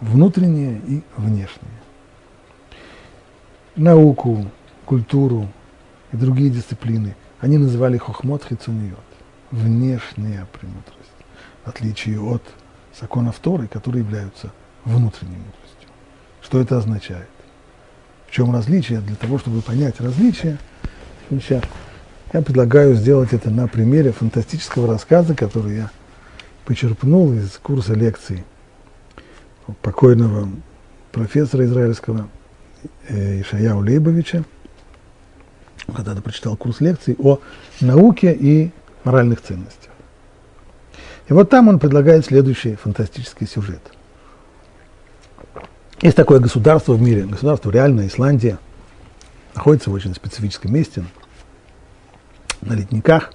внутренние 0.00 0.80
и 0.86 1.02
внешние 1.16 1.82
науку, 3.76 4.50
культуру 4.84 5.48
и 6.12 6.16
другие 6.16 6.50
дисциплины, 6.50 7.16
они 7.40 7.58
называли 7.58 7.96
хохмот 7.96 8.44
хицуниот, 8.44 8.98
внешняя 9.50 10.46
премудрость, 10.52 11.16
в 11.64 11.68
отличие 11.68 12.20
от 12.20 12.42
законов 12.98 13.38
Торы, 13.38 13.66
которые 13.68 14.04
являются 14.04 14.52
внутренней 14.84 15.36
мудростью. 15.36 15.88
Что 16.42 16.60
это 16.60 16.78
означает? 16.78 17.28
В 18.26 18.32
чем 18.32 18.52
различие? 18.52 19.00
Для 19.00 19.16
того, 19.16 19.38
чтобы 19.38 19.62
понять 19.62 20.00
различие, 20.00 20.58
я 21.30 22.42
предлагаю 22.42 22.94
сделать 22.94 23.32
это 23.32 23.50
на 23.50 23.68
примере 23.68 24.12
фантастического 24.12 24.88
рассказа, 24.88 25.34
который 25.34 25.76
я 25.76 25.90
почерпнул 26.64 27.32
из 27.32 27.58
курса 27.58 27.94
лекций 27.94 28.44
покойного 29.82 30.48
профессора 31.12 31.64
израильского 31.64 32.28
Э, 33.08 33.40
Ишаяу 33.40 33.80
Лейбовича, 33.80 34.44
когда-то 35.86 36.22
прочитал 36.22 36.56
курс 36.56 36.80
лекций 36.80 37.16
о 37.18 37.38
науке 37.80 38.32
и 38.32 38.70
моральных 39.04 39.42
ценностях. 39.42 39.90
И 41.28 41.32
вот 41.32 41.50
там 41.50 41.68
он 41.68 41.78
предлагает 41.78 42.24
следующий 42.24 42.74
фантастический 42.74 43.46
сюжет. 43.46 43.80
Есть 46.00 46.16
такое 46.16 46.40
государство 46.40 46.94
в 46.94 47.02
мире, 47.02 47.24
государство 47.24 47.70
реальное, 47.70 48.08
Исландия, 48.08 48.58
находится 49.54 49.90
в 49.90 49.92
очень 49.92 50.14
специфическом 50.14 50.72
месте, 50.72 51.04
на 52.60 52.74
ледниках, 52.74 53.32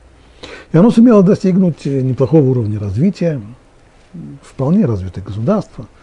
и 0.71 0.77
оно 0.77 0.91
сумело 0.91 1.23
достигнуть 1.23 1.85
неплохого 1.85 2.49
уровня 2.49 2.79
развития, 2.79 3.41
вполне 4.41 4.85
развитое 4.85 5.23
государство– 5.23 5.87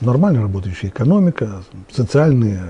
нормально 0.00 0.42
работающая 0.42 0.88
экономика, 0.88 1.62
социальные 1.90 2.62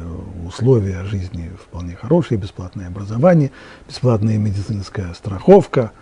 условия 0.46 1.04
жизни 1.04 1.50
вполне 1.62 1.94
хорошие, 1.94 2.38
бесплатное 2.38 2.88
образование, 2.88 3.50
бесплатная 3.88 4.38
медицинская 4.38 5.14
страховка, 5.14 5.92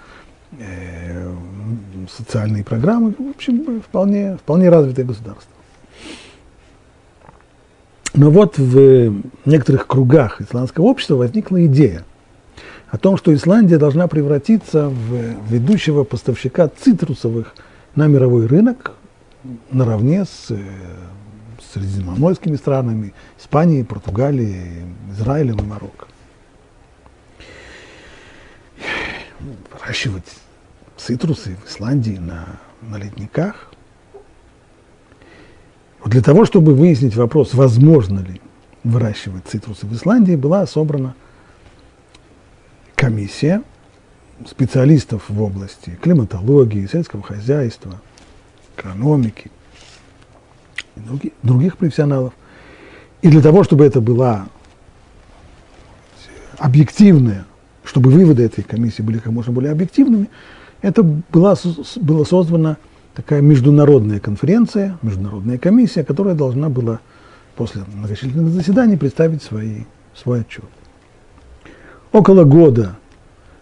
э, 0.58 1.32
социальные 2.10 2.64
программы, 2.64 3.14
в 3.18 3.30
общем, 3.30 3.80
вполне, 3.80 4.36
вполне 4.36 4.70
развитое 4.70 5.04
государство. 5.04 5.52
Но 8.14 8.30
вот 8.30 8.58
в 8.58 9.22
некоторых 9.44 9.86
кругах 9.86 10.40
исландского 10.40 10.86
общества 10.86 11.16
возникла 11.16 11.64
идея 11.66 12.04
о 12.90 12.96
том, 12.98 13.16
что 13.16 13.34
Исландия 13.34 13.78
должна 13.78 14.08
превратиться 14.08 14.88
в 14.88 15.50
ведущего 15.50 16.04
поставщика 16.04 16.68
цитрусовых 16.68 17.54
на 17.94 18.06
мировой 18.06 18.46
рынок 18.46 18.92
наравне 19.70 20.24
с 20.24 20.50
э, 20.50 20.58
средиземноморскими 21.72 22.56
странами, 22.56 23.12
Испанией, 23.38 23.84
Португалией, 23.84 24.84
Израилем 25.12 25.58
и 25.58 25.62
Марокко. 25.62 26.06
Выращивать 29.72 30.24
цитрусы 30.96 31.56
в 31.64 31.68
Исландии 31.68 32.18
на, 32.18 32.46
на 32.82 32.96
ледниках. 32.96 33.70
Вот 36.00 36.10
для 36.10 36.22
того, 36.22 36.44
чтобы 36.44 36.74
выяснить 36.74 37.16
вопрос, 37.16 37.54
возможно 37.54 38.20
ли 38.20 38.40
выращивать 38.82 39.46
цитрусы 39.46 39.86
в 39.86 39.94
Исландии, 39.94 40.36
была 40.36 40.66
собрана 40.66 41.14
комиссия 42.98 43.62
специалистов 44.44 45.24
в 45.28 45.40
области 45.40 45.96
климатологии, 46.02 46.86
сельского 46.86 47.22
хозяйства, 47.22 48.00
экономики, 48.76 49.50
других, 50.96 51.32
других 51.42 51.76
профессионалов. 51.76 52.34
И 53.22 53.28
для 53.28 53.40
того, 53.40 53.62
чтобы 53.62 53.84
это 53.84 54.00
была 54.00 54.48
объективная, 56.58 57.46
чтобы 57.84 58.10
выводы 58.10 58.42
этой 58.42 58.64
комиссии 58.64 59.02
были 59.02 59.18
как 59.18 59.32
можно 59.32 59.52
более 59.52 59.72
объективными, 59.72 60.28
это 60.82 61.02
была, 61.02 61.56
была 61.96 62.24
создана 62.24 62.76
такая 63.14 63.40
международная 63.40 64.18
конференция, 64.18 64.98
международная 65.02 65.58
комиссия, 65.58 66.04
которая 66.04 66.34
должна 66.34 66.68
была 66.68 66.98
после 67.54 67.82
многочисленных 67.92 68.52
заседаний 68.52 68.96
представить 68.96 69.42
свои, 69.42 69.84
свой 70.14 70.40
отчет. 70.40 70.64
Около 72.12 72.44
года 72.44 72.96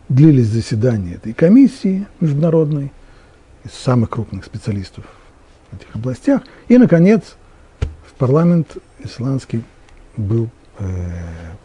длились 0.08 0.46
заседания 0.46 1.14
этой 1.14 1.32
комиссии 1.32 2.06
международной 2.20 2.92
из 3.64 3.72
самых 3.72 4.10
крупных 4.10 4.44
специалистов 4.44 5.04
в 5.72 5.76
этих 5.76 5.94
областях. 5.94 6.42
И, 6.68 6.78
наконец, 6.78 7.36
в 7.80 8.14
парламент 8.14 8.76
исландский 9.00 9.64
был 10.16 10.48
э, 10.78 10.84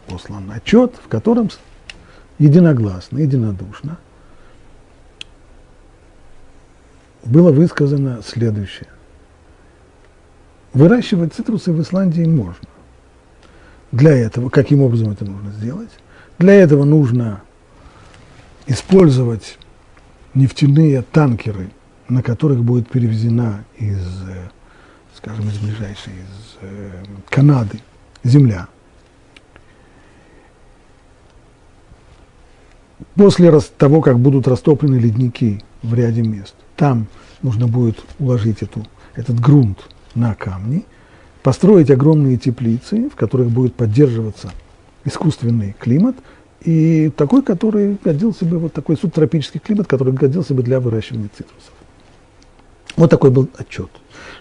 послан 0.08 0.50
отчет, 0.50 0.94
в 1.02 1.08
котором 1.08 1.50
единогласно, 2.38 3.18
единодушно 3.18 3.98
было 7.24 7.52
высказано 7.52 8.20
следующее. 8.26 8.88
Выращивать 10.72 11.34
цитрусы 11.34 11.72
в 11.72 11.80
Исландии 11.80 12.24
можно. 12.24 12.68
Для 13.92 14.16
этого, 14.16 14.48
каким 14.48 14.82
образом 14.82 15.12
это 15.12 15.24
нужно 15.24 15.52
сделать? 15.52 15.90
Для 16.38 16.54
этого 16.54 16.84
нужно 16.84 17.42
использовать 18.66 19.58
нефтяные 20.34 21.02
танкеры– 21.02 21.70
на 22.12 22.22
которых 22.22 22.62
будет 22.62 22.88
перевезена 22.88 23.64
из, 23.78 23.98
э, 24.28 24.48
скажем, 25.16 25.48
из 25.48 25.58
ближайшей, 25.58 26.12
из 26.12 26.58
э, 26.60 27.04
Канады 27.28 27.80
земля. 28.22 28.68
После 33.14 33.50
того, 33.78 34.00
как 34.00 34.18
будут 34.18 34.46
растоплены 34.46 34.96
ледники 34.96 35.62
в 35.82 35.94
ряде 35.94 36.22
мест, 36.22 36.54
там 36.76 37.06
нужно 37.40 37.66
будет 37.66 37.98
уложить 38.18 38.62
эту, 38.62 38.86
этот 39.14 39.40
грунт 39.40 39.78
на 40.14 40.34
камни, 40.34 40.84
построить 41.42 41.90
огромные 41.90 42.36
теплицы, 42.36 43.08
в 43.08 43.16
которых 43.16 43.50
будет 43.50 43.74
поддерживаться 43.74 44.52
искусственный 45.04 45.74
климат, 45.78 46.16
и 46.60 47.10
такой, 47.16 47.42
который 47.42 47.96
годился 48.04 48.44
бы, 48.44 48.58
вот 48.58 48.72
такой 48.72 48.96
субтропический 48.96 49.60
климат, 49.60 49.88
который 49.88 50.12
годился 50.12 50.54
бы 50.54 50.62
для 50.62 50.80
выращивания 50.80 51.28
цитрусов. 51.36 51.72
Вот 52.96 53.10
такой 53.10 53.30
был 53.30 53.48
отчет. 53.56 53.90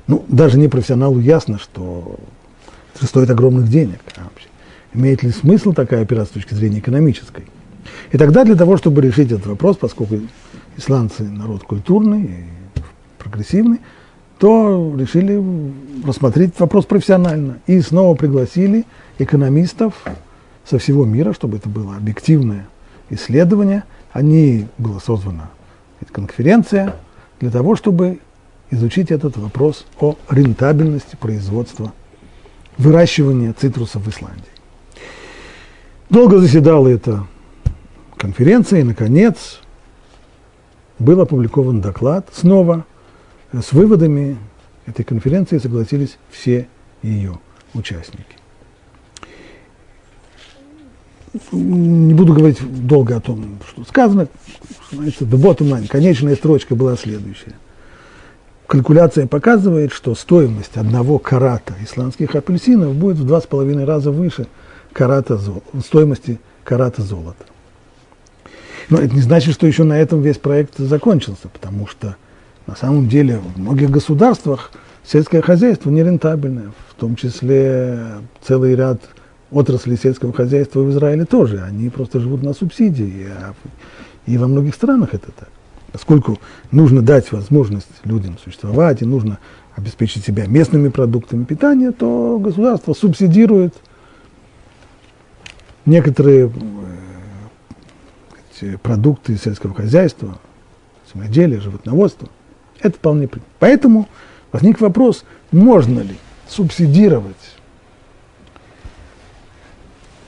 Ну, 0.08 0.24
даже 0.28 0.60
не 0.60 0.68
профессионалу 0.68 1.20
ясно, 1.20 1.58
что 1.58 2.20
это 2.96 3.06
стоит 3.06 3.30
огромных 3.30 3.70
денег. 3.70 4.00
А 4.18 4.26
вообще, 4.26 4.48
имеет 4.94 5.24
ли 5.24 5.32
смысл 5.32 5.74
такая 5.74 6.04
операция 6.04 6.32
с 6.32 6.34
точки 6.34 6.54
зрения 6.54 6.80
экономической? 6.80 7.46
И 8.12 8.18
тогда 8.18 8.44
для 8.44 8.56
того, 8.56 8.78
чтобы 8.78 9.02
решить 9.02 9.32
этот 9.32 9.48
вопрос, 9.48 9.78
поскольку 9.78 10.20
исландцы 10.78 11.24
народ 11.24 11.64
культурный 11.64 12.24
и 12.24 12.82
прогрессивный, 13.18 13.80
то 14.38 14.96
решили 14.98 15.42
рассмотреть 16.06 16.60
вопрос 16.60 16.86
профессионально. 16.86 17.60
И 17.68 17.80
снова 17.82 18.16
пригласили 18.16 18.86
экономистов 19.18 20.04
со 20.66 20.78
всего 20.78 21.06
мира, 21.06 21.34
чтобы 21.34 21.58
это 21.58 21.70
было 21.70 21.96
объективное 21.96 22.68
исследование. 23.10 23.84
Они, 24.14 24.68
была 24.78 25.00
созвана 25.00 25.50
конференция 26.12 26.96
для 27.40 27.52
того, 27.52 27.76
чтобы 27.76 28.20
изучить 28.72 29.12
этот 29.12 29.38
вопрос 29.38 29.86
о 30.00 30.16
рентабельности 30.30 31.16
производства, 31.16 31.94
выращивания 32.78 33.54
цитрусов 33.54 34.04
в 34.04 34.10
Исландии. 34.10 34.44
Долго 36.10 36.40
заседала 36.40 36.88
эта 36.88 37.26
конференция, 38.18 38.82
и, 38.82 38.84
наконец, 38.84 39.62
был 41.00 41.22
опубликован 41.22 41.82
доклад 41.82 42.30
снова 42.34 42.86
с 43.52 43.72
выводами 43.72 44.38
этой 44.86 45.04
конференции 45.04 45.58
согласились 45.58 46.18
все 46.30 46.68
ее 47.02 47.40
участники. 47.74 48.41
Не 51.52 52.14
буду 52.14 52.34
говорить 52.34 52.60
долго 52.86 53.16
о 53.16 53.22
том, 53.22 53.60
что 53.68 53.84
сказано. 53.86 54.28
Знаете, 54.92 55.24
the 55.26 55.42
bottom 55.42 55.70
line, 55.70 55.88
конечная 55.88 56.36
строчка 56.36 56.76
была 56.76 56.98
следующая. 56.98 57.54
Калькуляция 58.68 59.28
показывает, 59.28 59.92
что 59.92 60.16
стоимость 60.16 60.78
одного 60.78 61.20
карата 61.20 61.74
исландских 61.84 62.36
апельсинов 62.36 62.96
будет 62.96 63.18
в 63.18 63.26
два 63.26 63.42
с 63.42 63.46
половиной 63.46 63.86
раза 63.86 64.12
выше 64.12 64.48
карата 64.94 65.38
зол... 65.38 65.64
стоимости 65.86 66.40
карата 66.64 67.02
золота. 67.02 67.46
Но 68.90 68.98
это 68.98 69.16
не 69.16 69.22
значит, 69.22 69.54
что 69.54 69.68
еще 69.68 69.84
на 69.84 70.00
этом 70.00 70.22
весь 70.22 70.38
проект 70.38 70.78
закончился, 70.78 71.48
потому 71.48 71.88
что 71.88 72.18
на 72.68 72.76
самом 72.76 73.08
деле 73.08 73.40
в 73.40 73.60
многих 73.60 73.90
государствах 73.90 74.72
сельское 75.06 75.42
хозяйство 75.42 75.90
нерентабельное, 75.90 76.72
в 76.90 76.96
том 77.00 77.16
числе 77.16 78.20
целый 78.42 78.76
ряд 78.76 79.02
отраслей 79.52 79.98
сельского 79.98 80.34
хозяйства 80.34 80.82
в 80.82 80.90
Израиле 80.92 81.26
тоже. 81.26 81.62
Они 81.62 81.90
просто 81.90 82.20
живут 82.20 82.42
на 82.42 82.54
субсидии, 82.54 83.28
и 84.26 84.38
во 84.38 84.48
многих 84.48 84.76
странах 84.76 85.14
это 85.14 85.32
так. 85.32 85.50
Поскольку 85.92 86.40
нужно 86.72 87.02
дать 87.02 87.32
возможность 87.32 87.90
людям 88.06 88.38
существовать 88.44 89.02
и 89.02 89.06
нужно 89.06 89.40
обеспечить 89.76 90.24
себя 90.24 90.46
местными 90.48 90.90
продуктами 90.90 91.44
питания, 91.44 91.92
то 91.92 92.40
государство 92.40 92.94
субсидирует 92.94 93.76
некоторые 95.86 96.52
э, 98.62 98.78
продукты 98.78 99.38
сельского 99.38 99.74
хозяйства, 99.74 100.40
земледелия, 101.14 101.60
животноводства. 101.60 102.30
Это 102.80 102.96
вполне 102.96 103.28
принято. 103.28 103.50
Поэтому 103.60 104.08
возник 104.52 104.80
вопрос, 104.80 105.26
можно 105.52 106.00
ли 106.00 106.16
субсидировать 106.48 107.51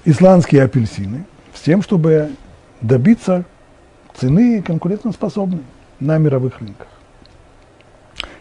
исландские 0.05 0.63
апельсины 0.63 1.25
с 1.53 1.61
тем, 1.61 1.81
чтобы 1.81 2.31
добиться 2.81 3.45
цены 4.15 4.61
конкурентоспособны 4.61 5.63
на 5.99 6.17
мировых 6.17 6.59
рынках. 6.59 6.87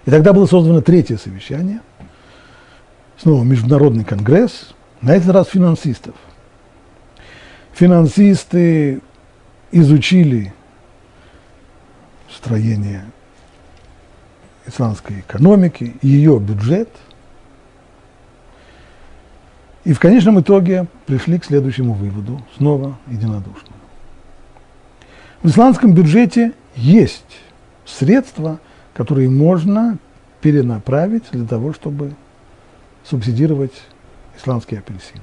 И 0.05 0.11
тогда 0.11 0.33
было 0.33 0.47
создано 0.47 0.81
третье 0.81 1.17
совещание, 1.17 1.81
снова 3.17 3.45
Международный 3.45 4.05
конгресс, 4.05 4.75
на 5.01 5.15
этот 5.15 5.31
раз 5.31 5.49
финансистов. 5.49 6.15
Финансисты 7.73 9.01
изучили 9.71 10.53
строение 12.31 13.05
исламской 14.67 15.21
экономики, 15.21 15.97
ее 16.03 16.39
бюджет, 16.39 16.89
и 19.85 19.93
в 19.93 20.01
конечном 20.01 20.41
итоге 20.41 20.87
пришли 21.07 21.39
к 21.39 21.45
следующему 21.45 21.95
выводу, 21.95 22.41
снова 22.57 22.97
единодушно. 23.09 23.73
В 25.43 25.49
исландском 25.49 25.93
бюджете 25.93 26.53
есть 26.77 27.41
средства, 27.85 28.61
которые 28.95 29.29
можно 29.29 29.99
перенаправить 30.41 31.25
для 31.33 31.47
того, 31.47 31.73
чтобы 31.73 32.15
субсидировать 33.05 33.73
исламские 34.39 34.81
апельсины. 34.81 35.23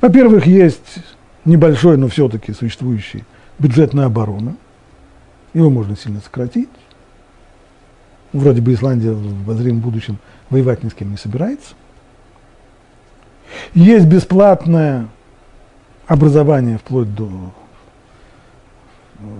Во-первых, 0.00 0.46
есть 0.46 1.00
небольшой, 1.44 1.96
но 1.96 2.08
все-таки 2.08 2.52
существующий 2.52 3.24
бюджет 3.58 3.92
на 3.92 4.04
оборону. 4.04 4.56
Его 5.52 5.70
можно 5.70 5.96
сильно 5.96 6.20
сократить. 6.20 6.68
Вроде 8.32 8.60
бы 8.60 8.72
Исландия 8.74 9.12
в 9.12 9.42
обозримом 9.42 9.80
будущем 9.80 10.18
воевать 10.50 10.84
ни 10.84 10.88
с 10.88 10.94
кем 10.94 11.10
не 11.10 11.16
собирается. 11.16 11.74
Есть 13.74 14.06
бесплатное 14.06 15.08
образование 16.06 16.78
вплоть 16.78 17.14
до 17.14 17.30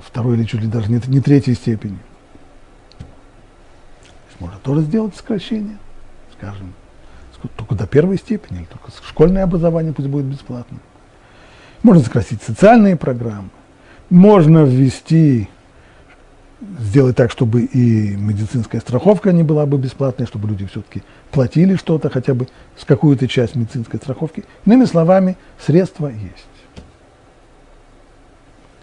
второй 0.05 0.37
или 0.37 0.45
чуть 0.45 0.61
ли 0.61 0.67
даже 0.67 0.91
не, 0.91 1.01
не 1.07 1.21
третьей 1.21 1.55
степени. 1.55 1.99
Можно 4.39 4.59
тоже 4.59 4.83
сделать 4.83 5.17
сокращение, 5.17 5.79
скажем, 6.37 6.73
только 7.57 7.75
до 7.75 7.87
первой 7.87 8.19
степени, 8.19 8.59
или 8.59 8.65
только 8.67 8.91
школьное 9.07 9.45
образование 9.45 9.93
пусть 9.93 10.09
будет 10.09 10.27
бесплатным. 10.27 10.81
Можно 11.83 12.05
сократить 12.05 12.43
социальные 12.43 12.97
программы, 12.97 13.51
можно 14.11 14.65
ввести, 14.65 15.49
сделать 16.61 17.17
так, 17.17 17.31
чтобы 17.31 17.63
и 17.63 18.17
медицинская 18.17 18.81
страховка 18.81 19.33
не 19.33 19.43
была 19.43 19.67
бы 19.67 19.79
бесплатной, 19.79 20.27
чтобы 20.27 20.49
люди 20.49 20.67
все-таки 20.67 21.03
платили 21.31 21.77
что-то, 21.77 22.11
хотя 22.11 22.35
бы 22.35 22.49
с 22.77 22.85
какую-то 22.85 23.29
часть 23.29 23.55
медицинской 23.55 23.99
страховки. 24.01 24.45
Иными 24.65 24.85
словами, 24.85 25.37
средства 25.59 26.09
есть. 26.09 26.47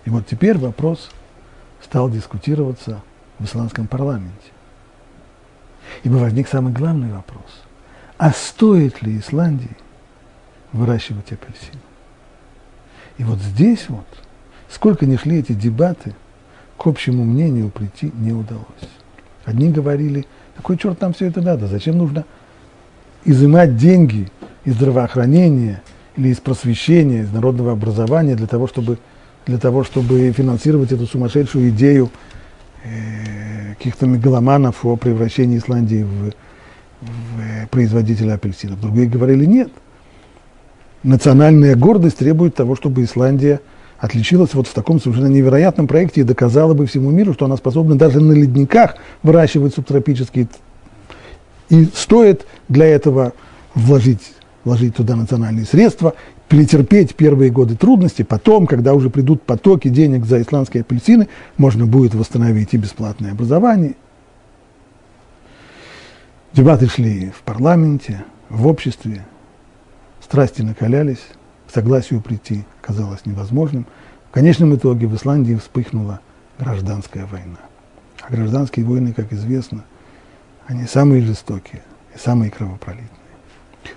И 0.05 0.09
вот 0.09 0.25
теперь 0.27 0.57
вопрос 0.57 1.09
стал 1.83 2.09
дискутироваться 2.09 3.01
в 3.39 3.45
исламском 3.45 3.87
парламенте. 3.87 4.51
Ибо 6.03 6.15
возник 6.15 6.47
самый 6.47 6.73
главный 6.73 7.11
вопрос. 7.11 7.63
А 8.17 8.31
стоит 8.31 9.01
ли 9.01 9.19
Исландии 9.19 9.75
выращивать 10.71 11.31
апельсин? 11.31 11.79
И 13.17 13.23
вот 13.23 13.39
здесь 13.39 13.85
вот, 13.89 14.07
сколько 14.69 15.05
ни 15.05 15.15
шли 15.17 15.39
эти 15.39 15.53
дебаты, 15.53 16.15
к 16.77 16.87
общему 16.87 17.23
мнению 17.23 17.69
прийти 17.69 18.11
не 18.15 18.31
удалось. 18.31 18.65
Одни 19.45 19.71
говорили, 19.71 20.25
какой 20.55 20.77
черт 20.77 20.99
нам 21.01 21.13
все 21.13 21.27
это 21.27 21.41
надо, 21.41 21.67
зачем 21.67 21.97
нужно 21.97 22.25
изымать 23.23 23.77
деньги 23.77 24.29
из 24.63 24.75
здравоохранения 24.75 25.81
или 26.15 26.29
из 26.29 26.39
просвещения, 26.39 27.21
из 27.21 27.31
народного 27.31 27.73
образования 27.73 28.35
для 28.35 28.47
того, 28.47 28.67
чтобы 28.67 28.97
для 29.45 29.59
того, 29.59 29.83
чтобы 29.83 30.31
финансировать 30.31 30.91
эту 30.91 31.05
сумасшедшую 31.05 31.69
идею 31.69 32.09
э, 32.83 33.75
каких-то 33.75 34.07
мегаломанов 34.07 34.83
о 34.85 34.95
превращении 34.95 35.59
Исландии 35.59 36.03
в, 36.03 36.31
в 37.01 37.39
э, 37.39 37.67
производителя 37.69 38.33
апельсинов. 38.33 38.81
Другие 38.81 39.07
говорили 39.07 39.45
нет. 39.45 39.69
Национальная 41.03 41.75
гордость 41.75 42.17
требует 42.17 42.55
того, 42.55 42.75
чтобы 42.75 43.03
Исландия 43.03 43.61
отличилась 43.99 44.53
вот 44.53 44.67
в 44.67 44.73
таком 44.73 44.99
совершенно 44.99 45.27
невероятном 45.27 45.87
проекте 45.87 46.21
и 46.21 46.23
доказала 46.23 46.73
бы 46.73 46.85
всему 46.85 47.11
миру, 47.11 47.33
что 47.33 47.45
она 47.45 47.57
способна 47.57 47.97
даже 47.97 48.19
на 48.19 48.33
ледниках 48.33 48.95
выращивать 49.23 49.73
субтропические. 49.73 50.47
И 51.69 51.85
стоит 51.85 52.45
для 52.67 52.85
этого 52.85 53.33
вложить, 53.73 54.33
вложить 54.63 54.95
туда 54.95 55.15
национальные 55.15 55.65
средства 55.65 56.13
перетерпеть 56.47 57.15
первые 57.15 57.49
годы 57.49 57.75
трудностей, 57.75 58.23
потом, 58.23 58.67
когда 58.67 58.93
уже 58.93 59.09
придут 59.09 59.41
потоки 59.41 59.87
денег 59.87 60.25
за 60.25 60.41
исландские 60.41 60.81
апельсины, 60.81 61.27
можно 61.57 61.85
будет 61.85 62.13
восстановить 62.13 62.73
и 62.73 62.77
бесплатное 62.77 63.31
образование. 63.31 63.95
Дебаты 66.53 66.87
шли 66.87 67.31
в 67.35 67.41
парламенте, 67.41 68.23
в 68.49 68.67
обществе, 68.67 69.25
страсти 70.23 70.61
накалялись, 70.61 71.19
согласию 71.75 72.21
прийти 72.21 72.63
казалось 72.81 73.25
невозможным. 73.25 73.85
В 74.29 74.33
конечном 74.33 74.75
итоге 74.75 75.07
в 75.07 75.15
Исландии 75.15 75.55
вспыхнула 75.55 76.21
гражданская 76.57 77.25
война. 77.25 77.59
А 78.21 78.31
гражданские 78.31 78.85
войны, 78.85 79.13
как 79.13 79.33
известно, 79.33 79.83
они 80.67 80.85
самые 80.87 81.21
жестокие 81.21 81.83
и 82.15 82.17
самые 82.17 82.49
кровопролитные. 82.49 83.09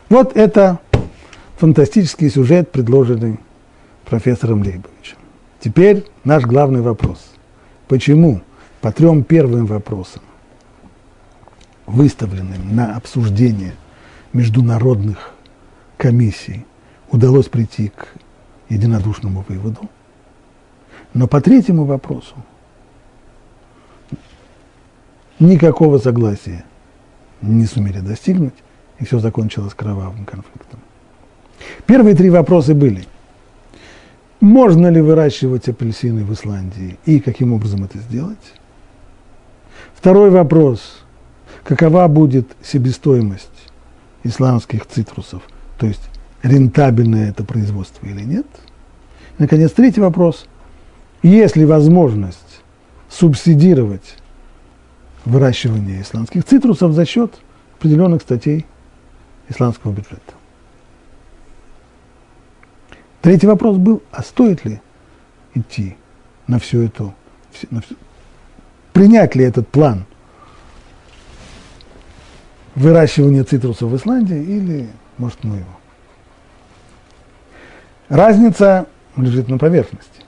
Вот 0.08 0.36
это 0.36 0.80
фантастический 1.56 2.28
сюжет, 2.30 2.72
предложенный 2.72 3.38
профессором 4.04 4.62
Лейбовичем. 4.62 5.18
Теперь 5.60 6.04
наш 6.24 6.44
главный 6.44 6.80
вопрос. 6.80 7.30
Почему 7.86 8.42
по 8.80 8.90
трем 8.90 9.22
первым 9.22 9.66
вопросам, 9.66 10.22
выставленным 11.86 12.74
на 12.74 12.96
обсуждение 12.96 13.74
международных 14.32 15.32
комиссий, 15.96 16.66
удалось 17.10 17.46
прийти 17.48 17.88
к 17.88 18.08
единодушному 18.68 19.44
выводу, 19.48 19.88
но 21.14 21.26
по 21.26 21.40
третьему 21.40 21.84
вопросу 21.84 22.34
никакого 25.38 25.98
согласия 25.98 26.64
не 27.40 27.66
сумели 27.66 28.00
достигнуть, 28.00 28.54
и 28.98 29.04
все 29.04 29.18
закончилось 29.18 29.74
кровавым 29.74 30.24
конфликтом. 30.24 30.80
Первые 31.86 32.14
три 32.14 32.30
вопроса 32.30 32.74
были. 32.74 33.04
Можно 34.40 34.88
ли 34.88 35.00
выращивать 35.00 35.68
апельсины 35.68 36.24
в 36.24 36.32
Исландии 36.32 36.98
и 37.04 37.20
каким 37.20 37.52
образом 37.52 37.84
это 37.84 37.98
сделать? 37.98 38.54
Второй 39.94 40.30
вопрос. 40.30 41.00
Какова 41.64 42.06
будет 42.06 42.48
себестоимость 42.62 43.50
исландских 44.22 44.86
цитрусов? 44.86 45.42
То 45.78 45.86
есть 45.86 46.08
рентабельное 46.42 47.30
это 47.30 47.44
производство 47.44 48.06
или 48.06 48.22
нет? 48.22 48.46
Наконец, 49.38 49.72
третий 49.72 50.00
вопрос. 50.00 50.46
Есть 51.22 51.56
ли 51.56 51.64
возможность 51.64 52.62
субсидировать 53.08 54.16
выращивание 55.24 56.02
исландских 56.02 56.44
цитрусов 56.44 56.92
за 56.92 57.04
счет 57.04 57.34
определенных 57.78 58.22
статей 58.22 58.66
исламского 59.48 59.92
бюджета? 59.92 60.34
Третий 63.20 63.46
вопрос 63.46 63.76
был, 63.76 64.02
а 64.10 64.22
стоит 64.22 64.64
ли 64.64 64.80
идти 65.54 65.96
на 66.46 66.58
всю 66.58 66.82
эту, 66.82 67.14
на 67.70 67.80
всю, 67.80 67.96
принять 68.92 69.34
ли 69.34 69.44
этот 69.44 69.68
план 69.68 70.06
выращивания 72.74 73.42
цитрусов 73.42 73.90
в 73.90 73.96
Исландии 73.96 74.40
или, 74.40 74.88
может, 75.18 75.42
ну 75.42 75.54
его. 75.54 75.77
Разница 78.08 78.86
лежит 79.16 79.48
на 79.48 79.58
поверхности. 79.58 80.22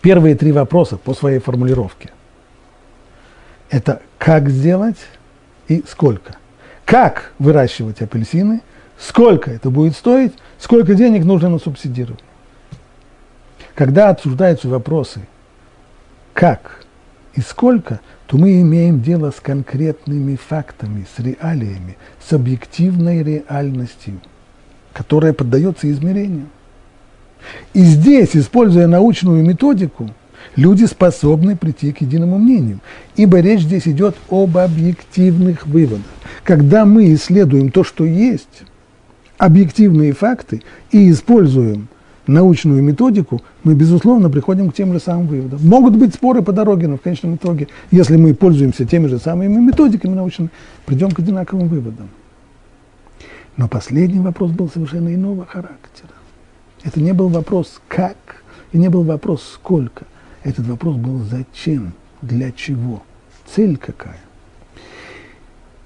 Первые 0.00 0.34
три 0.34 0.50
вопроса 0.50 0.96
по 0.96 1.14
своей 1.14 1.38
формулировке– 1.38 2.10
это 3.70 4.02
как 4.18 4.48
сделать 4.48 4.98
и 5.68 5.84
сколько. 5.88 6.36
Как 6.84 7.32
выращивать 7.38 8.02
апельсины, 8.02 8.62
сколько 8.98 9.50
это 9.50 9.70
будет 9.70 9.96
стоить, 9.96 10.34
сколько 10.58 10.94
денег 10.94 11.24
нужно 11.24 11.48
на 11.48 11.58
субсидирование. 11.58 12.24
Когда 13.74 14.10
обсуждаются 14.10 14.68
вопросы 14.68 15.20
как 16.34 16.84
и 17.34 17.40
сколько, 17.40 18.00
то 18.26 18.36
мы 18.36 18.60
имеем 18.60 19.00
дело 19.00 19.30
с 19.30 19.40
конкретными 19.40 20.36
фактами, 20.36 21.06
с 21.16 21.18
реалиями, 21.18 21.96
с 22.20 22.32
объективной 22.32 23.22
реальностью, 23.22 24.20
которая 24.92 25.32
поддается 25.32 25.90
измерению. 25.90 26.46
И 27.74 27.82
здесь, 27.82 28.36
используя 28.36 28.86
научную 28.86 29.44
методику, 29.44 30.10
люди 30.56 30.84
способны 30.84 31.56
прийти 31.56 31.92
к 31.92 32.00
единому 32.00 32.38
мнению. 32.38 32.80
Ибо 33.16 33.40
речь 33.40 33.62
здесь 33.62 33.88
идет 33.88 34.16
об 34.30 34.58
объективных 34.58 35.66
выводах. 35.66 36.06
Когда 36.44 36.84
мы 36.84 37.12
исследуем 37.14 37.70
то, 37.70 37.84
что 37.84 38.04
есть, 38.04 38.62
объективные 39.38 40.12
факты, 40.12 40.62
и 40.90 41.10
используем 41.10 41.88
научную 42.26 42.82
методику, 42.82 43.42
мы, 43.64 43.74
безусловно, 43.74 44.30
приходим 44.30 44.70
к 44.70 44.74
тем 44.74 44.92
же 44.92 45.00
самым 45.00 45.26
выводам. 45.26 45.58
Могут 45.66 45.96
быть 45.96 46.14
споры 46.14 46.42
по 46.42 46.52
дороге, 46.52 46.86
но 46.86 46.96
в 46.96 47.00
конечном 47.00 47.34
итоге, 47.34 47.68
если 47.90 48.16
мы 48.16 48.34
пользуемся 48.34 48.84
теми 48.84 49.08
же 49.08 49.18
самыми 49.18 49.58
методиками 49.58 50.14
научными, 50.14 50.50
придем 50.86 51.10
к 51.10 51.18
одинаковым 51.18 51.68
выводам. 51.68 52.08
Но 53.56 53.68
последний 53.68 54.20
вопрос 54.20 54.50
был 54.50 54.70
совершенно 54.70 55.14
иного 55.14 55.44
характера. 55.46 56.12
Это 56.82 57.00
не 57.00 57.12
был 57.12 57.28
вопрос 57.28 57.80
«как» 57.88 58.16
и 58.72 58.78
не 58.78 58.88
был 58.88 59.02
вопрос 59.02 59.42
«сколько». 59.54 60.04
Этот 60.42 60.66
вопрос 60.66 60.96
был 60.96 61.20
«зачем?», 61.20 61.92
«для 62.22 62.50
чего?», 62.52 63.02
«цель 63.46 63.76
какая?». 63.76 64.20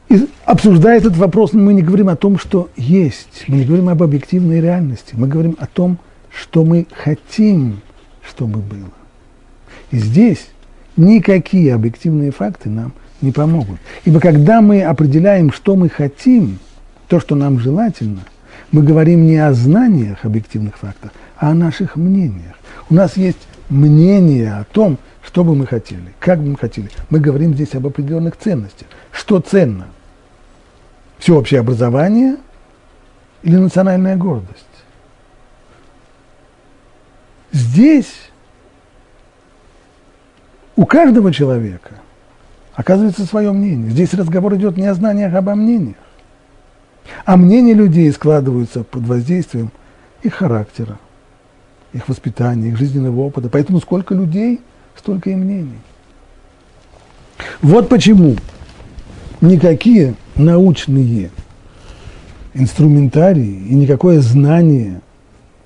И 0.09 0.29
обсуждая 0.45 0.99
этот 0.99 1.17
вопрос, 1.17 1.53
мы 1.53 1.75
не 1.75 1.83
говорим 1.83 2.09
о 2.09 2.17
том, 2.17 2.39
что 2.39 2.71
есть, 2.77 3.45
мы 3.49 3.59
не 3.59 3.65
говорим 3.65 3.89
об 3.89 4.03
объективной 4.03 4.61
реальности, 4.61 5.15
мы 5.17 5.27
говорим 5.27 5.57
о 5.59 5.67
том, 5.67 5.99
что 6.31 6.65
мы 6.65 6.87
хотим, 6.93 7.81
чтобы 8.23 8.61
было. 8.61 8.93
И 9.91 9.99
здесь 9.99 10.49
никакие 10.97 11.75
объективные 11.75 12.31
факты 12.31 12.69
нам 12.69 12.93
не 13.21 13.33
помогут. 13.33 13.79
Ибо 14.05 14.21
когда 14.21 14.61
мы 14.61 14.83
определяем, 14.83 15.53
что 15.53 15.75
мы 15.75 15.89
хотим, 15.89 16.59
то, 17.09 17.21
что 17.21 17.35
нам 17.35 17.59
желательно– 17.59 18.21
мы 18.73 18.83
говорим 18.83 19.27
не 19.27 19.39
о 19.39 19.53
знаниях 19.53 20.25
объективных 20.25 20.77
фактов, 20.77 21.11
а 21.37 21.51
о 21.51 21.55
наших 21.55 21.97
мнениях. 21.97 22.55
У 22.91 22.95
нас 22.95 23.17
есть 23.17 23.49
мнение 23.69 24.55
о 24.55 24.65
том, 24.65 24.99
что 25.23 25.45
бы 25.45 25.55
мы 25.55 25.67
хотели, 25.67 26.15
как 26.21 26.41
бы 26.41 26.51
мы 26.51 26.57
хотели. 26.57 26.91
Мы 27.11 27.21
говорим 27.21 27.55
здесь 27.55 27.75
об 27.75 27.87
определенных 27.87 28.37
ценностях. 28.37 28.89
Что 29.13 29.41
ценно? 29.41 29.87
Всеобщее 31.19 31.61
образование 31.61 32.37
или 33.43 33.57
национальная 33.57 34.17
гордость? 34.17 34.65
Здесь 37.53 38.31
у 40.75 40.85
каждого 40.85 41.33
человека 41.33 41.93
оказывается 42.75 43.25
свое 43.25 43.51
мнение. 43.53 43.91
Здесь 43.91 44.13
разговор 44.13 44.55
идет 44.57 44.77
не 44.77 44.87
о 44.87 44.95
знаниях, 44.95 45.33
а 45.33 45.39
обо 45.39 45.55
мнениях. 45.55 45.97
А 47.25 47.37
мнения 47.37 47.75
людей 47.75 48.11
складываются 48.13 48.85
под 48.85 49.07
воздействием 49.07 49.71
их 50.23 50.35
характера, 50.35 50.99
их 51.93 52.09
воспитания, 52.09 52.69
их 52.69 52.79
жизненного 52.79 53.21
опыта. 53.21 53.49
Поэтому 53.49 53.81
сколько 53.81 54.15
людей, 54.15 54.61
столько 54.97 55.31
и 55.31 55.35
мнений. 55.35 55.79
Вот 57.63 57.89
почему 57.89 58.37
никакие 59.41 60.15
научные 60.37 61.31
инструментарии 62.55 63.67
и 63.69 63.75
никакое 63.75 64.21
знание 64.21 65.01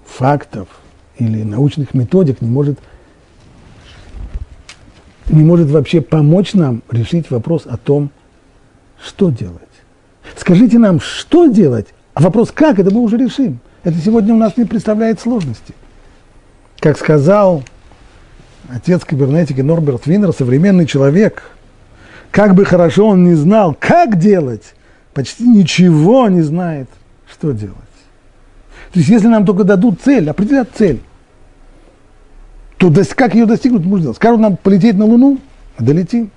фактов 0.05 0.69
или 1.19 1.43
научных 1.43 1.95
методик 1.95 2.41
не 2.41 2.49
может, 2.49 2.79
не 5.29 5.45
может 5.45 5.71
вообще 5.71 6.01
помочь 6.01 6.55
нам 6.55 6.83
решить 6.91 7.31
вопрос 7.31 7.67
о 7.67 7.77
том, 7.77 8.11
что 9.03 9.31
делать. 9.31 9.70
Скажите 10.37 10.79
нам, 10.79 11.01
что 11.01 11.47
делать? 11.47 11.89
А 12.15 12.23
вопрос, 12.23 12.51
как, 12.53 12.79
это 12.79 12.91
мы 12.93 13.01
уже 13.01 13.17
решим. 13.17 13.61
Это 13.83 13.97
сегодня 13.99 14.35
у 14.35 14.37
нас 14.37 14.57
не 14.57 14.65
представляет 14.65 15.21
сложности. 15.21 15.75
Как 16.81 16.99
сказал 16.99 17.63
отец 18.69 19.05
кибернетики 19.05 19.61
Норберт 19.61 20.07
Виннер, 20.07 20.33
современный 20.33 20.87
человек, 20.87 21.43
как 22.31 22.55
бы 22.55 22.65
хорошо 22.65 23.09
он 23.09 23.25
не 23.25 23.35
знал, 23.35 23.77
как 23.79 24.19
делать, 24.19 24.75
почти 25.15 25.45
ничего 25.45 26.29
не 26.29 26.43
знает, 26.43 26.89
что 27.31 27.53
делать. 27.53 27.77
То 28.93 28.99
есть, 28.99 29.09
если 29.09 29.29
нам 29.29 29.47
только 29.47 29.65
дадут 29.65 30.01
цель, 30.03 30.29
определят 30.29 30.71
цель, 30.75 31.01
то 32.77 32.93
как 33.15 33.35
ее 33.35 33.47
достигнуть 33.47 33.85
можно? 33.85 34.13
Скажут 34.15 34.41
нам 34.41 34.57
полететь 34.57 34.97
на 34.97 35.05
Луну, 35.05 35.39
долетим. 35.79 36.31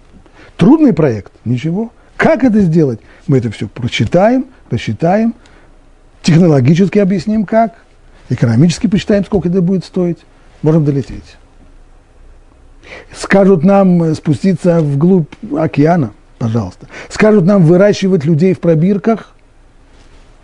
Трудный 0.57 0.93
проект, 0.93 1.31
ничего. 1.45 1.91
Как 2.17 2.43
это 2.43 2.61
сделать? 2.61 2.99
Мы 3.27 3.37
это 3.37 3.51
все 3.51 3.67
прочитаем, 3.67 4.45
рассчитаем, 4.69 5.35
технологически 6.21 6.99
объясним 6.99 7.45
как, 7.45 7.75
экономически 8.29 8.87
посчитаем, 8.87 9.25
сколько 9.25 9.49
это 9.49 9.61
будет 9.61 9.85
стоить, 9.85 10.19
можем 10.61 10.85
долететь. 10.85 11.37
Скажут 13.13 13.63
нам 13.63 14.03
э, 14.03 14.15
спуститься 14.15 14.81
вглубь 14.81 15.33
океана, 15.57 16.11
пожалуйста. 16.37 16.87
Скажут 17.09 17.45
нам 17.45 17.63
выращивать 17.63 18.25
людей 18.25 18.53
в 18.53 18.59
пробирках, 18.59 19.33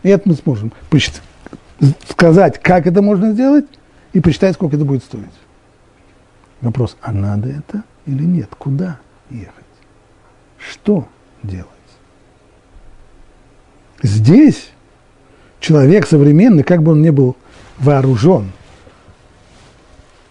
и 0.04 0.10
это 0.10 0.30
мы 0.30 0.36
сможем 0.36 0.72
посчитать, 0.90 1.22
сказать, 2.08 2.60
как 2.62 2.88
это 2.88 3.02
можно 3.02 3.34
сделать, 3.34 3.66
и 4.14 4.20
посчитать, 4.20 4.56
сколько 4.56 4.76
это 4.76 4.86
будет 4.86 5.04
стоить. 5.04 5.26
Вопрос, 6.62 6.98
а 7.02 7.12
надо 7.12 7.50
это 7.50 7.84
или 8.06 8.24
нет? 8.24 8.50
Куда 8.58 9.00
ехать? 9.30 9.54
Что 10.58 11.08
делать. 11.44 11.68
Здесь 14.02 14.72
человек 15.60 16.08
современный, 16.08 16.64
как 16.64 16.84
бы 16.84 16.94
он 16.94 17.02
ни 17.02 17.10
был 17.10 17.36
вооружен 17.80 18.52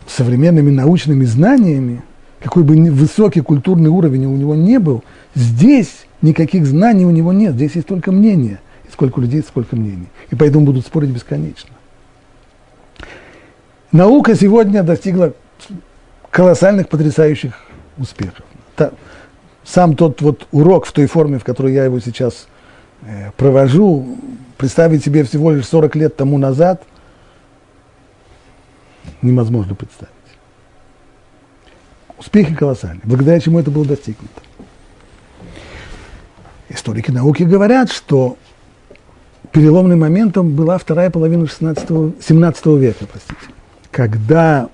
современными 0.07 0.71
научными 0.71 1.25
знаниями, 1.25 2.03
какой 2.41 2.63
бы 2.63 2.75
высокий 2.91 3.41
культурный 3.41 3.91
уровень 3.91 4.27
у 4.27 4.37
него 4.37 4.55
не 4.55 4.79
был, 4.79 5.05
здесь 5.35 6.07
никаких 6.23 6.67
знаний 6.67 7.05
у 7.05 7.11
него 7.11 7.33
нет, 7.33 7.55
здесь 7.55 7.75
есть 7.75 7.87
только 7.87 8.11
мнение. 8.11 8.61
И 8.89 8.93
сколько 8.93 9.21
людей, 9.21 9.43
сколько 9.43 9.77
мнений. 9.77 10.09
И 10.31 10.35
поэтому 10.35 10.65
будут 10.65 10.87
спорить 10.87 11.11
бесконечно. 11.11 11.71
Наука 13.93 14.35
сегодня 14.35 14.83
достигла 14.83 15.35
колоссальных, 16.31 16.89
потрясающих 16.89 17.55
успехов. 17.97 18.45
Сам 19.65 19.97
тот 19.97 20.21
вот 20.23 20.47
урок 20.51 20.87
в 20.87 20.93
той 20.93 21.07
форме, 21.07 21.39
в 21.39 21.45
которой 21.45 21.75
я 21.75 21.85
его 21.85 22.01
сейчас 22.01 22.49
э, 23.03 23.31
провожу, 23.37 24.19
представить 24.57 25.05
себе 25.05 25.25
всего 25.25 25.53
лишь 25.53 25.67
40 25.67 25.95
лет 25.97 26.17
тому 26.17 26.39
назад, 26.39 26.83
невозможно 29.23 29.75
представить. 29.75 30.13
Успехи 32.19 32.55
колоссальные, 32.55 33.03
благодаря 33.05 33.39
чему 33.41 33.61
это 33.61 33.71
было 33.71 33.85
достигнуто. 33.85 34.43
Историки 36.69 37.11
науки 37.11 37.45
говорят, 37.45 37.91
что 37.91 38.37
переломным 39.53 40.01
моментом 40.01 40.51
была 40.51 40.79
вторая 40.79 41.11
половина 41.11 41.47
16, 41.47 42.23
17 42.23 42.67
века, 42.67 43.07
простите, 43.07 43.53
когда 43.91 44.69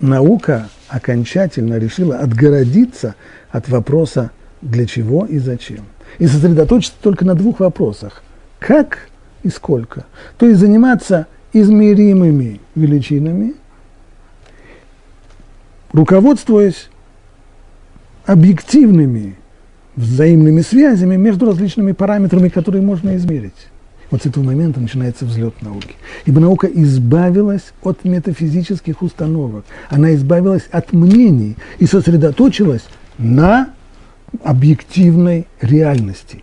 наука 0.00 0.68
окончательно 0.88 1.78
решила 1.78 2.18
отгородиться 2.18 3.14
от 3.50 3.68
вопроса 3.68 4.30
для 4.62 4.86
чего 4.86 5.26
и 5.26 5.38
зачем. 5.38 5.84
И 6.18 6.26
сосредоточиться 6.26 6.96
только 7.00 7.24
на 7.24 7.34
двух 7.34 7.60
вопросах. 7.60 8.22
Как 8.58 9.08
и 9.42 9.48
сколько. 9.48 10.04
То 10.38 10.46
есть 10.46 10.60
заниматься 10.60 11.26
измеримыми 11.52 12.60
величинами, 12.74 13.54
руководствуясь 15.92 16.88
объективными 18.24 19.36
взаимными 19.96 20.60
связями 20.60 21.16
между 21.16 21.46
различными 21.46 21.92
параметрами, 21.92 22.48
которые 22.48 22.82
можно 22.82 23.16
измерить. 23.16 23.68
Вот 24.10 24.22
с 24.22 24.26
этого 24.26 24.42
момента 24.42 24.80
начинается 24.80 25.24
взлет 25.24 25.62
науки. 25.62 25.94
Ибо 26.24 26.40
наука 26.40 26.66
избавилась 26.66 27.72
от 27.82 28.04
метафизических 28.04 29.02
установок, 29.02 29.64
она 29.88 30.14
избавилась 30.14 30.66
от 30.72 30.92
мнений 30.92 31.56
и 31.78 31.86
сосредоточилась 31.86 32.82
на 33.18 33.70
объективной 34.42 35.46
реальности. 35.60 36.42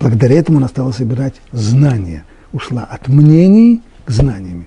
Благодаря 0.00 0.36
этому 0.36 0.58
она 0.58 0.68
стала 0.68 0.92
собирать 0.92 1.34
знания, 1.52 2.24
ушла 2.52 2.84
от 2.84 3.08
мнений 3.08 3.82
к 4.04 4.10
знаниям. 4.10 4.66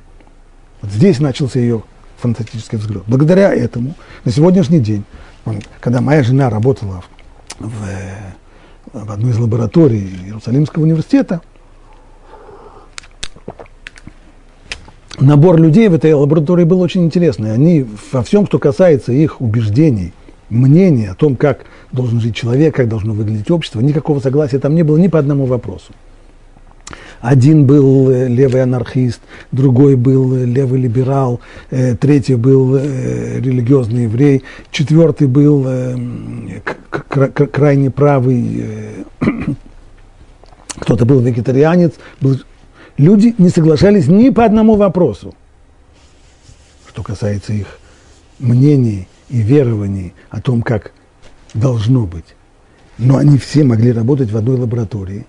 Вот 0.82 0.92
здесь 0.92 1.20
начался 1.20 1.60
ее 1.60 1.84
фантастический 2.18 2.78
взгляд. 2.78 3.04
Благодаря 3.08 3.54
этому 3.54 3.96
на 4.26 4.32
сегодняшний 4.32 4.80
день, 4.80 5.04
когда 5.80 6.02
моя 6.02 6.24
жена 6.24 6.50
работала 6.50 7.04
в, 7.60 7.72
в 8.94 9.12
одной 9.12 9.32
из 9.32 9.38
лабораторий 9.38 10.08
Иерусалимского 10.26 10.84
университета, 10.84 11.42
набор 15.20 15.60
людей 15.60 15.88
в 15.88 15.94
этой 15.94 16.14
лаборатории 16.14 16.64
был 16.64 16.82
очень 16.82 17.04
интересный. 17.04 17.54
Они 17.54 17.86
во 18.12 18.24
всем, 18.24 18.46
что 18.46 18.60
касается 18.60 19.12
их 19.12 19.42
убеждений, 19.42 20.14
мнений 20.50 21.08
о 21.08 21.16
том, 21.16 21.36
как 21.36 21.66
должен 21.92 22.20
жить 22.20 22.36
человек, 22.36 22.76
как 22.76 22.88
должно 22.88 23.14
выглядеть 23.14 23.52
общество, 23.52 23.82
никакого 23.82 24.20
согласия 24.20 24.60
там 24.60 24.76
не 24.76 24.84
было 24.84 24.98
ни 24.98 25.08
по 25.08 25.20
одному 25.20 25.46
вопросу. 25.46 25.94
Один 27.20 27.66
был 27.66 28.10
э, 28.12 28.28
левый 28.28 28.62
анархист, 28.62 29.22
другой 29.52 29.96
был 29.96 30.36
э, 30.36 30.46
левый 30.46 30.80
либерал, 30.80 31.42
э, 31.72 31.96
третий 31.96 32.36
был 32.36 32.78
религиозный 32.78 34.04
еврей, 34.04 34.44
четвертый 34.72 35.28
был 35.28 35.66
крайне 37.52 37.90
правый, 37.90 38.66
кто-то 40.80 41.06
был 41.06 41.20
вегетарианец, 41.20 41.94
был 42.22 42.38
люди 42.98 43.36
не 43.38 43.50
соглашались 43.50 44.08
ни 44.08 44.30
по 44.30 44.46
одному 44.46 44.76
вопросу. 44.76 45.34
Что 46.88 47.04
касается 47.04 47.54
их 47.54 47.80
мнений 48.40 49.08
и 49.30 49.42
верований 49.42 50.14
о 50.30 50.42
том, 50.42 50.62
как 50.62 50.92
должно 51.54 52.06
быть. 52.06 52.36
Но 52.98 53.18
они 53.18 53.38
все 53.38 53.64
могли 53.64 53.92
работать 53.92 54.32
в 54.32 54.38
одной 54.38 54.58
лаборатории 54.58 55.26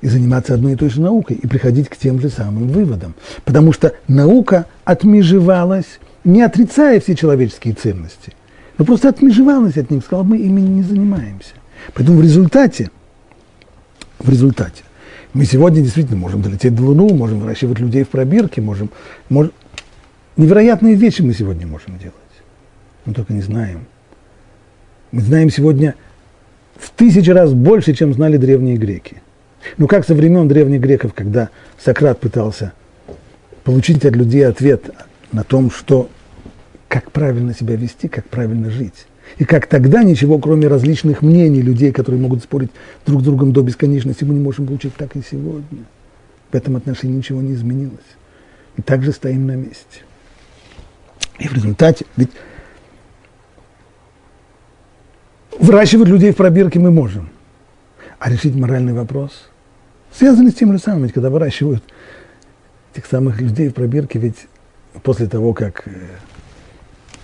и 0.00 0.08
заниматься 0.08 0.54
одной 0.54 0.72
и 0.72 0.76
той 0.76 0.90
же 0.90 1.00
наукой, 1.00 1.36
и 1.36 1.46
приходить 1.46 1.88
к 1.88 1.96
тем 1.96 2.20
же 2.20 2.30
самым 2.30 2.68
выводам. 2.68 3.14
Потому 3.44 3.72
что 3.72 3.94
наука 4.06 4.66
отмежевалась, 4.84 5.98
не 6.24 6.42
отрицая 6.42 7.00
все 7.00 7.14
человеческие 7.14 7.74
ценности, 7.74 8.32
но 8.78 8.84
просто 8.84 9.08
отмежевалась 9.08 9.76
от 9.76 9.90
них, 9.90 10.04
сказала, 10.04 10.24
мы 10.24 10.38
ими 10.38 10.60
не 10.60 10.82
занимаемся. 10.82 11.54
Поэтому 11.94 12.18
в 12.18 12.22
результате, 12.22 12.90
в 14.18 14.30
результате 14.30 14.84
мы 15.34 15.44
сегодня 15.44 15.82
действительно 15.82 16.16
можем 16.16 16.42
долететь 16.42 16.74
до 16.74 16.82
Луну, 16.82 17.12
можем 17.14 17.40
выращивать 17.40 17.78
людей 17.78 18.04
в 18.04 18.08
пробирке, 18.08 18.60
можем, 18.60 18.90
можем... 19.28 19.52
Невероятные 20.36 20.94
вещи 20.94 21.22
мы 21.22 21.34
сегодня 21.34 21.66
можем 21.66 21.98
делать. 21.98 22.14
Мы 23.04 23.12
только 23.12 23.32
не 23.32 23.42
знаем. 23.42 23.86
Мы 25.10 25.20
знаем 25.22 25.50
сегодня 25.50 25.94
в 26.76 26.90
тысячи 26.90 27.30
раз 27.30 27.52
больше, 27.52 27.92
чем 27.94 28.14
знали 28.14 28.36
древние 28.36 28.76
греки. 28.76 29.22
Но 29.76 29.86
как 29.86 30.06
со 30.06 30.14
времен 30.14 30.46
древних 30.46 30.80
греков, 30.80 31.12
когда 31.12 31.50
Сократ 31.76 32.20
пытался 32.20 32.72
получить 33.64 34.04
от 34.04 34.14
людей 34.14 34.46
ответ 34.46 34.90
на 35.32 35.44
том, 35.44 35.70
что 35.70 36.08
как 36.88 37.10
правильно 37.10 37.54
себя 37.54 37.76
вести, 37.76 38.08
как 38.08 38.26
правильно 38.28 38.70
жить. 38.70 39.06
И 39.36 39.44
как 39.44 39.66
тогда 39.66 40.02
ничего, 40.02 40.38
кроме 40.38 40.68
различных 40.68 41.22
мнений 41.22 41.60
людей, 41.60 41.92
которые 41.92 42.20
могут 42.20 42.42
спорить 42.42 42.70
друг 43.06 43.20
с 43.20 43.24
другом 43.24 43.52
до 43.52 43.62
бесконечности, 43.62 44.24
мы 44.24 44.34
не 44.34 44.40
можем 44.40 44.66
получить 44.66 44.94
так 44.96 45.14
и 45.16 45.22
сегодня. 45.28 45.84
В 46.50 46.54
этом 46.54 46.76
отношении 46.76 47.16
ничего 47.16 47.42
не 47.42 47.52
изменилось. 47.52 47.98
И 48.76 48.82
также 48.82 49.12
стоим 49.12 49.46
на 49.46 49.56
месте. 49.56 50.00
И 51.38 51.46
в 51.46 51.52
результате, 51.52 52.06
ведь 52.16 52.30
выращивать 55.58 56.08
людей 56.08 56.32
в 56.32 56.36
пробирке 56.36 56.78
мы 56.78 56.90
можем, 56.90 57.28
а 58.18 58.30
решить 58.30 58.54
моральный 58.54 58.92
вопрос 58.92 59.48
связанный 60.12 60.50
с 60.50 60.54
тем 60.54 60.72
же 60.72 60.78
самым, 60.78 61.04
ведь 61.04 61.12
когда 61.12 61.30
выращивают 61.30 61.82
тех 62.94 63.06
самых 63.06 63.40
людей 63.40 63.68
в 63.68 63.74
пробирке, 63.74 64.18
ведь 64.18 64.48
после 65.02 65.26
того, 65.26 65.52
как 65.52 65.86
э, 65.86 65.90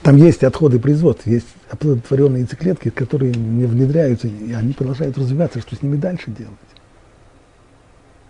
там 0.05 0.17
есть 0.17 0.45
отходы 0.45 0.79
производства, 0.79 1.31
есть 1.31 1.47
оплодотворенные 1.71 2.43
яйцеклетки, 2.43 2.91
которые 2.91 3.33
не 3.33 3.65
внедряются, 3.65 4.29
и 4.29 4.53
они 4.53 4.75
продолжают 4.75 5.17
развиваться. 5.17 5.61
Что 5.61 5.75
с 5.77 5.83
ними 5.83 5.97
дальше 5.97 6.31
делать? 6.31 6.53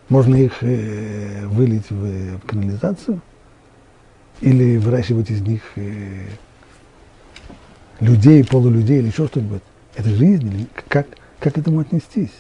Можно 0.09 0.37
их 0.37 0.63
э, 0.63 1.45
вылить 1.49 1.91
в, 1.91 2.39
канализацию 2.47 3.21
или 4.41 4.77
выращивать 4.77 5.31
из 5.31 5.41
них 5.41 5.63
э, 5.75 6.27
людей, 7.99 8.45
полулюдей 8.45 9.01
или 9.01 9.09
еще 9.09 9.27
что-нибудь. 9.27 9.63
Это 9.97 10.11
жизнь 10.11 10.47
или 10.47 10.67
как, 10.89 11.09
как 11.41 11.55
к 11.55 11.59
этому 11.59 11.81
отнестись? 11.81 12.35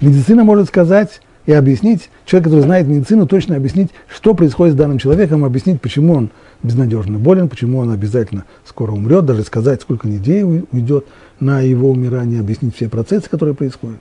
Медицина 0.00 0.42
может 0.42 0.68
сказать, 0.68 1.20
и 1.46 1.52
объяснить, 1.52 2.10
человек, 2.24 2.44
который 2.44 2.62
знает 2.62 2.86
медицину, 2.86 3.26
точно 3.26 3.56
объяснить, 3.56 3.90
что 4.08 4.34
происходит 4.34 4.74
с 4.74 4.78
данным 4.78 4.98
человеком, 4.98 5.44
объяснить, 5.44 5.80
почему 5.80 6.14
он 6.14 6.30
безнадежно 6.62 7.18
болен, 7.18 7.48
почему 7.48 7.78
он 7.78 7.90
обязательно 7.90 8.44
скоро 8.64 8.92
умрет, 8.92 9.26
даже 9.26 9.44
сказать, 9.44 9.82
сколько 9.82 10.08
недель 10.08 10.66
уйдет 10.72 11.06
на 11.40 11.60
его 11.60 11.90
умирание, 11.90 12.40
объяснить 12.40 12.76
все 12.76 12.88
процессы, 12.88 13.28
которые 13.28 13.54
происходят. 13.54 14.00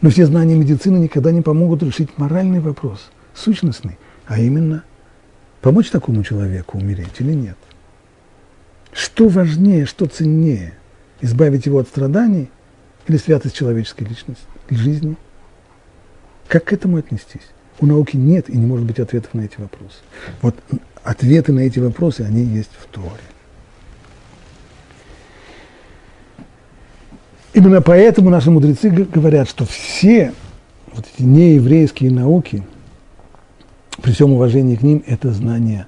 Но 0.00 0.10
все 0.10 0.26
знания 0.26 0.56
медицины 0.56 0.98
никогда 0.98 1.30
не 1.30 1.42
помогут 1.42 1.82
решить 1.82 2.10
моральный 2.16 2.60
вопрос, 2.60 3.08
сущностный, 3.34 3.96
а 4.26 4.40
именно 4.40 4.82
помочь 5.60 5.90
такому 5.90 6.24
человеку 6.24 6.78
умереть 6.78 7.14
или 7.20 7.32
нет. 7.32 7.56
Что 8.92 9.28
важнее, 9.28 9.86
что 9.86 10.06
ценнее, 10.06 10.74
избавить 11.20 11.66
его 11.66 11.78
от 11.78 11.86
страданий 11.86 12.50
или 13.06 13.16
святость 13.16 13.54
человеческой 13.54 14.04
личности, 14.04 14.42
жизни– 14.70 15.16
как 16.48 16.64
к 16.64 16.72
этому 16.72 16.98
отнестись? 16.98 17.48
У 17.80 17.86
науки 17.86 18.16
нет 18.16 18.48
и 18.48 18.56
не 18.56 18.66
может 18.66 18.86
быть 18.86 18.98
ответов 18.98 19.34
на 19.34 19.42
эти 19.42 19.60
вопросы. 19.60 19.98
Вот 20.40 20.54
ответы 21.02 21.52
на 21.52 21.60
эти 21.60 21.78
вопросы, 21.78 22.22
они 22.22 22.42
есть 22.42 22.70
в 22.78 22.86
Торе. 22.86 23.10
Именно 27.52 27.80
поэтому 27.80 28.30
наши 28.30 28.50
мудрецы 28.50 28.90
говорят, 28.90 29.48
что 29.48 29.64
все 29.64 30.32
вот 30.92 31.06
эти 31.14 31.22
нееврейские 31.22 32.10
науки, 32.10 32.62
при 34.02 34.12
всем 34.12 34.32
уважении 34.32 34.76
к 34.76 34.82
ним, 34.82 35.02
это 35.06 35.32
знания 35.32 35.86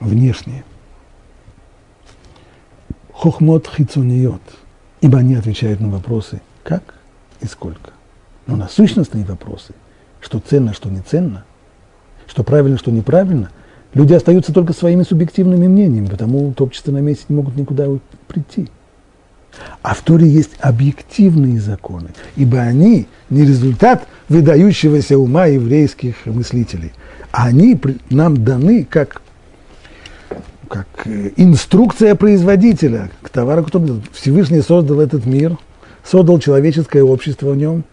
внешние. 0.00 0.64
Хохмот 3.12 3.68
хицуниот, 3.68 4.42
ибо 5.00 5.18
они 5.18 5.34
отвечают 5.34 5.80
на 5.80 5.88
вопросы 5.88 6.40
«как» 6.62 6.94
и 7.40 7.46
«сколько». 7.46 7.92
Но 8.48 8.56
насущностные 8.56 9.24
вопросы, 9.24 9.74
что 10.20 10.40
ценно, 10.40 10.74
что 10.74 10.90
не 10.90 11.00
ценно, 11.00 11.44
что 12.26 12.42
правильно, 12.42 12.78
что 12.78 12.90
неправильно, 12.90 13.50
Люди 13.94 14.12
остаются 14.12 14.52
только 14.52 14.72
своими 14.72 15.02
субъективными 15.02 15.66
мнениями, 15.66 16.08
потому 16.08 16.52
топчатся 16.52 16.92
на 16.92 16.98
месте 16.98 17.24
не 17.28 17.36
могут 17.36 17.56
никуда 17.56 17.86
прийти. 18.26 18.68
А 19.82 19.94
в 19.94 20.02
Торе 20.02 20.28
есть 20.28 20.50
объективные 20.60 21.58
законы, 21.58 22.10
ибо 22.36 22.60
они 22.60 23.08
не 23.30 23.42
результат 23.42 24.06
выдающегося 24.28 25.18
ума 25.18 25.46
еврейских 25.46 26.26
мыслителей, 26.26 26.92
они 27.32 27.80
нам 28.10 28.44
даны 28.44 28.86
как, 28.88 29.22
как 30.68 30.86
э, 31.06 31.30
инструкция 31.36 32.14
производителя 32.14 33.10
к 33.22 33.30
товару, 33.30 33.64
который 33.64 34.02
Всевышний 34.12 34.60
создал 34.60 35.00
этот 35.00 35.24
мир, 35.24 35.56
создал 36.04 36.38
человеческое 36.38 37.02
общество 37.02 37.52
в 37.52 37.56
нем, 37.56 37.84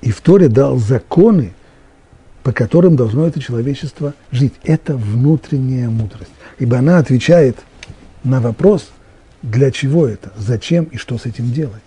и 0.00 0.10
в 0.10 0.20
Торе 0.20 0.48
дал 0.48 0.78
законы, 0.78 1.52
по 2.42 2.52
которым 2.52 2.96
должно 2.96 3.26
это 3.26 3.40
человечество 3.40 4.14
жить. 4.30 4.54
Это 4.64 4.96
внутренняя 4.96 5.88
мудрость, 5.88 6.30
ибо 6.58 6.78
она 6.78 6.98
отвечает 6.98 7.56
на 8.24 8.40
вопрос– 8.40 8.90
для 9.42 9.70
чего 9.70 10.06
это, 10.06 10.32
зачем 10.36 10.84
и 10.84 10.96
что 10.96 11.18
с 11.18 11.26
этим 11.26 11.52
делать. 11.52 11.82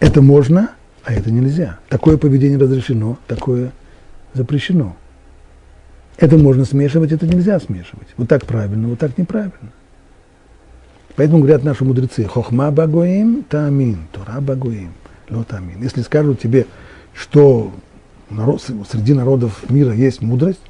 Это 0.00 0.20
можно, 0.20 0.72
а 1.04 1.12
это 1.14 1.30
нельзя. 1.30 1.78
Такое 1.88 2.18
поведение 2.18 2.58
разрешено, 2.58 3.18
такое 3.26 3.72
запрещено. 4.34 4.96
Это 6.18 6.36
можно 6.36 6.64
смешивать, 6.64 7.12
это 7.12 7.26
нельзя 7.26 7.58
смешивать. 7.60 8.08
Вот 8.16 8.28
так 8.28 8.44
правильно, 8.46 8.88
вот 8.88 8.98
так 8.98 9.16
неправильно. 9.16 9.72
Поэтому 11.14 11.38
говорят 11.38 11.64
наши 11.64 11.84
мудрецы, 11.84 12.24
хохма 12.24 12.70
багоим 12.70 13.42
тамин, 13.44 14.06
тура 14.12 14.40
багоим, 14.40 14.92
ло 15.30 15.44
тамин. 15.44 15.82
Если 15.82 16.02
скажут 16.02 16.40
тебе, 16.40 16.66
что 17.14 17.72
народ, 18.30 18.62
среди 18.62 19.14
народов 19.14 19.68
мира 19.70 19.92
есть 19.92 20.22
мудрость, 20.22 20.60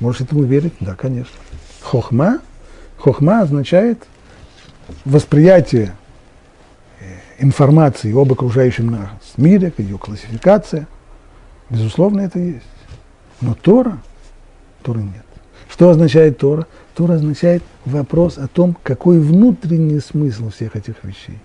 можешь 0.00 0.20
этому 0.20 0.44
верить? 0.44 0.74
Да, 0.80 0.94
конечно. 0.94 1.36
Хохма 1.80 2.40
Хохма 2.98 3.42
означает 3.42 4.04
восприятие 5.04 5.94
э, 7.00 7.04
информации 7.38 8.12
об 8.12 8.32
окружающем 8.32 8.88
нас 8.88 9.10
мире, 9.36 9.72
ее 9.78 9.98
классификация. 9.98 10.88
Безусловно, 11.70 12.22
это 12.22 12.40
есть. 12.40 12.66
Но 13.40 13.54
Тора, 13.54 13.98
Торы 14.82 15.02
нет. 15.02 15.24
Что 15.70 15.90
означает 15.90 16.38
Тора? 16.38 16.66
Тора 16.94 17.14
означает 17.14 17.62
вопрос 17.84 18.36
о 18.36 18.48
том, 18.48 18.76
какой 18.82 19.20
внутренний 19.20 20.00
смысл 20.00 20.50
всех 20.50 20.74
этих 20.74 21.04
вещей. 21.04 21.38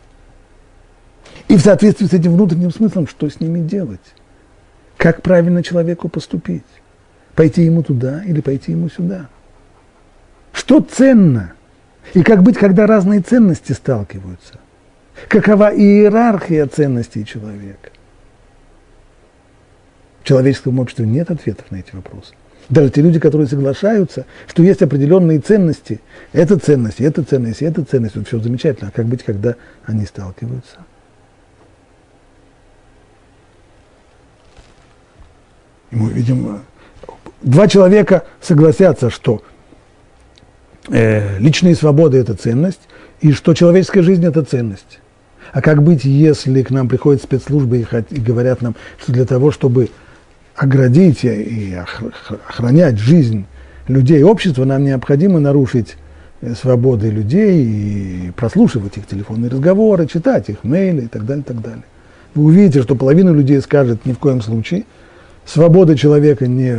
И 1.48 1.58
в 1.58 1.62
соответствии 1.62 2.06
с 2.06 2.14
этим 2.14 2.34
внутренним 2.34 2.72
смыслом, 2.72 3.08
что 3.08 3.30
с 3.30 3.40
ними 3.40 3.60
делать? 3.60 4.14
Как 4.98 5.22
правильно 5.22 5.64
человеку 5.64 6.10
поступить? 6.10 6.64
Пойти 7.36 7.64
ему 7.64 7.84
туда 7.84 8.24
или 8.24 8.42
пойти 8.42 8.72
ему 8.72 8.90
сюда? 8.90 9.30
Что 10.54 10.80
ценно? 10.82 11.54
И 12.14 12.22
как 12.22 12.44
быть, 12.44 12.58
когда 12.58 12.86
разные 12.86 13.22
ценности 13.22 13.72
сталкиваются? 13.72 14.60
Какова 15.28 15.76
иерархия 15.76 16.68
ценностей 16.68 17.26
человека? 17.26 17.90
В 20.22 20.28
человеческом 20.28 20.80
обществе 20.80 21.06
нет 21.06 21.32
ответов 21.32 21.70
на 21.72 21.78
эти 21.78 21.94
вопросы. 21.96 22.34
Даже 22.70 22.90
те 22.92 23.02
люди, 23.02 23.20
которые 23.20 23.48
соглашаются, 23.48 24.26
что 24.48 24.64
есть 24.64 24.82
определенные 24.82 25.40
ценности, 25.40 26.00
это 26.32 26.58
ценности, 26.58 27.04
это 27.04 27.24
ценности, 27.24 27.66
это 27.66 27.84
ценность, 27.84 28.16
вот 28.16 28.28
все 28.28 28.40
замечательно. 28.40 28.90
А 28.90 28.96
как 28.96 29.06
быть, 29.06 29.24
когда 29.24 29.56
они 29.86 30.06
сталкиваются? 30.06 30.78
Мы 35.94 36.10
видим, 36.10 36.60
два 37.41 37.68
человека 37.68 38.24
согласятся, 38.41 39.10
что 39.10 39.44
э, 40.89 41.38
личные 41.39 41.76
свободы– 41.76 42.18
это 42.20 42.34
ценность, 42.34 42.82
и 43.22 43.32
что 43.32 43.54
человеческая 43.54 44.02
жизнь– 44.02 44.26
это 44.28 44.44
ценность. 44.44 45.00
А 45.52 45.62
как 45.62 45.84
быть, 45.84 46.04
если 46.04 46.64
к 46.64 46.72
нам 46.72 46.89
приходят 46.89 47.22
спецслужбы 47.22 47.78
и, 47.78 47.86
и 48.10 48.20
говорят 48.20 48.62
нам, 48.62 48.76
что 49.00 49.12
для 49.12 49.26
того, 49.26 49.52
чтобы 49.52 49.89
оградить 50.56 51.24
и 51.24 51.76
охранять 52.48 52.98
жизнь 52.98 53.46
людей 53.88 54.24
общества, 54.24 54.66
нам 54.66 54.84
необходимо 54.84 55.39
нарушить 55.39 55.96
э, 56.41 56.56
свободы 56.56 57.12
людей 57.12 57.66
и 57.66 58.32
прослушивать 58.36 58.98
их 58.98 59.06
телефонные 59.06 59.52
разговоры, 59.52 60.08
читать 60.08 60.50
их 60.50 60.64
мейлы 60.64 61.04
и 61.04 61.08
так 61.08 61.26
далее, 61.26 61.44
и 61.44 61.48
так 61.48 61.62
далее. 61.62 61.84
Вы 62.34 62.46
увидите, 62.46 62.82
что 62.82 62.96
половина 62.96 63.30
людей 63.30 63.62
скажет 63.62 64.08
ни 64.08 64.14
в 64.14 64.18
коем 64.18 64.41
случае, 64.41 64.86
свобода 65.46 65.98
человека 65.98 66.48
не, 66.48 66.78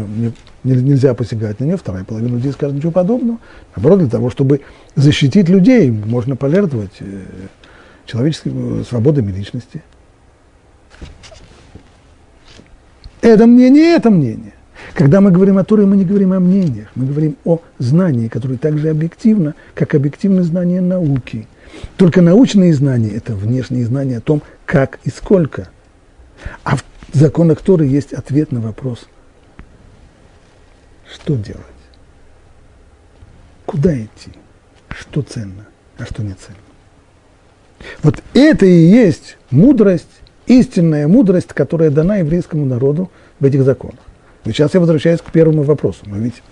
не, 0.64 0.74
нельзя 0.74 1.14
посягать 1.14 1.60
на 1.60 1.64
нее, 1.64 1.76
вторая 1.76 2.04
половина 2.04 2.36
людей 2.36 2.52
скажет 2.52 2.76
ничего 2.76 2.92
подобного. 2.92 3.38
Наоборот, 3.76 4.00
для 4.00 4.08
того, 4.08 4.30
чтобы 4.30 4.62
защитить 4.94 5.48
людей, 5.48 5.90
можно 5.90 6.36
пожертвовать 6.36 6.92
э, 7.00 7.22
человеческими 8.06 8.80
э, 8.80 8.84
свободами 8.84 9.32
личности. 9.32 9.82
Это 13.20 13.46
мнение, 13.46 13.96
это 13.96 14.10
мнение. 14.10 14.52
Когда 14.92 15.20
мы 15.20 15.30
говорим 15.30 15.58
о 15.58 15.64
Торе, 15.64 15.86
мы 15.86 15.96
не 15.96 16.04
говорим 16.04 16.32
о 16.32 16.40
мнениях, 16.40 16.88
мы 16.94 17.06
говорим 17.06 17.36
о 17.44 17.60
знании, 17.78 18.28
которое 18.28 18.58
так 18.58 18.78
же 18.78 18.90
объективно, 18.90 19.54
как 19.74 19.94
объективное 19.94 20.42
знание 20.42 20.80
науки. 20.80 21.46
Только 21.96 22.20
научные 22.20 22.72
знания– 22.74 23.10
это 23.16 23.34
внешние 23.34 23.86
знания 23.86 24.18
о 24.18 24.20
том, 24.20 24.42
как 24.66 24.98
и 25.04 25.10
сколько. 25.10 25.68
А 26.62 26.76
в 26.76 26.84
законах 27.14 27.60
Торы 27.60 27.86
есть 27.86 28.12
ответ 28.12 28.52
на 28.52 28.60
вопрос– 28.60 29.06
что 31.14 31.36
делать? 31.36 31.62
Куда 33.66 33.96
идти? 33.96 34.32
Что 34.88 35.22
ценно, 35.22 35.66
а 35.98 36.04
что 36.04 36.22
не 36.22 36.34
ценно? 36.34 36.58
Вот 38.02 38.22
это 38.34 38.66
и 38.66 38.86
есть 38.86 39.36
мудрость, 39.50 40.08
истинная 40.46 41.08
мудрость, 41.08 41.48
которая 41.48 41.90
дана 41.90 42.16
еврейскому 42.16 42.64
народу 42.64 43.10
в 43.40 43.44
этих 43.44 43.64
законах. 43.64 44.00
Но 44.44 44.52
сейчас 44.52 44.74
я 44.74 44.80
возвращаюсь 44.80 45.20
к 45.20 45.30
первому 45.30 45.62
вопросу. 45.62 46.00
Но 46.06 46.16
ведь, 46.16 46.42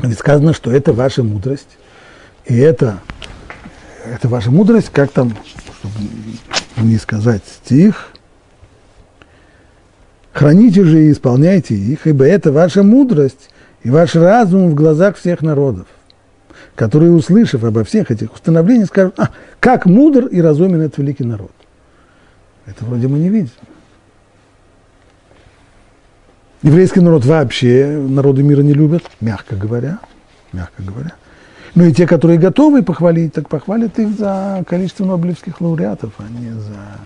ведь 0.00 0.18
сказано, 0.18 0.52
что 0.52 0.70
это 0.70 0.92
ваша 0.92 1.22
мудрость, 1.22 1.78
и 2.44 2.56
это, 2.56 3.00
это 4.04 4.28
ваша 4.28 4.50
мудрость, 4.50 4.90
как 4.90 5.12
там, 5.12 5.36
чтобы 5.78 6.88
не 6.88 6.96
сказать 6.98 7.42
стих, 7.46 8.12
Храните 10.32 10.84
же 10.84 11.04
и 11.04 11.12
исполняйте 11.12 11.74
их, 11.74 12.06
ибо 12.06 12.24
это 12.24 12.52
ваша 12.52 12.82
мудрость 12.82 13.50
и 13.82 13.90
ваш 13.90 14.14
разум 14.14 14.70
в 14.70 14.74
глазах 14.74 15.16
всех 15.16 15.42
народов, 15.42 15.86
которые, 16.74 17.12
услышав 17.12 17.64
обо 17.64 17.84
всех 17.84 18.10
этих 18.10 18.32
установлениях, 18.32 18.88
скажут, 18.88 19.18
а, 19.18 19.30
как 19.60 19.84
мудр 19.84 20.26
и 20.26 20.40
разумен 20.40 20.80
этот 20.80 20.98
великий 20.98 21.24
народ. 21.24 21.52
Это 22.64 22.84
вроде 22.84 23.08
мы 23.08 23.18
не 23.18 23.28
видим. 23.28 23.50
Еврейский 26.62 27.00
народ 27.00 27.24
вообще 27.24 27.86
народы 27.88 28.42
мира 28.42 28.62
не 28.62 28.72
любят, 28.72 29.02
мягко 29.20 29.56
говоря, 29.56 29.98
мягко 30.52 30.82
говоря. 30.82 31.12
Ну 31.74 31.84
и 31.84 31.92
те, 31.92 32.06
которые 32.06 32.38
готовы 32.38 32.82
похвалить, 32.82 33.34
так 33.34 33.48
похвалят 33.48 33.98
их 33.98 34.16
за 34.16 34.64
количество 34.66 35.04
нобелевских 35.04 35.60
лауреатов, 35.60 36.12
а 36.18 36.22
не 36.30 36.52
за 36.52 37.00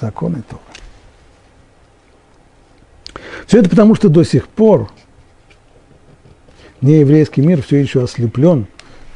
законы 0.00 0.42
Торы. 0.48 0.81
Все 3.52 3.60
это 3.60 3.68
потому, 3.68 3.94
что 3.94 4.08
до 4.08 4.24
сих 4.24 4.48
пор 4.48 4.90
нееврейский 6.80 7.44
мир 7.44 7.60
все 7.60 7.76
еще 7.76 8.02
ослеплен 8.02 8.66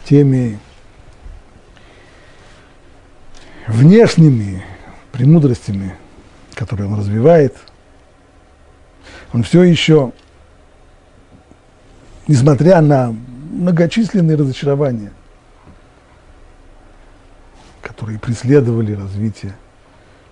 теми 0.05 0.59
внешними 3.67 4.63
премудростями, 5.11 5.97
которые 6.53 6.87
он 6.87 6.99
развивает. 6.99 7.57
Он 9.33 9.43
все 9.43 9.63
еще, 9.63 10.13
несмотря 12.29 12.83
на 12.83 13.17
многочисленные 13.53 14.37
разочарования, 14.37 15.15
которые 17.81 18.19
преследовали 18.19 18.93
развитие 18.93 19.55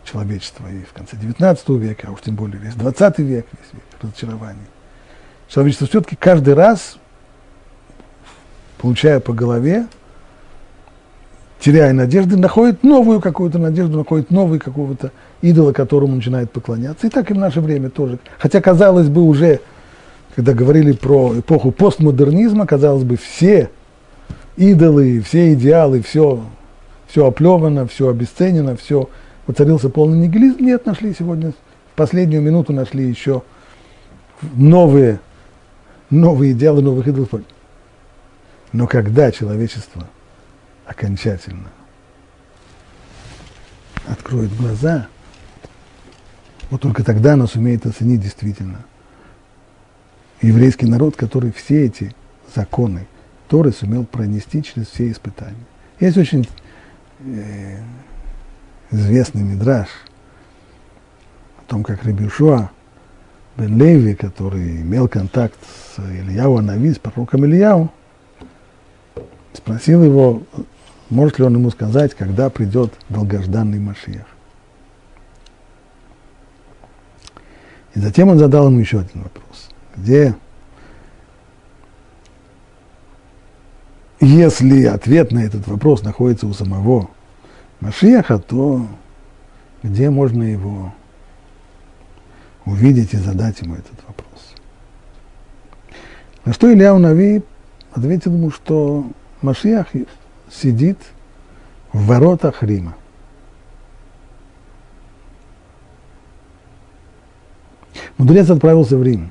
человечества 0.04 0.66
и 0.68 0.82
в 0.82 0.92
конце 0.92 1.16
XIX 1.16 1.78
века, 1.78 2.08
а 2.08 2.12
уж 2.12 2.20
тем 2.20 2.34
более 2.34 2.58
весь 2.58 2.74
XX 2.74 3.22
век, 3.22 3.46
весь 3.52 3.72
век 3.72 3.82
разочарований. 4.00 4.66
Человечество 5.48 5.86
все-таки 5.86 6.16
каждый 6.16 6.54
раз, 6.54 6.96
получая 8.78 9.20
по 9.20 9.32
голове, 9.32 9.86
теряя 11.60 11.92
надежды, 11.92 12.36
находит 12.36 12.82
новую 12.82 13.20
какую-то 13.20 13.58
надежду, 13.58 13.98
находит 13.98 14.30
новый 14.30 14.58
какого-то 14.58 15.12
идола, 15.40 15.72
которому 15.72 16.16
начинает 16.16 16.50
поклоняться. 16.50 17.06
И 17.06 17.10
так 17.10 17.30
и 17.30 17.34
в 17.34 17.38
наше 17.38 17.60
время 17.60 17.88
тоже. 17.88 18.18
Хотя, 18.38 18.60
казалось 18.60 19.08
бы, 19.08 19.22
уже, 19.22 19.60
когда 20.34 20.52
говорили 20.52 20.92
про 20.92 21.38
эпоху 21.38 21.70
постмодернизма, 21.70 22.66
казалось 22.66 23.04
бы, 23.04 23.16
все 23.16 23.70
идолы, 24.56 25.20
все 25.20 25.54
идеалы, 25.54 26.02
все, 26.02 26.42
все 27.08 27.26
оплевано, 27.26 27.86
все 27.86 28.08
обесценено, 28.08 28.76
все 28.76 29.08
воцарился 29.46 29.88
полный 29.88 30.18
нигилизм. 30.18 30.64
Нет, 30.64 30.86
нашли 30.86 31.14
сегодня, 31.14 31.52
в 31.52 31.96
последнюю 31.96 32.42
минуту 32.42 32.72
нашли 32.72 33.08
еще 33.08 33.42
новые 34.54 35.20
новые 36.10 36.52
идеалы, 36.52 36.82
новых 36.82 37.06
идолов. 37.08 37.30
Но 38.72 38.86
когда 38.86 39.30
человечество 39.30 40.08
окончательно 40.86 41.70
откроет 44.06 44.54
глаза, 44.56 45.08
вот 46.70 46.80
только 46.80 47.04
тогда 47.04 47.34
оно 47.34 47.46
сумеет 47.46 47.86
оценить 47.86 48.20
действительно 48.20 48.84
еврейский 50.42 50.86
народ, 50.86 51.16
который 51.16 51.52
все 51.52 51.86
эти 51.86 52.14
законы 52.54 53.06
Торы 53.48 53.72
сумел 53.72 54.04
пронести 54.04 54.62
через 54.62 54.88
все 54.88 55.10
испытания. 55.10 55.54
Есть 56.00 56.16
очень 56.16 56.48
э, 57.20 57.78
известный 58.94 59.42
мидраж 59.42 59.88
о 61.58 61.62
том, 61.68 61.82
как 61.82 62.04
Рабишуа 62.04 62.70
бен 63.56 63.78
Леви, 63.78 64.14
который 64.14 64.82
имел 64.82 65.08
контакт 65.08 65.58
с 65.62 65.98
Ильяу 65.98 66.56
Анави, 66.56 66.92
с 66.92 66.98
пророком 66.98 67.44
Ильяу, 67.44 67.90
спросил 69.52 70.02
его, 70.02 70.42
может 71.10 71.38
ли 71.38 71.44
он 71.44 71.54
ему 71.54 71.70
сказать, 71.70 72.14
когда 72.14 72.50
придет 72.50 72.92
долгожданный 73.08 73.78
Машиях. 73.78 74.26
И 77.94 78.00
затем 78.00 78.28
он 78.28 78.38
задал 78.38 78.68
ему 78.68 78.80
еще 78.80 79.00
один 79.00 79.22
вопрос. 79.22 79.70
Где, 79.96 80.34
если 84.20 84.84
ответ 84.86 85.30
на 85.30 85.44
этот 85.44 85.68
вопрос 85.68 86.02
находится 86.02 86.48
у 86.48 86.52
самого 86.52 87.08
Машиаха, 87.84 88.38
то 88.38 88.86
где 89.82 90.08
можно 90.08 90.42
его 90.42 90.94
увидеть 92.64 93.12
и 93.12 93.18
задать 93.18 93.60
ему 93.60 93.74
этот 93.74 94.02
вопрос? 94.08 94.54
На 96.46 96.54
что 96.54 96.72
Илья 96.72 96.98
Нави 96.98 97.42
ответил 97.92 98.32
ему, 98.32 98.50
что 98.50 99.06
Машиах 99.42 99.88
сидит 100.50 100.96
в 101.92 102.06
воротах 102.06 102.62
Рима. 102.62 102.96
Мудрец 108.16 108.48
отправился 108.48 108.96
в 108.96 109.02
Рим. 109.02 109.30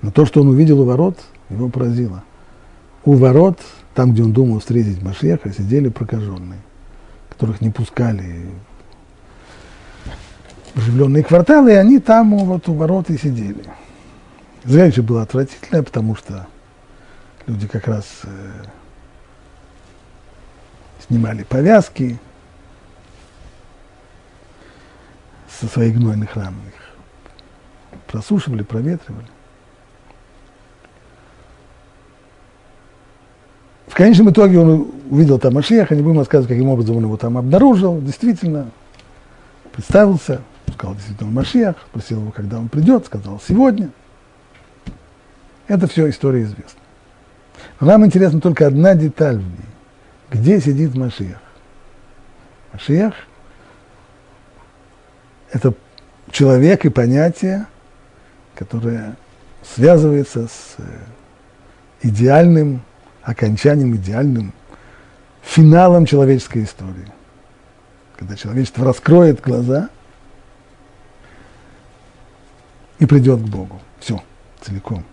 Но 0.00 0.12
то, 0.12 0.26
что 0.26 0.42
он 0.42 0.48
увидел 0.48 0.80
у 0.80 0.84
ворот, 0.84 1.18
его 1.50 1.68
поразило. 1.68 2.22
У 3.04 3.14
ворот, 3.14 3.58
там, 3.94 4.12
где 4.12 4.22
он 4.22 4.32
думал 4.32 4.60
встретить 4.60 5.02
Машеха, 5.02 5.52
сидели 5.52 5.88
прокаженные, 5.88 6.60
которых 7.28 7.60
не 7.60 7.70
пускали 7.70 8.46
в 10.74 10.78
оживленные 10.78 11.22
кварталы, 11.22 11.72
и 11.72 11.76
они 11.76 11.98
там 11.98 12.36
вот 12.36 12.68
у 12.68 12.74
ворот 12.74 13.10
и 13.10 13.18
сидели. 13.18 13.64
Зрелище 14.64 15.02
было 15.02 15.22
отвратительное, 15.22 15.82
потому 15.82 16.14
что 16.14 16.46
люди 17.46 17.66
как 17.66 17.88
раз 17.88 18.06
э, 18.24 18.64
снимали 21.06 21.42
повязки 21.42 22.18
со 25.60 25.66
своих 25.66 25.96
гнойных 25.96 26.34
ран, 26.36 26.54
их 26.68 27.98
просушивали, 28.06 28.62
проветривали. 28.62 29.26
В 33.92 33.94
конечном 33.94 34.30
итоге 34.30 34.58
он 34.58 34.90
увидел 35.10 35.38
там 35.38 35.52
Машеха, 35.52 35.94
не 35.94 36.00
будем 36.00 36.20
рассказывать, 36.20 36.48
каким 36.48 36.70
образом 36.70 36.96
он 36.96 37.02
его 37.02 37.18
там 37.18 37.36
обнаружил, 37.36 38.00
действительно, 38.00 38.70
представился, 39.70 40.40
сказал, 40.72 40.94
действительно, 40.94 41.30
Машех, 41.30 41.76
спросил 41.90 42.22
его, 42.22 42.30
когда 42.30 42.58
он 42.58 42.70
придет, 42.70 43.04
сказал, 43.04 43.38
сегодня. 43.46 43.90
Это 45.68 45.86
все 45.88 46.08
история 46.08 46.44
известна. 46.44 46.80
Но 47.80 47.88
нам 47.88 48.06
интересна 48.06 48.40
только 48.40 48.66
одна 48.66 48.94
деталь 48.94 49.36
в 49.36 49.42
ней. 49.42 49.68
Где 50.30 50.58
сидит 50.58 50.94
Машиах? 50.94 51.42
Машиах– 52.72 53.12
это 55.52 55.74
человек 56.30 56.86
и 56.86 56.88
понятие, 56.88 57.66
которое 58.54 59.16
связывается 59.62 60.46
с 60.46 60.76
э, 60.78 60.82
идеальным 62.00 62.80
окончанием, 63.22 63.94
идеальным 63.96 64.52
финалом 65.42 66.06
человеческой 66.06 66.64
истории. 66.64 67.10
Когда 68.16 68.36
человечество 68.36 68.84
раскроет 68.84 69.40
глаза 69.40 69.90
и 72.98 73.06
придет 73.06 73.40
к 73.40 73.46
Богу. 73.46 73.80
Все, 73.98 74.22
целиком. 74.60 75.04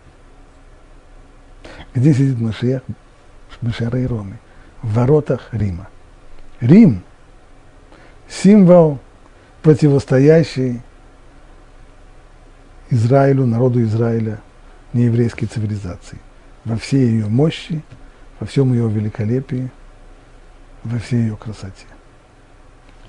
Где 1.94 2.14
сидит 2.14 2.40
Машиах? 2.40 2.84
Машиара 3.62 4.00
и 4.00 4.06
Ромы. 4.06 4.38
В 4.82 4.94
воротах 4.94 5.50
Рима. 5.52 5.90
Рим– 6.62 7.04
символ, 8.30 9.00
противостоящий 9.62 10.82
Израилю, 12.90 13.46
народу 13.46 13.84
Израиля, 13.84 14.40
нееврейской 14.94 15.48
цивилизации. 15.48 16.20
Во 16.66 16.78
всей 16.78 17.08
ее 17.08 17.28
мощи, 17.28 17.82
во 18.40 18.46
всем 18.46 18.74
ее 18.74 18.90
великолепии, 18.90 19.70
во 20.84 21.00
всей 21.00 21.22
ее 21.22 21.38
красоте. 21.38 21.88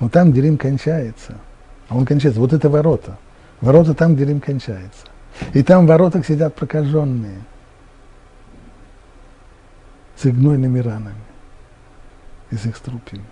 Но 0.01 0.09
там, 0.09 0.33
где 0.33 0.43
Рим 0.43 0.57
кончается, 0.59 1.37
а 1.89 1.97
он 1.97 2.07
кончается, 2.07 2.41
вот 2.41 2.53
это 2.53 2.69
ворота, 2.69 3.19
ворота 3.61 3.95
там, 3.95 4.15
где 4.15 4.25
Рим 4.25 4.41
кончается. 4.41 5.07
И 5.53 5.63
там 5.63 5.85
в 5.85 5.89
воротах 5.89 6.27
сидят 6.27 6.55
прокаженные– 6.55 7.41
с 10.21 10.27
их 10.27 10.37
гнойными 10.37 10.81
ранами 10.81 11.15
и 12.51 12.57
с 12.57 12.67
их 12.67 12.77
струпьями. 12.77 13.25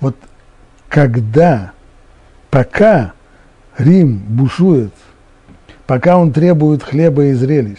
Вот 0.00 0.16
когда, 0.88 1.72
пока 2.50 3.12
Рим 3.78 4.18
бушует, 4.18 4.92
пока 5.86 6.16
он 6.16 6.32
требует 6.32 6.82
хлеба 6.82 7.26
и 7.26 7.34
зрелищ, 7.34 7.78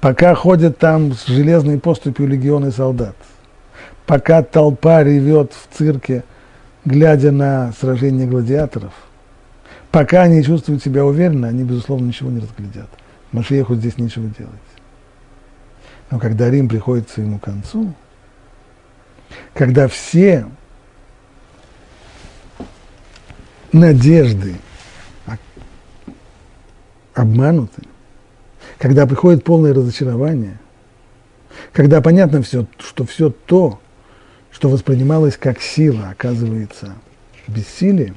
пока 0.00 0.34
ходят 0.34 0.78
там 0.78 1.12
с 1.12 1.26
железной 1.26 1.78
поступью 1.78 2.26
легионы 2.26 2.70
солдат, 2.70 3.16
пока 4.06 4.42
толпа 4.42 5.02
ревет 5.02 5.52
в 5.52 5.76
цирке, 5.76 6.24
глядя 6.84 7.32
на 7.32 7.72
сражение 7.72 8.26
гладиаторов, 8.26 8.92
пока 9.90 10.22
они 10.22 10.42
чувствуют 10.42 10.82
себя 10.82 11.04
уверенно, 11.04 11.48
они, 11.48 11.64
безусловно, 11.64 12.06
ничего 12.06 12.30
не 12.30 12.40
разглядят. 12.40 12.88
Машиеху 13.32 13.74
здесь 13.74 13.98
нечего 13.98 14.26
делать. 14.38 14.54
Но 16.10 16.18
когда 16.18 16.50
Рим 16.50 16.68
приходит 16.68 17.06
к 17.06 17.10
своему 17.10 17.38
концу, 17.38 17.92
когда 19.52 19.88
все 19.88 20.46
надежды 23.72 24.54
обмануты, 27.12 27.82
когда 28.78 29.06
приходит 29.06 29.44
полное 29.44 29.74
разочарование, 29.74 30.58
когда 31.72 32.00
понятно 32.00 32.42
все, 32.42 32.66
что 32.78 33.04
все 33.04 33.30
то, 33.30 33.80
что 34.50 34.68
воспринималось 34.68 35.36
как 35.36 35.60
сила, 35.60 36.08
оказывается 36.10 36.94
бессилием, 37.46 38.16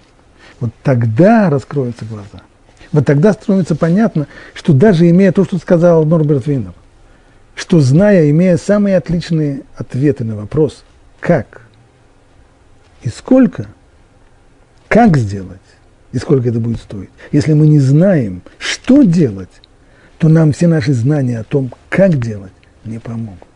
вот 0.59 0.72
тогда 0.84 1.49
раскроются 1.49 2.05
глаза. 2.05 2.43
Вот 2.91 3.05
тогда 3.05 3.34
становится 3.34 3.76
понятно, 3.76 4.28
что 4.53 4.74
даже 4.74 5.09
имея 5.09 5.32
то, 5.32 5.45
что 5.45 5.57
сказал 5.57 6.05
Норберт 6.05 6.45
Виннер, 6.45 6.74
что 7.55 7.80
зная, 7.80 8.30
имея 8.30 8.57
самые 8.57 8.97
отличные 8.97 9.64
ответы 9.76 10.24
на 10.24 10.36
вопрос, 10.36 10.84
как 11.20 11.62
и 13.01 13.09
сколько, 13.09 13.68
как 14.88 15.18
сделать 15.18 15.59
и 16.12 16.18
сколько 16.18 16.49
это 16.49 16.59
будет 16.59 16.78
стоить. 16.78 17.09
Если 17.32 17.53
мы 17.53 17.68
не 17.68 17.80
знаем, 17.80 18.41
что 18.57 19.03
делать, 19.03 19.49
то 20.22 20.30
нам 20.30 20.51
все 20.51 20.67
наши 20.67 20.93
знания 20.93 21.39
о 21.39 21.43
том, 21.43 21.74
как 21.89 22.19
делать, 22.19 22.51
не 22.86 22.99
помогут. 22.99 23.47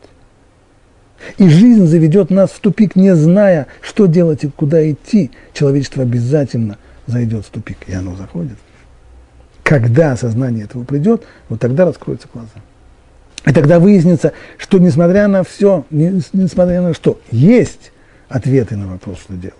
И 1.37 1.47
жизнь 1.47 1.85
заведет 1.85 2.31
нас 2.31 2.49
в 2.49 2.59
тупик, 2.59 2.95
не 2.95 3.15
зная, 3.15 3.67
что 3.81 4.07
делать 4.07 4.43
и 4.43 4.47
куда 4.47 4.89
идти. 4.89 5.29
Человечество 5.53 6.01
обязательно 6.01 6.79
зайдет 7.05 7.45
в 7.45 7.49
тупик, 7.51 7.77
и 7.85 7.93
оно 7.93 8.15
заходит. 8.15 8.57
Когда 9.61 10.13
осознание 10.13 10.63
этого 10.63 10.83
придет, 10.83 11.23
вот 11.49 11.59
тогда 11.59 11.85
раскроются 11.85 12.27
глаза. 12.33 12.49
И 13.45 13.53
тогда 13.53 13.79
выяснится, 13.79 14.31
что 14.57 14.79
несмотря 14.79 15.27
на 15.27 15.43
все, 15.43 15.85
несмотря 15.91 16.81
на 16.81 16.95
что, 16.95 17.21
есть 17.29 17.91
ответы 18.27 18.75
на 18.75 18.87
вопрос, 18.87 19.19
что 19.19 19.35
делать. 19.35 19.55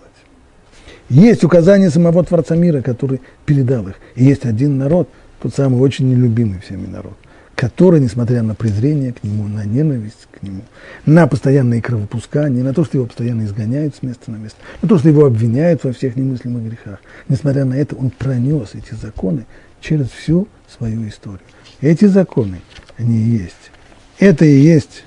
Есть 1.08 1.44
указания 1.44 1.88
самого 1.88 2.24
Творца 2.24 2.56
мира, 2.56 2.82
который 2.82 3.20
передал 3.44 3.86
их. 3.86 3.94
И 4.16 4.24
есть 4.24 4.44
один 4.44 4.76
народ, 4.76 5.08
тот 5.40 5.54
самый 5.54 5.80
очень 5.80 6.08
нелюбимый 6.08 6.60
всеми 6.60 6.86
народ, 6.86 7.16
который, 7.54 8.00
несмотря 8.00 8.42
на 8.42 8.54
презрение 8.54 9.12
к 9.12 9.22
нему, 9.22 9.48
на 9.48 9.64
ненависть 9.64 10.28
к 10.30 10.42
нему, 10.42 10.62
на 11.04 11.26
постоянные 11.26 11.82
кровопускания, 11.82 12.62
на 12.62 12.74
то, 12.74 12.84
что 12.84 12.98
его 12.98 13.06
постоянно 13.06 13.44
изгоняют 13.44 13.94
с 13.96 14.02
места 14.02 14.30
на 14.30 14.36
место, 14.36 14.58
на 14.82 14.88
то, 14.88 14.98
что 14.98 15.08
его 15.08 15.26
обвиняют 15.26 15.84
во 15.84 15.92
всех 15.92 16.16
немыслимых 16.16 16.64
грехах, 16.64 17.00
несмотря 17.28 17.64
на 17.64 17.74
это, 17.74 17.96
он 17.96 18.10
пронес 18.10 18.74
эти 18.74 18.94
законы 18.94 19.46
через 19.80 20.08
всю 20.08 20.48
свою 20.68 21.08
историю. 21.08 21.40
Эти 21.80 22.06
законы, 22.06 22.60
они 22.96 23.18
и 23.18 23.38
есть. 23.38 23.70
Это 24.18 24.44
и 24.44 24.58
есть. 24.58 25.04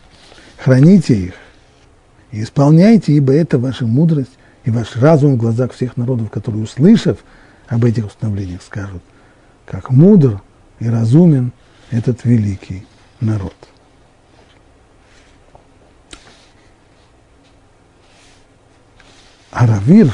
Храните 0.58 1.16
их 1.16 1.34
и 2.32 2.44
исполняйте, 2.44 3.14
ибо 3.14 3.34
это 3.34 3.58
ваша 3.58 3.86
мудрость 3.86 4.38
и 4.66 4.72
ваш 4.72 4.96
разум 4.96 5.36
в 5.36 5.38
глазах 5.38 5.74
всех 5.74 5.98
народов, 5.98 6.30
которые, 6.30 6.64
услышав 6.64 7.18
об 7.68 7.86
этих 7.86 8.06
установлениях, 8.06 8.62
скажут, 8.62 9.02
как 9.70 9.92
мудр 9.92 10.42
и 10.80 10.90
разумен 10.90 11.52
этот 11.92 12.26
великий 12.26 12.88
народ. 13.20 13.54
А 19.52 19.68
Равир 19.68 20.12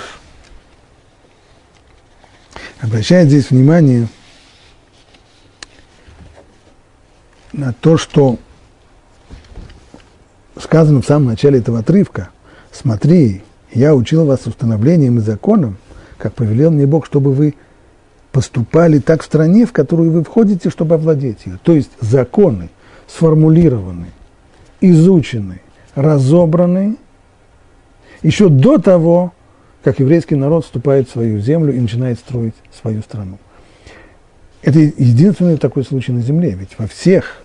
обращает 2.81 3.29
здесь 3.29 3.49
внимание 3.49 4.09
на 7.53 7.71
то, 7.71 7.97
что 7.97 8.37
сказано 10.59 11.01
в 11.01 11.05
самом 11.05 11.27
начале 11.27 11.59
этого 11.59 11.79
отрывка. 11.79 12.29
Смотри, 12.73 13.43
я 13.73 13.95
учил 13.95 14.25
вас 14.25 14.47
установлением 14.47 15.19
и 15.19 15.21
законом, 15.21 15.77
как 16.17 16.33
повелел 16.33 16.71
мне 16.71 16.85
Бог, 16.85 17.05
чтобы 17.05 17.31
вы 17.33 17.55
поступали 18.35 18.99
так 18.99 19.21
в 19.21 19.25
стране, 19.25 19.65
в 19.65 19.71
которую 19.71 20.11
вы 20.11 20.21
входите, 20.21 20.69
чтобы 20.69 20.95
овладеть 20.95 21.45
ее. 21.45 21.57
То 21.63 21.73
есть 21.73 21.91
законы 22.01 22.67
сформулированы, 23.07 24.07
изучены, 24.81 25.61
разобраны 25.95 26.97
еще 28.23 28.49
до 28.49 28.77
того, 28.77 29.31
как 29.85 30.01
еврейский 30.01 30.35
народ 30.35 30.65
вступает 30.65 31.07
в 31.07 31.13
свою 31.13 31.39
землю 31.39 31.73
и 31.73 31.79
начинает 31.79 32.19
строить 32.19 32.55
свою 32.77 33.01
страну. 33.03 33.37
Это 34.63 34.79
единственный 34.79 35.55
такой 35.55 35.85
случай 35.85 36.11
на 36.11 36.21
земле, 36.21 36.57
ведь 36.59 36.77
во 36.77 36.87
всех 36.87 37.41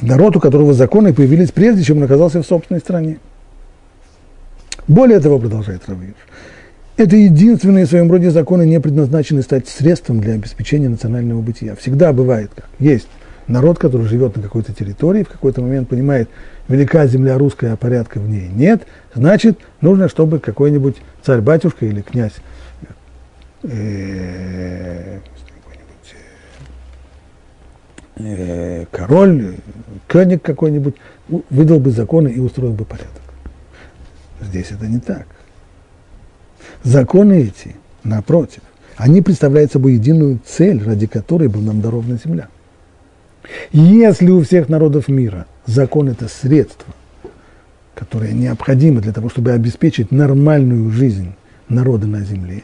народ, 0.00 0.36
у 0.36 0.40
которого 0.40 0.74
законы 0.74 1.12
появились 1.12 1.50
прежде, 1.50 1.82
чем 1.82 1.96
он 1.96 2.04
оказался 2.04 2.40
в 2.40 2.46
собственной 2.46 2.78
стране. 2.78 3.18
Более 4.86 5.18
того, 5.18 5.40
продолжает 5.40 5.88
Равиев, 5.88 6.14
это 6.98 7.14
единственные 7.16 7.86
в 7.86 7.88
своем 7.88 8.10
роде 8.10 8.30
законы 8.30 8.66
не 8.66 8.80
предназначены 8.80 9.42
стать 9.42 9.68
средством 9.68 10.20
для 10.20 10.34
обеспечения 10.34 10.88
национального 10.88 11.40
бытия. 11.40 11.76
Всегда 11.76 12.12
бывает 12.12 12.50
как. 12.54 12.68
Есть 12.80 13.06
народ, 13.46 13.78
который 13.78 14.06
живет 14.08 14.36
на 14.36 14.42
какой-то 14.42 14.74
территории, 14.74 15.22
в 15.22 15.28
какой-то 15.28 15.62
момент 15.62 15.88
понимает, 15.88 16.28
велика 16.66 17.06
земля 17.06 17.38
русская, 17.38 17.72
а 17.72 17.76
порядка 17.76 18.18
в 18.18 18.28
ней 18.28 18.48
нет, 18.52 18.82
значит, 19.14 19.60
нужно, 19.80 20.08
чтобы 20.08 20.40
какой-нибудь 20.40 20.96
царь-батюшка 21.22 21.86
или 21.86 22.02
князь, 22.02 22.34
э, 23.62 25.20
э, 28.16 28.86
король, 28.90 29.54
коник 30.08 30.42
какой-нибудь, 30.42 30.96
выдал 31.28 31.78
бы 31.78 31.92
законы 31.92 32.28
и 32.28 32.40
устроил 32.40 32.72
бы 32.72 32.84
порядок. 32.84 33.12
Здесь 34.40 34.72
это 34.72 34.86
не 34.86 34.98
так. 34.98 35.26
Законы 36.82 37.44
эти, 37.44 37.76
напротив, 38.04 38.62
они 38.96 39.22
представляют 39.22 39.72
собой 39.72 39.94
единую 39.94 40.40
цель, 40.44 40.82
ради 40.82 41.06
которой 41.06 41.48
была 41.48 41.64
нам 41.64 41.80
дарована 41.80 42.18
земля. 42.22 42.48
Если 43.72 44.30
у 44.30 44.42
всех 44.42 44.68
народов 44.68 45.08
мира 45.08 45.46
закон– 45.66 46.08
это 46.10 46.28
средство, 46.28 46.92
которое 47.94 48.32
необходимо 48.32 49.00
для 49.00 49.12
того, 49.12 49.28
чтобы 49.28 49.52
обеспечить 49.52 50.10
нормальную 50.10 50.90
жизнь 50.90 51.32
народа 51.68 52.06
на 52.06 52.20
земле, 52.20 52.62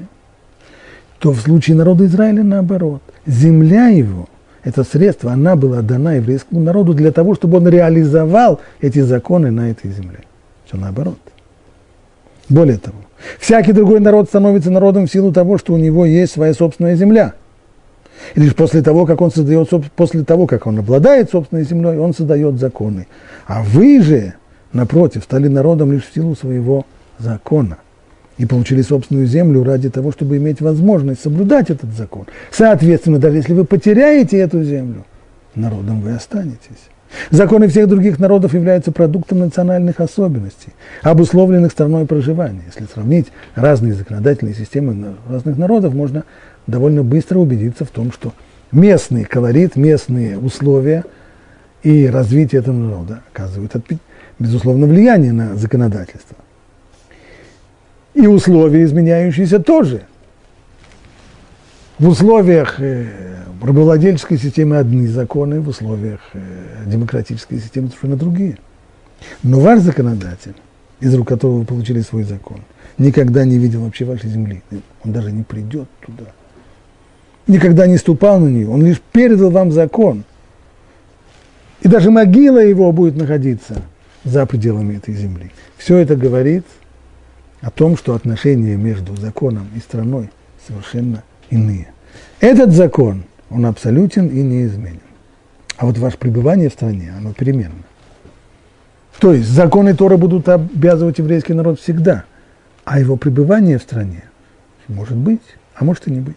то 1.18 1.32
в 1.32 1.40
случае 1.40 1.76
народа 1.76 2.06
Израиля 2.06 2.42
наоборот. 2.42 3.02
Земля 3.26 3.88
его, 3.88 4.28
это 4.62 4.84
средство, 4.84 5.32
она 5.32 5.56
была 5.56 5.82
дана 5.82 6.14
еврейскому 6.14 6.60
народу 6.60 6.94
для 6.94 7.12
того, 7.12 7.34
чтобы 7.34 7.58
он 7.58 7.68
реализовал 7.68 8.60
эти 8.80 9.00
законы 9.00 9.50
на 9.50 9.70
этой 9.70 9.90
земле. 9.90 10.20
Все 10.66 10.76
наоборот. 10.76 11.18
Более 12.48 12.78
того, 12.78 12.96
всякий 13.38 13.72
другой 13.72 14.00
народ 14.00 14.28
становится 14.28 14.70
народом 14.70 15.06
в 15.06 15.12
силу 15.12 15.32
того, 15.32 15.58
что 15.58 15.72
у 15.72 15.76
него 15.76 16.04
есть 16.04 16.32
своя 16.32 16.54
собственная 16.54 16.96
земля. 16.96 17.34
И 18.34 18.40
лишь 18.40 18.54
после 18.54 18.82
того, 18.82 19.06
как 19.06 19.20
он 19.20 19.30
создает, 19.30 19.70
после 19.96 20.24
того, 20.24 20.46
как 20.46 20.66
он 20.66 20.78
обладает 20.78 21.30
собственной 21.30 21.64
землей, 21.64 21.98
он 21.98 22.14
создает 22.14 22.58
законы. 22.58 23.06
А 23.46 23.62
вы 23.62 24.00
же, 24.02 24.34
напротив, 24.72 25.24
стали 25.24 25.48
народом 25.48 25.92
лишь 25.92 26.06
в 26.06 26.14
силу 26.14 26.34
своего 26.34 26.86
закона 27.18 27.78
и 28.38 28.46
получили 28.46 28.82
собственную 28.82 29.26
землю 29.26 29.62
ради 29.62 29.90
того, 29.90 30.10
чтобы 30.10 30.36
иметь 30.38 30.60
возможность 30.60 31.22
соблюдать 31.22 31.70
этот 31.70 31.92
закон. 31.92 32.26
Соответственно, 32.50 33.18
даже 33.18 33.36
если 33.36 33.52
вы 33.52 33.64
потеряете 33.64 34.38
эту 34.38 34.62
землю, 34.64 35.04
народом 35.54 36.00
вы 36.00 36.12
останетесь. 36.12 36.90
Законы 37.30 37.68
всех 37.68 37.88
других 37.88 38.18
народов 38.18 38.54
являются 38.54 38.92
продуктом 38.92 39.40
национальных 39.40 40.00
особенностей, 40.00 40.72
обусловленных 41.02 41.72
страной 41.72 42.06
проживания. 42.06 42.62
Если 42.66 42.86
сравнить 42.92 43.28
разные 43.54 43.94
законодательные 43.94 44.54
системы 44.54 45.14
разных 45.28 45.56
народов, 45.56 45.94
можно 45.94 46.24
довольно 46.66 47.02
быстро 47.02 47.38
убедиться 47.38 47.84
в 47.84 47.90
том, 47.90 48.12
что 48.12 48.32
местный 48.72 49.24
колорит, 49.24 49.76
местные 49.76 50.38
условия 50.38 51.04
и 51.82 52.06
развитие 52.06 52.60
этого 52.60 52.76
народа 52.76 53.22
оказывают, 53.32 53.72
безусловно, 54.38 54.86
влияние 54.86 55.32
на 55.32 55.54
законодательство. 55.54 56.36
И 58.14 58.26
условия 58.26 58.84
изменяющиеся 58.84 59.58
тоже. 59.58 60.02
В 61.98 62.08
условиях 62.08 62.80
э, 62.80 63.06
рабовладельческой 63.64 64.38
системы 64.38 64.76
одни 64.76 65.06
законы, 65.06 65.60
в 65.60 65.68
условиях 65.68 66.20
э, 66.34 66.40
демократической 66.86 67.58
системы 67.58 67.88
совершенно 67.88 68.16
другие. 68.16 68.58
Но 69.42 69.58
ваш 69.60 69.80
законодатель, 69.80 70.54
из 71.00 71.14
рук 71.14 71.28
которого 71.28 71.60
вы 71.60 71.64
получили 71.64 72.00
свой 72.00 72.24
закон, 72.24 72.58
никогда 72.98 73.44
не 73.44 73.58
видел 73.58 73.82
вообще 73.84 74.04
вашей 74.04 74.28
земли. 74.28 74.62
Он 75.02 75.12
даже 75.12 75.32
не 75.32 75.42
придет 75.42 75.88
туда. 76.04 76.26
Никогда 77.46 77.86
не 77.86 77.96
ступал 77.96 78.38
на 78.38 78.48
нее. 78.48 78.68
Он 78.68 78.84
лишь 78.84 79.00
передал 79.00 79.50
вам 79.50 79.72
закон. 79.72 80.24
И 81.80 81.88
даже 81.88 82.10
могила 82.10 82.58
его 82.58 82.92
будет 82.92 83.16
находиться 83.16 83.82
за 84.24 84.44
пределами 84.46 84.96
этой 84.96 85.14
земли. 85.14 85.50
Все 85.76 85.98
это 85.98 86.16
говорит 86.16 86.64
о 87.60 87.70
том, 87.70 87.96
что 87.96 88.14
отношения 88.14 88.76
между 88.76 89.16
законом 89.16 89.68
и 89.74 89.80
страной 89.80 90.30
совершенно 90.66 91.22
иные. 91.50 91.88
Этот 92.40 92.72
закон– 92.72 93.24
он 93.55 93.66
абсолютен 93.66 94.26
и 94.28 94.42
неизменен. 94.42 95.00
А 95.76 95.86
вот 95.86 95.96
ваше 95.98 96.18
пребывание 96.18 96.68
в 96.68 96.72
стране, 96.72 97.14
оно 97.16 97.32
переменно. 97.32 97.84
То 99.20 99.32
есть 99.32 99.48
законы 99.48 99.94
Тора 99.94 100.16
будут 100.16 100.48
обязывать 100.48 101.18
еврейский 101.18 101.55
народ 101.55 101.80
всегда, 101.80 102.24
а 102.84 102.98
его 102.98 103.16
пребывание 103.16 103.78
в 103.78 103.82
стране 103.82 104.24
может 104.88 105.16
быть, 105.16 105.40
а 105.76 105.84
может 105.84 106.09
и 106.09 106.11
не 106.11 106.20
быть. 106.20 106.36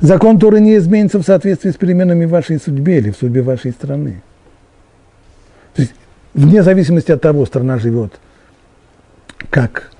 Закон 0.00 0.38
Торы 0.38 0.60
не 0.60 0.76
изменится 0.76 1.18
в 1.18 1.22
соответствии 1.22 1.70
с 1.70 1.76
переменами 1.76 2.26
в 2.26 2.30
вашей 2.30 2.60
судьбе 2.60 2.98
или 2.98 3.10
в 3.10 3.16
судьбе 3.16 3.42
вашей 3.42 3.72
страны. 3.72 4.22
То 5.74 5.82
есть, 5.82 5.94
вне 6.34 6.62
зависимости 6.62 7.10
от 7.10 7.22
того, 7.22 7.46
страна 7.46 7.78
живет 7.78 8.20
как 9.50 9.90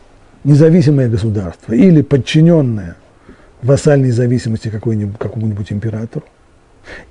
независимое 0.45 1.09
государство 1.09 1.73
или 1.73 2.03
подчиненное– 2.03 2.97
вассальной 3.63 4.11
зависимости 4.11 4.69
какому-нибудь 4.69 5.73
императору. 5.73 6.25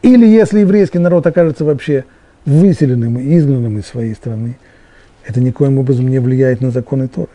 Или 0.01 0.25
если 0.25 0.61
еврейский 0.61 0.99
народ 0.99 1.27
окажется 1.27 1.65
вообще 1.65 2.05
выселенным 2.45 3.19
и 3.19 3.37
изгнанным 3.37 3.77
из 3.79 3.85
своей 3.85 4.13
страны, 4.13 4.57
это 5.25 5.41
никоим 5.41 5.77
образом 5.77 6.07
не 6.07 6.19
влияет 6.19 6.61
на 6.61 6.71
законы 6.71 7.07
Торы. 7.07 7.29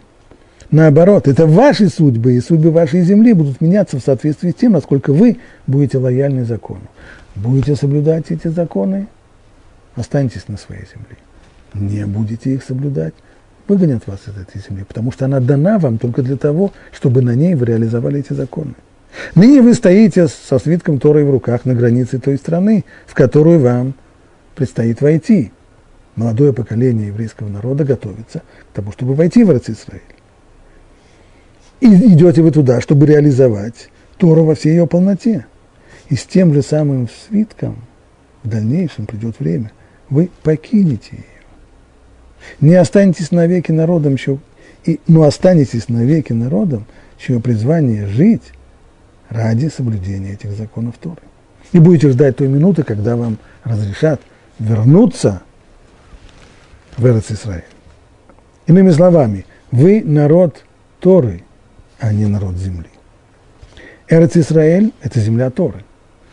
Наоборот, 0.71 1.29
это 1.29 1.47
ваши 1.47 1.89
судьбы 1.89 2.33
и 2.33 2.41
судьбы 2.41 2.71
вашей 2.71 3.03
земли 3.03 3.35
будут 3.35 3.61
меняться 3.61 3.99
в 3.99 4.03
соответствии 4.03 4.53
с 4.53 4.55
тем, 4.55 4.73
насколько 4.73 5.13
вы 5.13 5.37
будете 5.67 5.99
лояльны 5.99 6.47
закону. 6.47 6.81
Будете 7.35 7.77
соблюдать 7.77 8.31
эти 8.31 8.49
законы, 8.49 9.09
останетесь 9.95 10.49
на 10.49 10.57
своей 10.57 10.85
земле. 10.87 11.19
Не 11.75 12.07
будете 12.07 12.55
их 12.55 12.65
соблюдать, 12.65 13.13
выгонят 13.69 14.07
вас 14.07 14.21
из 14.27 14.41
этой 14.41 14.63
земли, 14.67 14.85
потому 14.89 15.13
что 15.13 15.27
она 15.27 15.41
дана 15.41 15.79
вам 15.79 15.99
только 15.99 16.23
для 16.23 16.37
того, 16.37 16.73
чтобы 16.91 17.21
на 17.21 17.35
ней 17.35 17.55
вы 17.55 17.67
реализовали 17.67 18.21
эти 18.21 18.33
законы. 18.33 18.75
Ныне 19.35 19.61
вы 19.61 19.75
стоите 19.75 20.29
со 20.29 20.59
свитком 20.59 20.99
Торы 20.99 21.25
в 21.25 21.31
руках 21.31 21.65
на 21.65 21.75
границе 21.75 22.19
той 22.19 22.37
страны, 22.37 22.85
в 23.07 23.15
которую 23.15 23.61
вам 23.61 23.95
предстоит 24.55 25.01
войти. 25.01 25.53
Молодое 26.17 26.53
поколение 26.53 27.09
еврейского 27.09 27.49
народа 27.49 27.85
готовится 27.85 28.43
к 28.71 28.75
тому, 28.75 28.93
чтобы 28.93 29.15
войти 29.15 29.45
в 29.45 29.51
Израиль. 29.51 30.03
И 31.81 31.87
идете 31.87 32.43
вы 32.43 32.51
туда, 32.51 32.81
чтобы 32.81 33.07
реализовать 33.07 33.89
Тору 34.19 34.45
во 34.45 34.55
всей 34.55 34.71
ее 34.71 34.87
полноте. 34.87 35.47
И 36.09 36.17
с 36.17 36.25
тем 36.25 36.53
же 36.53 36.63
самым 36.63 37.09
свитком 37.09 37.77
в 38.43 38.49
дальнейшем 38.49 39.07
придет 39.07 39.41
время, 39.41 39.73
вы 40.11 40.31
покинете 40.43 41.13
ее. 41.13 41.25
Не 42.61 42.75
останетесь 42.75 43.31
навеки 43.31 43.73
народом, 43.73 44.17
чье, 44.17 44.39
и, 44.85 45.01
но 45.07 45.23
останетесь 45.23 45.89
навеки 45.89 46.33
народом, 46.33 46.87
чье 47.19 47.41
призвание 47.41 48.07
жить– 48.07 48.43
ради 49.33 49.69
соблюдения 49.69 50.33
этих 50.33 50.53
законов 50.53 50.97
Торы. 50.99 51.23
И 51.73 51.79
будете 51.79 52.11
ждать 52.11 52.37
той 52.37 52.49
минуты, 52.49 52.83
когда 52.83 53.17
вам 53.17 53.39
разрешат 53.65 54.21
вернуться 54.59 55.43
в 56.97 57.07
Эрец 57.07 57.31
Исраиль. 57.31 57.65
Иными 58.67 58.91
словами, 58.91 59.47
вы 59.71 60.03
народ 60.05 60.65
Торы, 61.01 61.43
а 61.99 62.13
не 62.13 62.27
народ 62.27 62.57
земли. 62.57 62.89
Эрец 64.09 64.37
Исраиль– 64.37 64.93
это 65.03 65.19
земля 65.21 65.51
Торы. 65.51 65.83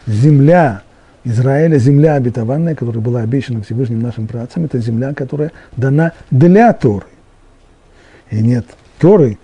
Земля 0.05 0.83
Израиля, 1.23 1.77
земля 1.77 2.15
обетованная, 2.15 2.75
которая 2.75 3.01
была 3.01 3.21
обещана 3.21 3.61
Всевышним 3.61 4.01
нашим 4.01 4.27
працам, 4.27 4.65
это 4.65 4.79
земля, 4.79 5.13
которая 5.13 5.51
дана 5.77 6.13
для 6.31 6.73
Торы. 6.73 7.05
И 8.31 8.41
нет 8.41 8.65
Торы, 8.99 9.37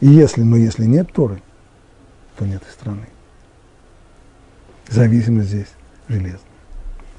и 0.00 0.06
если, 0.06 0.42
но 0.42 0.56
если 0.56 0.84
нет 0.84 1.12
Торы, 1.12 1.40
и 2.40 2.72
страны. 2.72 3.06
Зависимость 4.88 5.48
здесь 5.48 5.68
железная. 6.08 6.40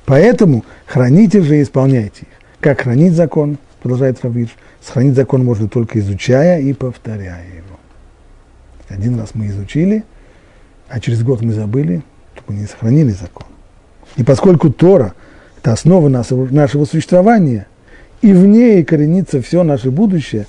Поэтому 0.05 0.63
храните 0.85 1.41
же 1.41 1.57
и 1.57 1.63
исполняйте 1.63 2.23
их. 2.23 2.27
Как 2.59 2.81
хранить 2.81 3.13
закон, 3.13 3.57
продолжает 3.81 4.23
Равиш, 4.23 4.49
сохранить 4.81 5.15
закон 5.15 5.43
можно 5.43 5.67
только 5.67 5.99
изучая 5.99 6.59
и 6.61 6.73
повторяя 6.73 7.45
его. 7.47 7.79
Один 8.87 9.19
раз 9.19 9.33
мы 9.33 9.47
изучили, 9.47 10.03
а 10.87 10.99
через 10.99 11.23
год 11.23 11.41
мы 11.41 11.53
забыли, 11.53 12.03
то 12.35 12.43
мы 12.47 12.55
не 12.55 12.67
сохранили 12.67 13.09
закон. 13.09 13.47
И 14.15 14.23
поскольку 14.23 14.71
Тора– 14.71 15.13
это 15.57 15.73
основа 15.73 16.09
нашего 16.09 16.85
существования, 16.85 17.67
и 18.21 18.33
в 18.33 18.45
ней 18.45 18.83
коренится 18.83 19.41
все 19.41 19.63
наше 19.63 19.89
будущее, 19.89 20.45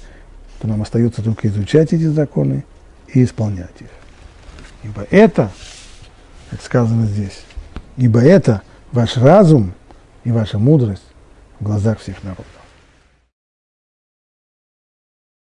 то 0.61 0.69
нам 0.69 0.83
остается 0.83 1.23
только 1.23 1.49
изучать 1.49 1.93
эти 1.93 2.05
законы 2.05 2.65
и 3.13 3.25
исполнять 3.25 3.81
их. 3.81 3.89
Ибо 4.87 5.05
это, 5.11 5.51
как 6.49 6.63
сказано 6.63 7.07
здесь, 7.07 7.43
ибо 7.97 8.21
это 8.21 8.63
ваш 8.93 9.17
разум 9.17 9.75
и 10.23 10.31
ваша 10.31 10.61
мудрость 10.61 11.03
в 11.59 11.65
глазах 11.65 11.99
всех 11.99 12.23
народов. 12.23 12.47